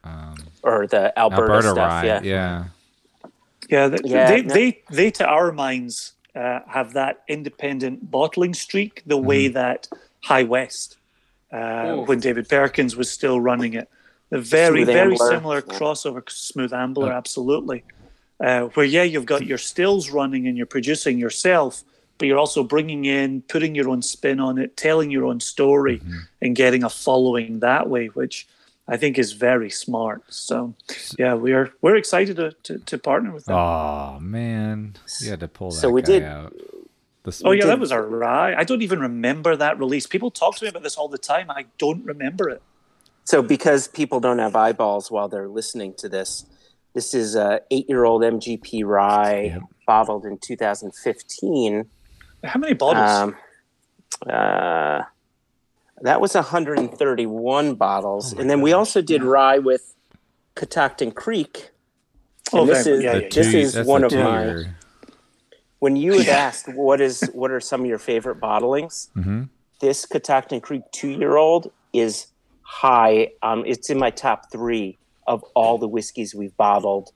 um, 0.04 0.36
or 0.64 0.88
the 0.88 1.04
alberta, 1.20 1.42
Alberta 1.44 1.70
stuff 1.76 1.78
rye. 1.78 2.06
yeah 2.06 2.22
yeah. 2.24 2.64
Yeah, 3.70 3.88
they, 3.90 3.98
Yeah, 4.06 4.32
they, 4.32 4.42
no- 4.42 4.54
they, 4.54 4.82
they, 4.90 5.12
to 5.20 5.26
our 5.28 5.52
minds, 5.52 6.14
uh, 6.34 6.60
have 6.68 6.94
that 6.94 7.22
independent 7.28 8.10
bottling 8.10 8.54
streak 8.56 9.04
the 9.06 9.18
way 9.18 9.50
that 9.50 9.88
High 10.24 10.44
West, 10.44 10.98
uh, 11.52 11.96
when 12.08 12.20
David 12.20 12.48
Perkins 12.50 12.96
was 12.96 13.12
still 13.12 13.40
running 13.42 13.74
it. 13.76 13.88
The 14.32 14.40
very, 14.40 14.84
Smooth 14.86 14.96
very 14.96 15.12
Ambler. 15.14 15.30
similar 15.36 15.62
crossover, 15.62 16.22
Smooth 16.30 16.74
Ambler, 16.74 17.12
absolutely. 17.12 17.84
Uh, 18.40 18.66
where, 18.74 18.86
yeah, 18.86 19.04
you've 19.04 19.26
got 19.26 19.46
your 19.46 19.58
stills 19.58 20.10
running 20.10 20.48
and 20.48 20.56
you're 20.56 20.66
producing 20.66 21.18
yourself, 21.20 21.84
but 22.18 22.28
you're 22.28 22.38
also 22.38 22.64
bringing 22.64 23.04
in, 23.06 23.42
putting 23.44 23.76
your 23.76 23.90
own 23.90 24.02
spin 24.02 24.40
on 24.40 24.58
it, 24.58 24.78
telling 24.78 25.12
your 25.12 25.26
own 25.26 25.40
story, 25.42 26.02
and 26.42 26.56
getting 26.56 26.84
a 26.84 26.90
following 26.90 27.60
that 27.60 27.90
way, 27.90 28.08
which 28.08 28.48
I 28.88 28.96
think 28.98 29.18
is 29.20 29.34
very 29.34 29.70
smart. 29.70 30.24
So, 30.34 30.74
yeah, 31.18 31.34
we're 31.34 31.72
we're 31.82 31.96
excited 31.98 32.38
to, 32.38 32.52
to, 32.64 32.80
to 32.80 32.98
partner 32.98 33.32
with 33.34 33.46
them. 33.46 33.56
Oh 33.58 34.20
man, 34.22 34.96
you 35.22 35.30
had 35.30 35.42
to 35.42 35.48
pull 35.48 35.72
that 35.72 35.78
So 35.78 35.90
we 35.90 36.02
guy 36.02 36.12
did- 36.14 36.24
out. 36.24 36.54
The, 37.24 37.42
Oh 37.44 37.52
yeah, 37.52 37.62
did- 37.64 37.70
that 37.72 37.80
was 37.80 37.92
a 37.92 38.02
rye. 38.02 38.56
I 38.56 38.64
don't 38.64 38.82
even 38.82 39.02
remember 39.02 39.56
that 39.58 39.78
release. 39.78 40.08
People 40.08 40.32
talk 40.32 40.56
to 40.58 40.64
me 40.66 40.70
about 40.70 40.84
this 40.84 40.96
all 40.96 41.10
the 41.10 41.18
time. 41.18 41.52
I 41.52 41.66
don't 41.78 42.06
remember 42.06 42.50
it. 42.50 42.62
So, 43.26 43.42
because 43.44 43.88
people 43.90 44.20
don't 44.22 44.40
have 44.40 44.56
eyeballs 44.56 45.12
while 45.12 45.28
they're 45.28 45.50
listening 45.50 45.94
to 45.96 46.08
this, 46.10 46.46
this 46.94 47.14
is 47.14 47.36
a 47.36 47.62
eight-year-old 47.72 48.22
MGP 48.24 48.84
rye 48.86 49.42
Yep. 49.54 49.62
bottled 49.88 50.26
in 50.26 50.38
2015. 50.38 51.86
How 52.44 52.60
many 52.60 52.74
bottles? 52.74 53.10
Um, 53.10 53.36
uh, 54.28 55.02
that 56.02 56.22
was 56.22 56.34
131 56.36 57.76
bottles, 57.76 58.34
and 58.34 58.50
then 58.50 58.62
we 58.62 58.74
also 58.74 59.02
did 59.02 59.24
rye 59.24 59.58
with 59.60 59.96
Catoctin 60.56 61.12
Creek. 61.12 61.72
Oh, 62.54 62.66
this 62.66 62.88
is 62.88 63.04
yeah, 63.04 63.16
yeah, 63.18 63.28
this 63.32 63.52
two- 63.52 63.58
is 63.58 63.76
one 63.86 64.04
of 64.04 64.12
my. 64.14 64.18
two-year. 64.44 64.76
When 65.80 65.96
you 65.96 66.14
had 66.18 66.28
asked 66.28 66.68
what 66.74 67.00
is 67.00 67.22
what 67.34 67.52
are 67.52 67.60
some 67.62 67.82
of 67.82 67.88
your 67.88 68.00
favorite 68.00 68.40
bottlings, 68.42 69.10
Mhm. 69.16 69.50
this 69.80 70.06
Catoctin 70.06 70.60
Creek 70.60 70.82
two-year-old 70.92 71.72
is 71.94 72.28
high. 72.62 73.30
Um, 73.42 73.64
it's 73.66 73.90
in 73.90 73.98
my 73.98 74.10
top 74.12 74.52
three 74.52 74.98
of 75.30 75.44
all 75.56 75.78
the 75.78 75.88
whiskeys 75.88 76.36
we've 76.36 76.56
bottled, 76.58 77.12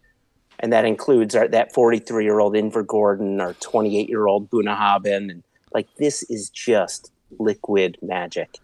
and 0.60 0.72
that 0.72 0.86
includes 0.86 1.36
our, 1.36 1.48
that 1.50 1.74
43-year-old 1.74 2.54
Invergordon, 2.54 3.42
our 3.42 3.54
28-year-old 3.56 4.50
Bunnahabhain, 4.50 5.30
and 5.32 5.44
like 5.74 5.88
this 5.98 6.24
is 6.30 6.50
just 6.50 7.12
liquid 7.40 7.98
magic. 8.02 8.60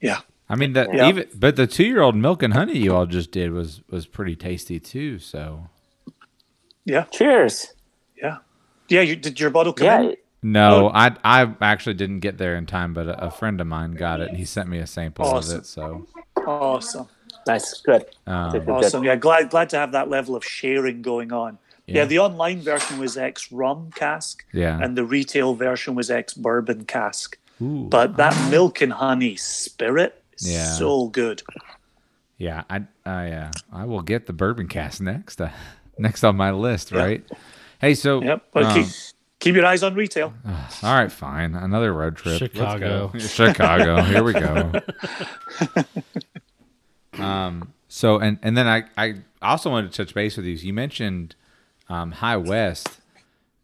yeah. 0.00 0.20
I 0.52 0.56
mean 0.56 0.72
that 0.72 0.92
Yeah. 0.92 1.08
even, 1.08 1.26
but 1.34 1.54
the 1.54 1.66
two-year-old 1.68 2.16
milk 2.16 2.42
and 2.42 2.52
honey 2.54 2.76
you 2.76 2.92
all 2.94 3.06
just 3.06 3.30
did 3.30 3.52
was 3.52 3.82
was 3.88 4.06
pretty 4.06 4.34
tasty 4.36 4.80
too. 4.80 5.18
So 5.20 5.68
Yeah. 6.84 7.04
Cheers! 7.04 7.74
Yeah. 8.20 8.38
Yeah. 8.88 9.02
You, 9.02 9.14
did 9.16 9.38
your 9.38 9.50
bottle 9.50 9.72
come 9.72 9.86
Yeah, 9.86 10.00
in? 10.02 10.16
no, 10.42 10.88
Oh. 10.88 10.90
I 10.92 11.16
I 11.22 11.54
actually 11.60 11.94
didn't 11.94 12.18
get 12.20 12.36
there 12.38 12.56
in 12.56 12.66
time, 12.66 12.92
but 12.94 13.06
a, 13.06 13.26
a 13.26 13.30
friend 13.30 13.60
of 13.60 13.68
mine 13.68 13.92
got 13.92 14.20
it 14.20 14.28
and 14.28 14.36
he 14.38 14.44
sent 14.44 14.68
me 14.68 14.78
a 14.78 14.86
sample 14.88 15.24
Awesome. 15.24 15.54
of 15.58 15.62
it. 15.62 15.66
So 15.66 16.06
Awesome. 16.44 17.06
Nice, 17.52 17.80
good. 17.80 18.04
um, 18.26 18.52
Good. 18.52 18.68
Awesome. 18.68 19.04
Yeah. 19.04 19.16
Glad 19.16 19.50
glad 19.50 19.68
to 19.70 19.76
have 19.78 19.92
that 19.92 20.08
level 20.08 20.34
of 20.36 20.44
sharing 20.44 21.02
going 21.02 21.32
on. 21.32 21.58
Yeah. 21.86 21.96
Yeah. 22.02 22.04
the 22.06 22.18
online 22.20 22.60
version 22.62 22.98
was 23.00 23.16
ex 23.16 23.50
rum 23.52 23.90
cask, 23.94 24.44
yeah, 24.52 24.78
and 24.82 24.96
the 24.96 25.04
retail 25.04 25.54
version 25.54 25.94
was 25.96 26.10
ex 26.10 26.34
bourbon 26.34 26.84
cask. 26.84 27.36
Ooh. 27.60 27.86
But 27.90 28.16
that 28.16 28.34
milk 28.50 28.80
and 28.80 28.92
honey 28.92 29.36
spirit 29.36 30.12
is 30.38 30.46
Yeah. 30.52 30.72
so 30.78 31.08
good. 31.08 31.42
yeah, 32.38 32.62
I 32.70 32.76
I 33.04 33.22
uh, 33.32 33.50
I 33.72 33.84
will 33.90 34.02
get 34.02 34.26
the 34.26 34.32
bourbon 34.32 34.68
cask 34.68 35.00
next 35.00 35.40
uh, 35.40 35.50
next 35.98 36.22
on 36.24 36.36
my 36.36 36.52
list. 36.52 36.92
Right. 36.92 37.22
Hey, 37.80 37.94
so 37.94 38.22
Yep. 38.22 38.40
But 38.52 38.62
um, 38.64 38.74
keep 38.74 38.86
keep 39.40 39.54
your 39.56 39.66
eyes 39.66 39.82
on 39.82 39.94
retail. 39.94 40.32
all 40.84 40.94
right, 40.94 41.10
fine, 41.10 41.54
another 41.56 41.92
road 41.92 42.14
trip. 42.16 42.40
Let's 42.40 42.54
Chicago. 42.54 43.10
Chicago. 43.18 44.02
Here 44.02 44.22
we 44.22 44.32
go. 44.32 44.72
um. 47.18 47.72
So 47.88 48.18
and 48.18 48.38
and 48.42 48.56
then 48.56 48.68
I 48.68 48.84
I 48.96 49.16
also 49.42 49.70
wanted 49.70 49.92
to 49.92 50.04
touch 50.04 50.14
base 50.14 50.36
with 50.36 50.46
you. 50.46 50.52
You 50.54 50.72
mentioned 50.72 51.34
um, 51.88 52.12
High 52.12 52.36
West. 52.36 52.88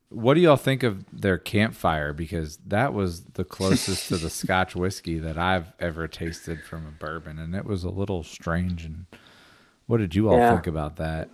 What 0.09 0.35
do 0.35 0.41
y'all 0.41 0.57
think 0.57 0.83
of 0.83 1.05
their 1.13 1.37
campfire? 1.39 2.13
Because 2.13 2.59
that 2.67 2.93
was 2.95 3.23
the 3.35 3.45
closest 3.45 4.09
to 4.09 4.17
the 4.17 4.31
Scotch 4.31 4.75
whiskey 4.77 5.19
that 5.19 5.37
I've 5.37 5.73
ever 5.81 6.07
tasted 6.09 6.63
from 6.65 6.87
a 6.87 6.91
bourbon, 6.91 7.39
and 7.39 7.55
it 7.55 7.65
was 7.65 7.83
a 7.85 7.91
little 7.91 8.23
strange. 8.23 8.85
And 8.85 9.07
what 9.87 9.99
did 9.99 10.15
you 10.15 10.29
all 10.29 10.39
Yeah. 10.39 10.53
think 10.55 10.67
about 10.69 10.97
that? 10.97 11.29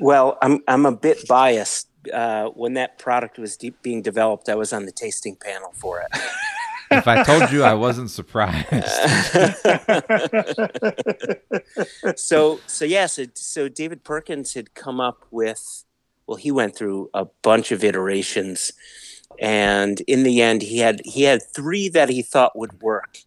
Well, 0.00 0.38
I'm 0.42 0.60
I'm 0.68 0.86
a 0.86 0.92
bit 0.92 1.26
biased. 1.28 1.88
Uh, 2.12 2.46
when 2.48 2.74
that 2.74 2.98
product 2.98 3.38
was 3.38 3.56
de- 3.56 3.70
being 3.82 4.02
developed, 4.02 4.48
I 4.48 4.56
was 4.56 4.72
on 4.72 4.86
the 4.86 4.92
tasting 4.92 5.36
panel 5.36 5.72
for 5.76 6.00
it. 6.00 6.08
If 6.92 7.08
I 7.08 7.22
told 7.22 7.50
you, 7.50 7.62
I 7.62 7.74
wasn't 7.74 8.10
surprised. 8.10 8.68
so 12.16 12.60
so 12.66 12.84
yeah, 12.84 13.06
so, 13.06 13.24
so 13.34 13.68
David 13.68 14.04
Perkins 14.04 14.54
had 14.54 14.74
come 14.74 15.00
up 15.00 15.24
with 15.30 15.84
well, 16.26 16.36
he 16.36 16.50
went 16.50 16.76
through 16.76 17.10
a 17.12 17.26
bunch 17.42 17.72
of 17.72 17.82
iterations, 17.82 18.72
and 19.40 20.00
in 20.02 20.22
the 20.22 20.40
end, 20.40 20.62
he 20.62 20.78
had 20.78 21.00
he 21.04 21.22
had 21.22 21.42
three 21.54 21.88
that 21.90 22.08
he 22.08 22.22
thought 22.22 22.56
would 22.56 22.80
work, 22.80 23.18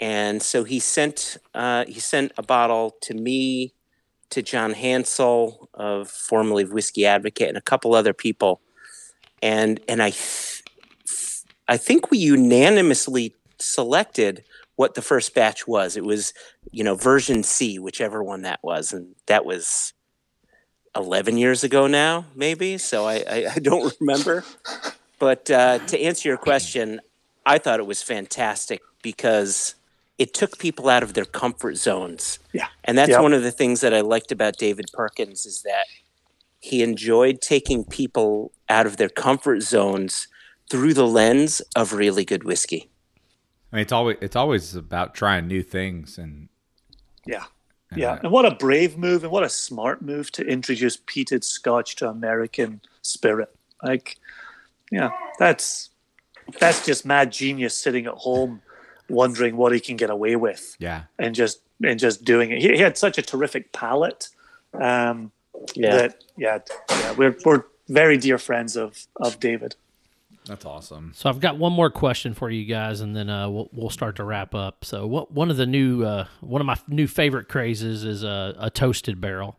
and 0.00 0.42
so 0.42 0.64
he 0.64 0.78
sent 0.78 1.36
uh, 1.54 1.84
he 1.86 2.00
sent 2.00 2.32
a 2.36 2.42
bottle 2.42 2.96
to 3.02 3.14
me, 3.14 3.72
to 4.30 4.42
John 4.42 4.74
Hansell 4.74 5.68
of 5.74 6.10
formerly 6.10 6.64
Whiskey 6.64 7.06
Advocate, 7.06 7.48
and 7.48 7.56
a 7.56 7.62
couple 7.62 7.94
other 7.94 8.12
people, 8.12 8.60
and 9.42 9.80
and 9.88 10.02
I. 10.02 10.10
Th- 10.10 10.55
I 11.68 11.76
think 11.76 12.10
we 12.10 12.18
unanimously 12.18 13.34
selected 13.58 14.44
what 14.76 14.94
the 14.94 15.02
first 15.02 15.34
batch 15.34 15.66
was. 15.66 15.96
It 15.96 16.04
was, 16.04 16.32
you 16.70 16.84
know, 16.84 16.94
version 16.94 17.42
C, 17.42 17.78
whichever 17.78 18.22
one 18.22 18.42
that 18.42 18.60
was, 18.62 18.92
and 18.92 19.14
that 19.26 19.44
was 19.44 19.92
eleven 20.94 21.36
years 21.38 21.64
ago 21.64 21.86
now, 21.86 22.26
maybe. 22.34 22.78
So 22.78 23.06
I, 23.06 23.16
I, 23.28 23.46
I 23.54 23.58
don't 23.58 23.94
remember. 24.00 24.44
But 25.18 25.50
uh, 25.50 25.78
to 25.78 26.00
answer 26.00 26.28
your 26.28 26.36
question, 26.38 27.00
I 27.44 27.58
thought 27.58 27.80
it 27.80 27.86
was 27.86 28.02
fantastic 28.02 28.80
because 29.02 29.74
it 30.18 30.32
took 30.34 30.58
people 30.58 30.88
out 30.88 31.02
of 31.02 31.14
their 31.14 31.24
comfort 31.24 31.76
zones. 31.76 32.38
Yeah. 32.52 32.68
And 32.84 32.96
that's 32.96 33.10
Yep. 33.10 33.22
one 33.22 33.32
of 33.32 33.42
the 33.42 33.50
things 33.52 33.80
that 33.82 33.92
I 33.94 34.00
liked 34.00 34.32
about 34.32 34.56
David 34.56 34.86
Perkins 34.92 35.44
is 35.46 35.62
that 35.62 35.86
he 36.60 36.82
enjoyed 36.82 37.40
taking 37.40 37.84
people 37.84 38.50
out 38.68 38.86
of 38.86 38.96
their 38.96 39.08
comfort 39.10 39.60
zones 39.62 40.28
through 40.70 40.94
the 40.94 41.06
lens 41.06 41.60
of 41.74 41.92
really 41.92 42.24
good 42.24 42.44
whiskey. 42.44 42.90
I 43.72 43.76
mean, 43.76 43.82
it's 43.82 43.92
always 43.92 44.16
it's 44.20 44.36
always 44.36 44.74
about 44.74 45.14
trying 45.14 45.46
new 45.46 45.62
things, 45.62 46.18
and 46.18 46.48
Yeah. 47.26 47.44
and, 47.90 48.00
Yeah, 48.00 48.18
and 48.22 48.30
what 48.32 48.44
a 48.44 48.54
brave 48.54 48.96
move 48.96 49.22
and 49.24 49.32
what 49.32 49.42
a 49.44 49.48
smart 49.48 50.02
move 50.02 50.30
to 50.32 50.44
introduce 50.44 50.96
peated 50.96 51.44
scotch 51.44 51.96
to 51.96 52.08
American 52.08 52.80
spirit. 53.02 53.54
Like, 53.82 54.16
yeah, 54.90 55.10
that's 55.38 55.90
that's 56.60 56.86
just 56.86 57.04
mad 57.04 57.32
genius 57.32 57.76
sitting 57.76 58.06
at 58.06 58.14
home, 58.14 58.62
wondering 59.08 59.56
what 59.56 59.72
he 59.72 59.80
can 59.80 59.96
get 59.96 60.10
away 60.10 60.36
with, 60.36 60.76
Yeah. 60.78 61.02
and 61.18 61.34
just 61.34 61.60
and 61.84 61.98
just 61.98 62.24
doing 62.24 62.50
it. 62.52 62.62
He, 62.62 62.68
he 62.76 62.78
had 62.78 62.96
such 62.96 63.18
a 63.18 63.22
terrific 63.22 63.72
palate. 63.72 64.28
Um, 64.74 65.32
Yeah. 65.74 65.96
That 65.96 66.24
yeah, 66.36 66.58
yeah, 66.90 67.12
we're 67.12 67.36
we're 67.44 67.64
very 67.88 68.16
dear 68.16 68.38
friends 68.38 68.76
of 68.76 69.06
of 69.16 69.40
David. 69.40 69.74
That's 70.46 70.64
awesome. 70.64 71.12
So 71.14 71.28
I've 71.28 71.40
got 71.40 71.58
one 71.58 71.72
more 71.72 71.90
question 71.90 72.32
for 72.32 72.48
you 72.50 72.64
guys, 72.64 73.00
and 73.00 73.16
then 73.16 73.28
uh, 73.28 73.48
we'll 73.48 73.68
we'll 73.72 73.90
start 73.90 74.16
to 74.16 74.24
wrap 74.24 74.54
up. 74.54 74.84
So 74.84 75.06
what 75.06 75.32
one 75.32 75.50
of 75.50 75.56
the 75.56 75.66
new 75.66 76.04
uh, 76.04 76.26
one 76.40 76.60
of 76.60 76.66
my 76.66 76.76
new 76.88 77.08
favorite 77.08 77.48
crazes 77.48 78.04
is 78.04 78.22
a, 78.22 78.54
a 78.58 78.70
toasted 78.70 79.20
barrel. 79.20 79.58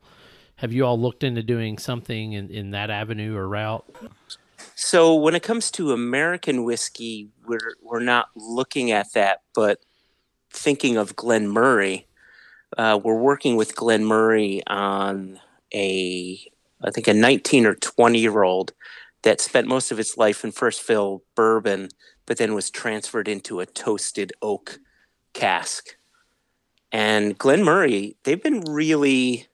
Have 0.58 0.74
you 0.74 0.86
all 0.86 1.00
looked 1.00 1.24
into 1.24 1.44
doing 1.44 1.78
something 1.78 2.34
in, 2.34 2.50
in 2.50 2.72
that 2.72 2.90
avenue 2.90 3.36
or 3.36 3.48
route? 3.48 3.86
So 4.76 5.14
when 5.14 5.36
it 5.36 5.44
comes 5.44 5.70
to 5.72 5.92
American 5.92 6.64
whiskey, 6.64 7.30
we're 7.46 7.76
we're 7.84 8.00
not 8.00 8.30
looking 8.36 8.92
at 8.92 9.12
that, 9.14 9.42
but 9.54 9.80
thinking 10.52 10.98
of 10.98 11.16
Glen 11.16 11.48
Moray, 11.48 12.06
uh, 12.78 13.00
we're 13.04 13.20
working 13.20 13.56
with 13.56 13.76
Glen 13.76 14.06
Moray 14.06 14.62
on 14.68 15.40
a 15.74 16.40
I 16.82 16.92
think 16.92 17.08
a 17.08 17.14
19 17.14 17.66
or 17.66 17.76
20 17.76 18.20
year 18.20 18.44
old 18.44 18.72
that 19.24 19.42
spent 19.42 19.68
most 19.68 19.92
of 19.92 20.00
its 20.00 20.18
life 20.18 20.44
in 20.44 20.52
first 20.52 20.82
fill 20.82 21.24
bourbon, 21.36 21.90
but 22.26 22.38
then 22.38 22.54
was 22.54 22.70
transferred 22.70 23.28
into 23.28 23.60
a 23.60 23.66
toasted 23.66 24.32
oak 24.42 24.80
cask. 25.34 25.98
And 26.92 27.38
Glen 27.38 27.64
Moray, 27.64 28.14
they've 28.24 28.42
been 28.42 28.62
really 28.62 29.48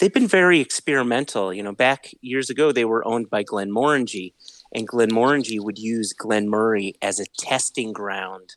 they've 0.00 0.12
been 0.12 0.28
very 0.28 0.60
experimental. 0.60 1.52
You 1.52 1.62
know, 1.62 1.72
back 1.72 2.10
years 2.20 2.50
ago, 2.50 2.72
they 2.72 2.84
were 2.84 3.06
owned 3.06 3.30
by 3.30 3.44
Glenmorangie, 3.44 4.32
and 4.72 4.88
Glenmorangie 4.88 5.60
would 5.60 5.78
use 5.78 6.12
Glen 6.12 6.48
Moray 6.48 6.92
as 7.00 7.20
a 7.20 7.26
testing 7.38 7.92
ground 7.92 8.56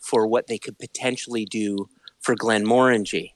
for 0.00 0.26
what 0.26 0.48
they 0.48 0.58
could 0.58 0.78
potentially 0.78 1.44
do 1.44 1.88
for 2.20 2.34
Glenmorangie. 2.34 3.32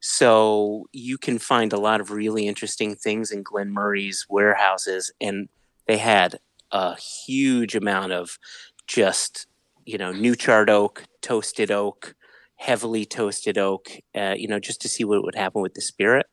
So 0.00 0.86
you 0.92 1.18
can 1.18 1.38
find 1.38 1.72
a 1.72 1.80
lot 1.80 2.00
of 2.00 2.10
really 2.10 2.46
interesting 2.46 2.94
things 2.94 3.30
in 3.30 3.42
Glen 3.42 3.72
Moray's 3.72 4.26
warehouses, 4.28 5.12
and 5.20 5.48
they 5.86 5.98
had 5.98 6.38
a 6.72 6.96
huge 6.96 7.74
amount 7.74 8.12
of 8.12 8.38
just 8.86 9.46
you 9.84 9.98
know 9.98 10.12
new 10.12 10.34
charred 10.34 10.70
oak, 10.70 11.04
toasted 11.20 11.70
oak, 11.70 12.14
heavily 12.56 13.04
toasted 13.04 13.58
oak. 13.58 13.90
Uh, 14.14 14.34
you 14.36 14.48
know, 14.48 14.58
just 14.58 14.80
to 14.82 14.88
see 14.88 15.04
what 15.04 15.22
would 15.22 15.34
happen 15.34 15.60
with 15.60 15.74
the 15.74 15.80
spirit 15.80 16.26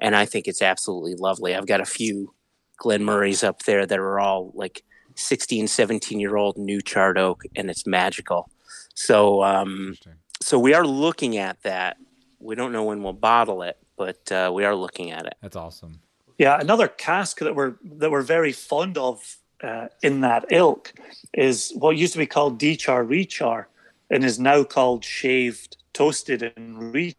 and 0.00 0.14
I 0.14 0.26
think 0.26 0.46
it's 0.46 0.62
absolutely 0.62 1.14
lovely. 1.14 1.54
I've 1.54 1.66
got 1.66 1.80
a 1.80 1.86
few 1.86 2.34
Glen 2.78 3.04
Morays 3.04 3.42
up 3.42 3.62
there 3.62 3.86
that 3.86 3.98
are 3.98 4.20
all 4.20 4.52
like 4.54 4.82
16, 5.14 5.68
17 5.68 6.20
year 6.20 6.36
old 6.36 6.56
new 6.56 6.80
charred 6.80 7.18
oak, 7.18 7.42
and 7.54 7.70
it's 7.70 7.86
magical. 7.86 8.50
So, 8.94 9.42
um, 9.42 9.96
so 10.40 10.58
we 10.58 10.74
are 10.74 10.86
looking 10.86 11.36
at 11.36 11.62
that. 11.62 11.96
We 12.40 12.54
don't 12.54 12.72
know 12.72 12.84
when 12.84 13.02
we'll 13.02 13.12
bottle 13.12 13.62
it, 13.62 13.78
but 13.96 14.30
uh, 14.30 14.50
we 14.52 14.64
are 14.64 14.74
looking 14.74 15.10
at 15.10 15.26
it. 15.26 15.34
That's 15.40 15.56
awesome. 15.56 16.00
Yeah, 16.38 16.60
another 16.60 16.88
cask 16.88 17.38
that 17.38 17.54
we're 17.54 17.76
that 17.82 18.10
we're 18.10 18.22
very 18.22 18.52
fond 18.52 18.98
of 18.98 19.36
uh, 19.62 19.88
in 20.02 20.20
that 20.20 20.44
ilk 20.50 20.92
is 21.32 21.72
what 21.76 21.96
used 21.96 22.12
to 22.12 22.18
be 22.18 22.26
called 22.26 22.60
dechar 22.60 23.06
rechar, 23.06 23.66
and 24.10 24.24
is 24.24 24.38
now 24.38 24.64
called 24.64 25.04
shaved, 25.04 25.78
toasted, 25.92 26.52
and 26.56 26.92
re. 26.92 27.16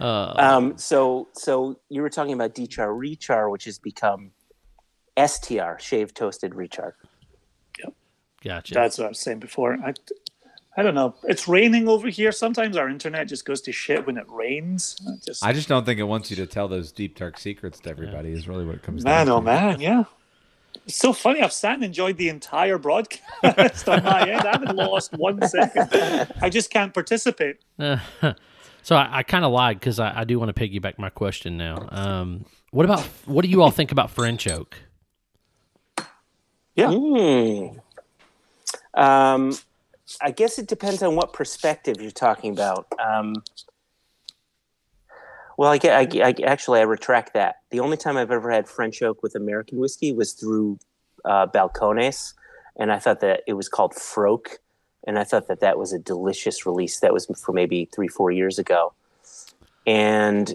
Uh, 0.00 0.34
Um, 0.36 0.78
so, 0.78 1.28
so 1.34 1.78
you 1.88 2.02
were 2.02 2.10
talking 2.10 2.32
about 2.32 2.54
dechar 2.54 2.88
rechar, 2.88 3.50
which 3.50 3.64
has 3.64 3.78
become 3.78 4.32
STR, 5.16 5.78
shaved 5.78 6.16
toasted 6.16 6.52
rechar. 6.52 6.92
Yep. 7.78 7.94
gotcha. 8.42 8.74
That's 8.74 8.98
what 8.98 9.04
I 9.04 9.08
was 9.08 9.20
saying 9.20 9.38
before. 9.40 9.78
I, 9.84 9.94
I 10.76 10.82
don't 10.82 10.94
know. 10.94 11.14
It's 11.24 11.46
raining 11.46 11.88
over 11.88 12.08
here. 12.08 12.32
Sometimes 12.32 12.76
our 12.76 12.88
internet 12.88 13.28
just 13.28 13.44
goes 13.44 13.60
to 13.62 13.72
shit 13.72 14.06
when 14.06 14.16
it 14.16 14.26
rains. 14.28 14.96
I 15.06 15.12
just 15.24 15.44
I 15.44 15.52
just 15.52 15.68
don't 15.68 15.86
think 15.86 16.00
it 16.00 16.04
wants 16.04 16.30
you 16.30 16.36
to 16.36 16.46
tell 16.46 16.66
those 16.66 16.90
deep 16.90 17.16
dark 17.16 17.38
secrets 17.38 17.78
to 17.80 17.90
everybody. 17.90 18.32
Is 18.32 18.48
really 18.48 18.64
what 18.64 18.74
it 18.76 18.82
comes 18.82 19.04
man, 19.04 19.26
down 19.26 19.36
oh 19.36 19.38
to. 19.38 19.44
man, 19.44 19.80
yeah. 19.80 20.04
It's 20.86 20.96
so 20.96 21.12
funny. 21.12 21.40
I've 21.40 21.52
sat 21.52 21.74
and 21.74 21.84
enjoyed 21.84 22.16
the 22.16 22.28
entire 22.28 22.78
broadcast 22.78 23.88
on 23.88 24.02
my 24.02 24.28
end. 24.28 24.40
I 24.40 24.50
haven't 24.50 24.76
lost 24.76 25.12
one 25.12 25.40
second. 25.48 25.88
I 26.42 26.50
just 26.50 26.70
can't 26.70 26.92
participate. 26.92 27.58
so 27.78 28.96
I, 28.96 29.18
I 29.18 29.22
kind 29.22 29.44
of 29.44 29.52
lied 29.52 29.78
because 29.78 30.00
I, 30.00 30.20
I 30.20 30.24
do 30.24 30.38
want 30.38 30.54
to 30.54 30.60
piggyback 30.68 30.98
my 30.98 31.08
question 31.08 31.56
now. 31.56 31.88
Um, 31.90 32.44
what 32.72 32.84
about 32.84 33.00
what 33.26 33.44
do 33.44 33.48
you 33.48 33.62
all 33.62 33.70
think 33.70 33.92
about 33.92 34.10
French 34.10 34.48
oak? 34.48 34.76
Yeah. 36.74 36.90
Hmm. 36.90 37.78
Um, 38.94 39.56
I 40.20 40.30
guess 40.30 40.58
it 40.58 40.68
depends 40.68 41.02
on 41.02 41.16
what 41.16 41.32
perspective 41.32 42.00
you're 42.00 42.10
talking 42.10 42.52
about. 42.52 42.86
Um, 43.02 43.34
well, 45.56 45.70
I, 45.70 45.78
I, 45.84 46.08
I 46.22 46.34
actually 46.44 46.80
I 46.80 46.82
retract 46.82 47.34
that. 47.34 47.56
The 47.70 47.80
only 47.80 47.96
time 47.96 48.16
I've 48.16 48.30
ever 48.30 48.50
had 48.50 48.68
French 48.68 49.02
oak 49.02 49.22
with 49.22 49.34
American 49.34 49.78
whiskey 49.78 50.12
was 50.12 50.32
through 50.32 50.78
uh, 51.24 51.46
Balcones, 51.46 52.34
and 52.76 52.92
I 52.92 52.98
thought 52.98 53.20
that 53.20 53.42
it 53.46 53.54
was 53.54 53.68
called 53.68 53.94
Froke, 53.94 54.58
and 55.06 55.18
I 55.18 55.24
thought 55.24 55.48
that 55.48 55.60
that 55.60 55.78
was 55.78 55.92
a 55.92 55.98
delicious 55.98 56.66
release. 56.66 57.00
That 57.00 57.12
was 57.12 57.26
for 57.42 57.52
maybe 57.52 57.88
three, 57.94 58.08
four 58.08 58.30
years 58.30 58.58
ago, 58.58 58.92
and 59.86 60.54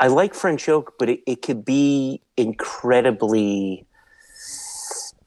I 0.00 0.08
like 0.08 0.34
French 0.34 0.68
oak, 0.68 0.94
but 0.98 1.08
it, 1.08 1.20
it 1.26 1.42
could 1.42 1.64
be 1.64 2.20
incredibly. 2.36 3.86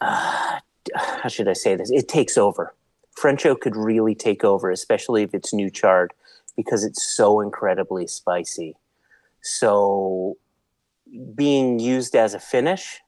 Uh, 0.01 0.59
how 0.95 1.29
should 1.29 1.47
I 1.47 1.53
say 1.53 1.75
this? 1.75 1.89
It 1.91 2.07
takes 2.07 2.37
over. 2.37 2.73
French 3.19 3.45
oak 3.45 3.59
could 3.59 3.75
really 3.75 4.15
take 4.15 4.45
over, 4.45 4.71
especially 4.71 5.23
if 5.23 5.33
it's 5.33 5.53
new 5.53 5.69
charred, 5.69 6.13
because 6.55 6.85
it's 6.85 7.03
so 7.03 7.41
incredibly 7.41 8.07
spicy. 8.07 8.77
So, 9.41 10.37
being 11.35 11.79
used 11.79 12.15
as 12.15 12.33
a 12.33 12.39
finish, 12.39 13.01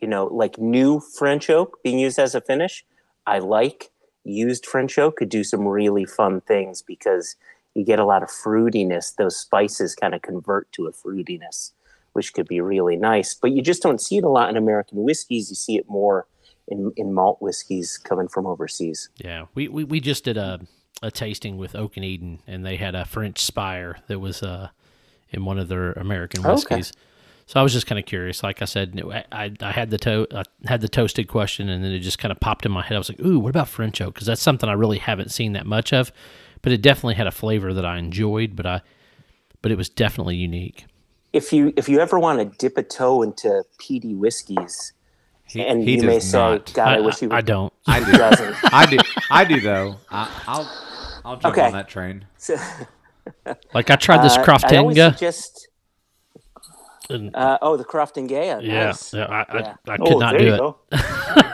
you 0.00 0.06
know, 0.06 0.26
like 0.26 0.58
new 0.58 1.00
French 1.00 1.50
oak 1.50 1.82
being 1.82 1.98
used 1.98 2.20
as 2.20 2.34
a 2.36 2.40
finish, 2.40 2.84
I 3.26 3.40
like. 3.40 3.90
Used 4.22 4.64
French 4.64 4.96
oak 4.98 5.16
could 5.16 5.28
do 5.28 5.42
some 5.42 5.66
really 5.66 6.04
fun 6.04 6.40
things 6.40 6.82
because 6.82 7.34
you 7.74 7.84
get 7.84 7.98
a 7.98 8.04
lot 8.04 8.22
of 8.22 8.28
fruitiness. 8.28 9.14
Those 9.16 9.36
spices 9.36 9.94
kind 9.94 10.14
of 10.14 10.22
convert 10.22 10.70
to 10.72 10.86
a 10.86 10.92
fruitiness, 10.92 11.72
which 12.12 12.32
could 12.32 12.46
be 12.46 12.60
really 12.60 12.96
nice. 12.96 13.34
But 13.34 13.52
you 13.52 13.62
just 13.62 13.82
don't 13.82 14.00
see 14.00 14.18
it 14.18 14.24
a 14.24 14.28
lot 14.28 14.50
in 14.50 14.56
American 14.56 15.02
whiskeys. 15.02 15.50
You 15.50 15.56
see 15.56 15.76
it 15.76 15.88
more 15.88 16.26
in, 16.68 16.92
in 16.96 17.12
malt 17.14 17.38
whiskeys 17.40 17.98
coming 17.98 18.28
from 18.28 18.46
overseas. 18.46 19.08
Yeah, 19.16 19.46
we, 19.54 19.68
we, 19.68 19.84
we 19.84 20.00
just 20.00 20.24
did 20.24 20.36
a, 20.36 20.60
a 21.02 21.10
tasting 21.10 21.56
with 21.58 21.74
Oak 21.74 21.96
and 21.96 22.04
Eden, 22.04 22.40
and 22.46 22.64
they 22.64 22.76
had 22.76 22.94
a 22.94 23.04
French 23.04 23.42
Spire 23.42 23.98
that 24.08 24.18
was 24.18 24.42
uh, 24.42 24.68
in 25.30 25.44
one 25.44 25.58
of 25.58 25.68
their 25.68 25.92
American 25.92 26.40
Okay. 26.40 26.52
whiskeys. 26.52 26.92
So 27.48 27.60
I 27.60 27.62
was 27.62 27.72
just 27.72 27.86
kind 27.86 27.98
of 27.98 28.06
curious. 28.06 28.42
Like 28.42 28.60
I 28.60 28.64
said, 28.64 29.00
I, 29.12 29.24
I, 29.30 29.52
I 29.60 29.70
had 29.70 29.90
the 29.90 29.98
to- 29.98 30.26
I 30.34 30.42
had 30.64 30.80
the 30.80 30.88
toasted 30.88 31.28
question, 31.28 31.68
and 31.68 31.84
then 31.84 31.92
it 31.92 32.00
just 32.00 32.18
kind 32.18 32.32
of 32.32 32.40
popped 32.40 32.66
in 32.66 32.72
my 32.72 32.82
head. 32.82 32.96
I 32.96 32.98
was 32.98 33.08
like, 33.08 33.20
"Ooh, 33.20 33.38
what 33.38 33.50
about 33.50 33.68
French 33.68 34.00
oak?" 34.00 34.14
Because 34.14 34.26
that's 34.26 34.42
something 34.42 34.68
I 34.68 34.72
really 34.72 34.98
haven't 34.98 35.30
seen 35.30 35.52
that 35.52 35.64
much 35.64 35.92
of, 35.92 36.10
but 36.62 36.72
it 36.72 36.82
definitely 36.82 37.14
had 37.14 37.28
a 37.28 37.30
flavor 37.30 37.72
that 37.72 37.84
I 37.86 37.98
enjoyed. 37.98 38.56
But 38.56 38.66
I, 38.66 38.80
but 39.62 39.70
it 39.70 39.78
was 39.78 39.88
definitely 39.88 40.34
unique. 40.34 40.86
If 41.32 41.52
you 41.52 41.72
if 41.76 41.88
you 41.88 42.00
ever 42.00 42.18
want 42.18 42.40
to 42.40 42.58
dip 42.58 42.76
a 42.78 42.82
toe 42.82 43.22
into 43.22 43.62
peaty 43.78 44.16
whiskeys, 44.16 44.92
He, 45.48 45.62
and 45.64 45.82
he 45.82 45.92
you 45.92 45.96
does 45.98 46.04
may 46.06 46.20
say, 46.20 46.38
not. 46.38 46.72
"God, 46.74 46.88
I, 46.88 46.96
I, 46.96 47.00
wish 47.00 47.22
you." 47.22 47.30
I, 47.30 47.36
I 47.36 47.40
don't. 47.40 47.72
I 47.86 48.00
do. 48.04 48.12
doesn't. 48.12 48.56
I 48.72 48.86
do. 48.86 48.98
I 49.30 49.44
do 49.44 49.60
though. 49.60 49.96
I, 50.10 50.42
I'll 50.46 50.70
I'll 51.24 51.36
jump 51.36 51.54
Okay. 51.56 51.66
on 51.66 51.72
that 51.72 51.88
train. 51.88 52.26
So, 52.36 52.56
Like 53.74 53.90
I 53.90 53.96
tried 53.96 54.22
this 54.24 54.36
uh, 54.36 54.40
I 54.42 54.76
always 54.76 54.96
Croftengea. 54.96 55.10
suggest. 55.12 55.68
and- 57.10 57.34
Uh, 57.34 57.58
oh, 57.62 57.76
the 57.76 57.84
Croftengea. 57.84 58.62
yeah, 58.62 58.86
Nice. 58.86 59.12
yeah, 59.14 59.24
I, 59.26 59.40
I, 59.48 59.58
Yeah. 59.58 59.74
I 59.88 59.96
could 59.96 60.12
oh, 60.14 60.18
not 60.18 60.30
there 60.32 60.38
do 60.40 60.44
you 60.46 60.54
it. 60.54 60.58
go. 60.58 60.78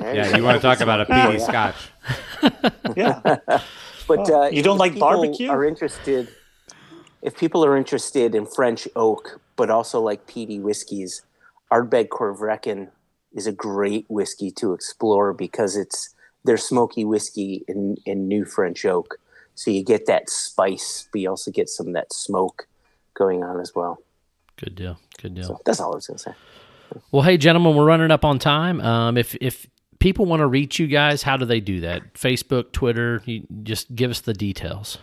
Yeah, 0.00 0.30
go. 0.30 0.36
you 0.36 0.44
want 0.44 0.56
to 0.56 0.62
talk 0.62 0.80
about 0.80 1.00
a 1.00 1.06
peaty 1.06 1.38
scotch? 1.38 1.76
Yeah. 2.96 3.20
But 4.06 4.30
Oh, 4.30 4.42
uh, 4.44 4.48
you 4.48 4.62
don't 4.62 4.76
like 4.78 4.98
barbecue? 4.98 5.48
Are 5.50 5.64
interested? 5.64 6.28
If 7.22 7.38
people 7.38 7.64
are 7.64 7.74
interested 7.76 8.34
in 8.34 8.44
French 8.44 8.86
oak, 8.96 9.40
but 9.56 9.70
also 9.70 10.00
like 10.00 10.26
peaty 10.26 10.60
whiskeys, 10.60 11.22
Ardbeg 11.72 12.08
Corryvreckan 12.08 12.90
is 13.34 13.46
a 13.46 13.52
great 13.52 14.06
whiskey 14.08 14.50
to 14.52 14.72
explore 14.72 15.32
because 15.32 15.76
it's 15.76 16.14
their 16.44 16.56
smoky 16.56 17.04
whiskey 17.04 17.64
in, 17.68 17.96
in 18.06 18.28
new 18.28 18.44
French 18.44 18.84
oak. 18.84 19.16
So 19.54 19.70
you 19.70 19.84
get 19.84 20.06
that 20.06 20.30
spice, 20.30 21.08
but 21.12 21.20
you 21.20 21.30
also 21.30 21.50
get 21.50 21.68
some 21.68 21.88
of 21.88 21.94
that 21.94 22.12
smoke 22.12 22.66
going 23.14 23.42
on 23.42 23.60
as 23.60 23.74
well. 23.74 23.98
Good 24.56 24.74
deal. 24.74 24.98
Good 25.20 25.34
deal. 25.34 25.44
So 25.44 25.60
that's 25.64 25.80
all 25.80 25.92
I 25.92 25.96
was 25.96 26.06
going 26.06 26.18
to 26.18 26.22
say. 26.22 26.32
Well, 27.10 27.22
hey, 27.22 27.36
gentlemen, 27.36 27.74
we're 27.74 27.86
running 27.86 28.10
up 28.10 28.24
on 28.24 28.38
time. 28.38 28.80
Um, 28.80 29.16
if 29.16 29.34
if 29.40 29.66
people 29.98 30.26
want 30.26 30.40
to 30.40 30.46
reach 30.46 30.78
you 30.78 30.86
guys, 30.86 31.22
how 31.22 31.36
do 31.36 31.44
they 31.44 31.60
do 31.60 31.80
that? 31.80 32.14
Facebook, 32.14 32.72
Twitter. 32.72 33.22
You 33.24 33.46
just 33.62 33.94
give 33.94 34.10
us 34.10 34.20
the 34.20 34.34
details. 34.34 34.98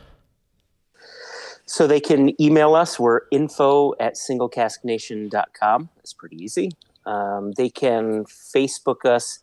So 1.66 1.88
they 1.88 2.00
can 2.00 2.40
email 2.42 2.76
us. 2.76 3.00
We're 3.00 3.22
info 3.32 3.94
at 4.00 4.16
singlecasknation.com. 4.16 5.90
It's 6.00 6.14
pretty 6.14 6.38
easy. 6.44 6.72
Um, 7.06 7.54
they 7.54 7.70
can 7.70 8.26
Facebook 8.26 9.06
us 9.06 9.40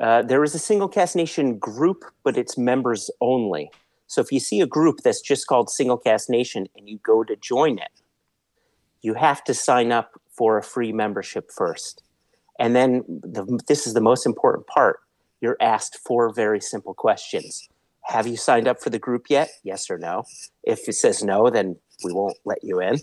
Uh, 0.00 0.22
there 0.22 0.42
is 0.42 0.54
a 0.54 0.58
Single 0.58 0.88
Cask 0.88 1.14
Nation 1.14 1.58
group, 1.58 2.04
but 2.24 2.36
it's 2.36 2.58
members 2.58 3.10
only. 3.20 3.70
So 4.06 4.20
if 4.20 4.32
you 4.32 4.40
see 4.40 4.60
a 4.60 4.66
group 4.66 4.98
that's 5.04 5.20
just 5.20 5.46
called 5.46 5.70
Single 5.70 5.98
Cask 5.98 6.28
Nation 6.28 6.66
and 6.76 6.88
you 6.88 6.98
go 6.98 7.24
to 7.24 7.36
join 7.36 7.78
it, 7.78 7.92
you 9.02 9.14
have 9.14 9.44
to 9.44 9.54
sign 9.54 9.92
up 9.92 10.20
for 10.36 10.58
a 10.58 10.62
free 10.62 10.92
membership 10.92 11.50
first. 11.50 12.02
And 12.58 12.74
then 12.74 13.04
the, 13.06 13.60
this 13.68 13.86
is 13.86 13.94
the 13.94 14.00
most 14.00 14.26
important 14.26 14.66
part. 14.66 14.98
You're 15.40 15.56
asked 15.60 15.98
four 15.98 16.32
very 16.32 16.60
simple 16.60 16.94
questions. 16.94 17.68
Have 18.02 18.26
you 18.26 18.36
signed 18.36 18.66
up 18.66 18.82
for 18.82 18.90
the 18.90 18.98
group 18.98 19.26
yet? 19.30 19.50
Yes 19.62 19.90
or 19.90 19.98
no. 19.98 20.24
If 20.64 20.88
it 20.88 20.94
says 20.94 21.22
no, 21.22 21.50
then 21.50 21.76
we 22.02 22.12
won't 22.12 22.36
let 22.44 22.62
you 22.62 22.80
in. 22.80 22.98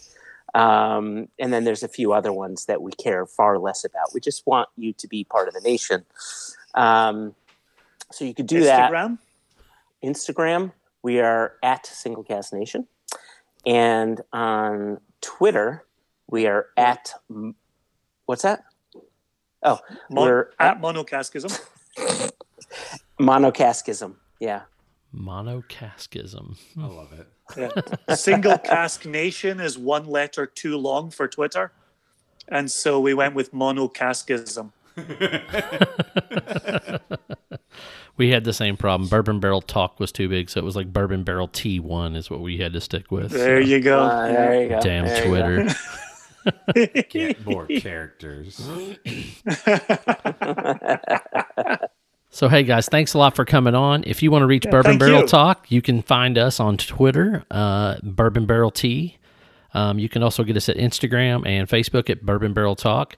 Um, 0.54 1.30
and 1.40 1.54
then 1.54 1.64
there's 1.64 1.84
a 1.84 1.88
few 1.88 2.14
other 2.14 2.34
ones 2.34 2.66
that 2.66 2.82
we 2.82 2.92
care 2.92 3.26
far 3.26 3.58
less 3.58 3.86
about. 3.86 4.14
We 4.14 4.20
just 4.20 4.46
want 4.46 4.68
you 4.76 4.94
to 4.94 5.08
be 5.08 5.24
part 5.24 5.48
of 5.48 5.54
the 5.54 5.62
nation. 5.62 6.06
Um, 6.76 7.36
so 8.12 8.26
you 8.26 8.34
could 8.34 8.48
do 8.48 8.64
that. 8.64 8.92
Instagram. 8.92 9.18
Instagram, 10.04 10.72
we 11.04 11.20
are 11.20 11.54
at 11.64 11.86
Singlecask 11.86 12.54
Nation. 12.54 12.88
And 13.66 14.22
on 14.34 15.00
Twitter, 15.22 15.86
we 16.28 16.48
are 16.48 16.68
at 16.76 17.14
what's 18.26 18.42
that? 18.42 18.64
Oh, 19.64 19.80
Mon- 20.10 20.26
we're 20.26 20.50
at 20.60 20.82
monocascism. 20.82 21.52
monocascism. 23.20 24.16
Yeah. 24.40 24.64
Monocascism. 25.16 26.58
I 26.80 26.88
love 26.88 27.14
it. 27.14 27.28
Yeah. 27.58 28.16
Single 28.16 28.58
cask 28.58 29.06
nation 29.06 29.60
is 29.60 29.78
one 29.78 30.06
letter 30.06 30.46
too 30.46 30.78
long 30.78 31.12
for 31.12 31.28
Twitter. 31.28 31.72
And 32.48 32.70
so 32.70 33.00
we 33.00 33.14
went 33.14 33.36
with 33.36 33.54
monocascism. 33.54 34.72
We 38.18 38.30
had 38.30 38.44
the 38.44 38.54
same 38.54 38.78
problem. 38.78 39.10
Bourbon 39.10 39.40
Barrel 39.40 39.62
Talk 39.62 40.00
was 40.00 40.12
too 40.12 40.30
big, 40.30 40.50
so 40.50 40.60
it 40.60 40.64
was 40.64 40.76
like 40.76 40.94
Bourbon 40.94 41.24
Barrel 41.24 41.48
T1 41.48 42.16
is 42.16 42.30
what 42.30 42.42
we 42.42 42.58
had 42.58 42.74
to 42.74 42.82
stick 42.82 43.10
with. 43.10 43.32
There 43.32 43.64
so- 43.64 43.68
you 43.68 43.80
go. 43.80 44.00
Uh, 44.00 44.28
there 44.28 44.62
you 44.62 44.70
go. 44.70 44.82
Damn 44.82 45.06
There 45.06 45.26
you 45.26 45.32
go. 45.32 45.68
Twitter. 46.76 47.04
Get 47.10 47.46
more 47.46 47.66
characters. 47.68 48.62
So, 52.34 52.48
hey 52.48 52.64
guys, 52.64 52.88
thanks 52.88 53.14
a 53.14 53.18
lot 53.18 53.36
for 53.36 53.44
coming 53.44 53.76
on. 53.76 54.06
If 54.08 54.24
you 54.24 54.32
want 54.32 54.44
to 54.44 54.48
reach 54.48 54.66
Bourbon 54.72 54.98
Barrel 54.98 55.22
you. 55.22 55.28
Talk, 55.28 55.70
you 55.70 55.82
can 55.82 56.02
find 56.02 56.38
us 56.38 56.62
on 56.62 56.78
Twitter, 56.78 57.44
uh, 57.52 57.98
Bourbon 58.02 58.46
Barrel 58.46 58.72
Tea. 58.72 59.18
Um, 59.74 60.00
you 60.00 60.08
can 60.08 60.24
also 60.24 60.46
get 60.46 60.56
us 60.56 60.70
at 60.70 60.78
Instagram 60.78 61.46
and 61.46 61.68
Facebook 61.68 62.10
at 62.10 62.26
Bourbon 62.26 62.54
Barrel 62.54 62.78
Talk. 62.78 63.18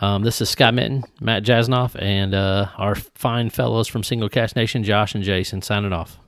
Um, 0.00 0.24
this 0.24 0.40
is 0.40 0.50
Scott 0.50 0.74
Minton, 0.74 1.04
Matt 1.20 1.44
Jasnoff, 1.44 2.00
and 2.02 2.34
uh, 2.34 2.66
our 2.76 2.96
fine 2.96 3.48
fellows 3.50 3.86
from 3.86 4.02
Single 4.02 4.28
Cask 4.28 4.56
Nation, 4.56 4.82
Josh 4.82 5.14
and 5.14 5.22
Jason, 5.22 5.62
signing 5.62 5.92
off. 5.92 6.18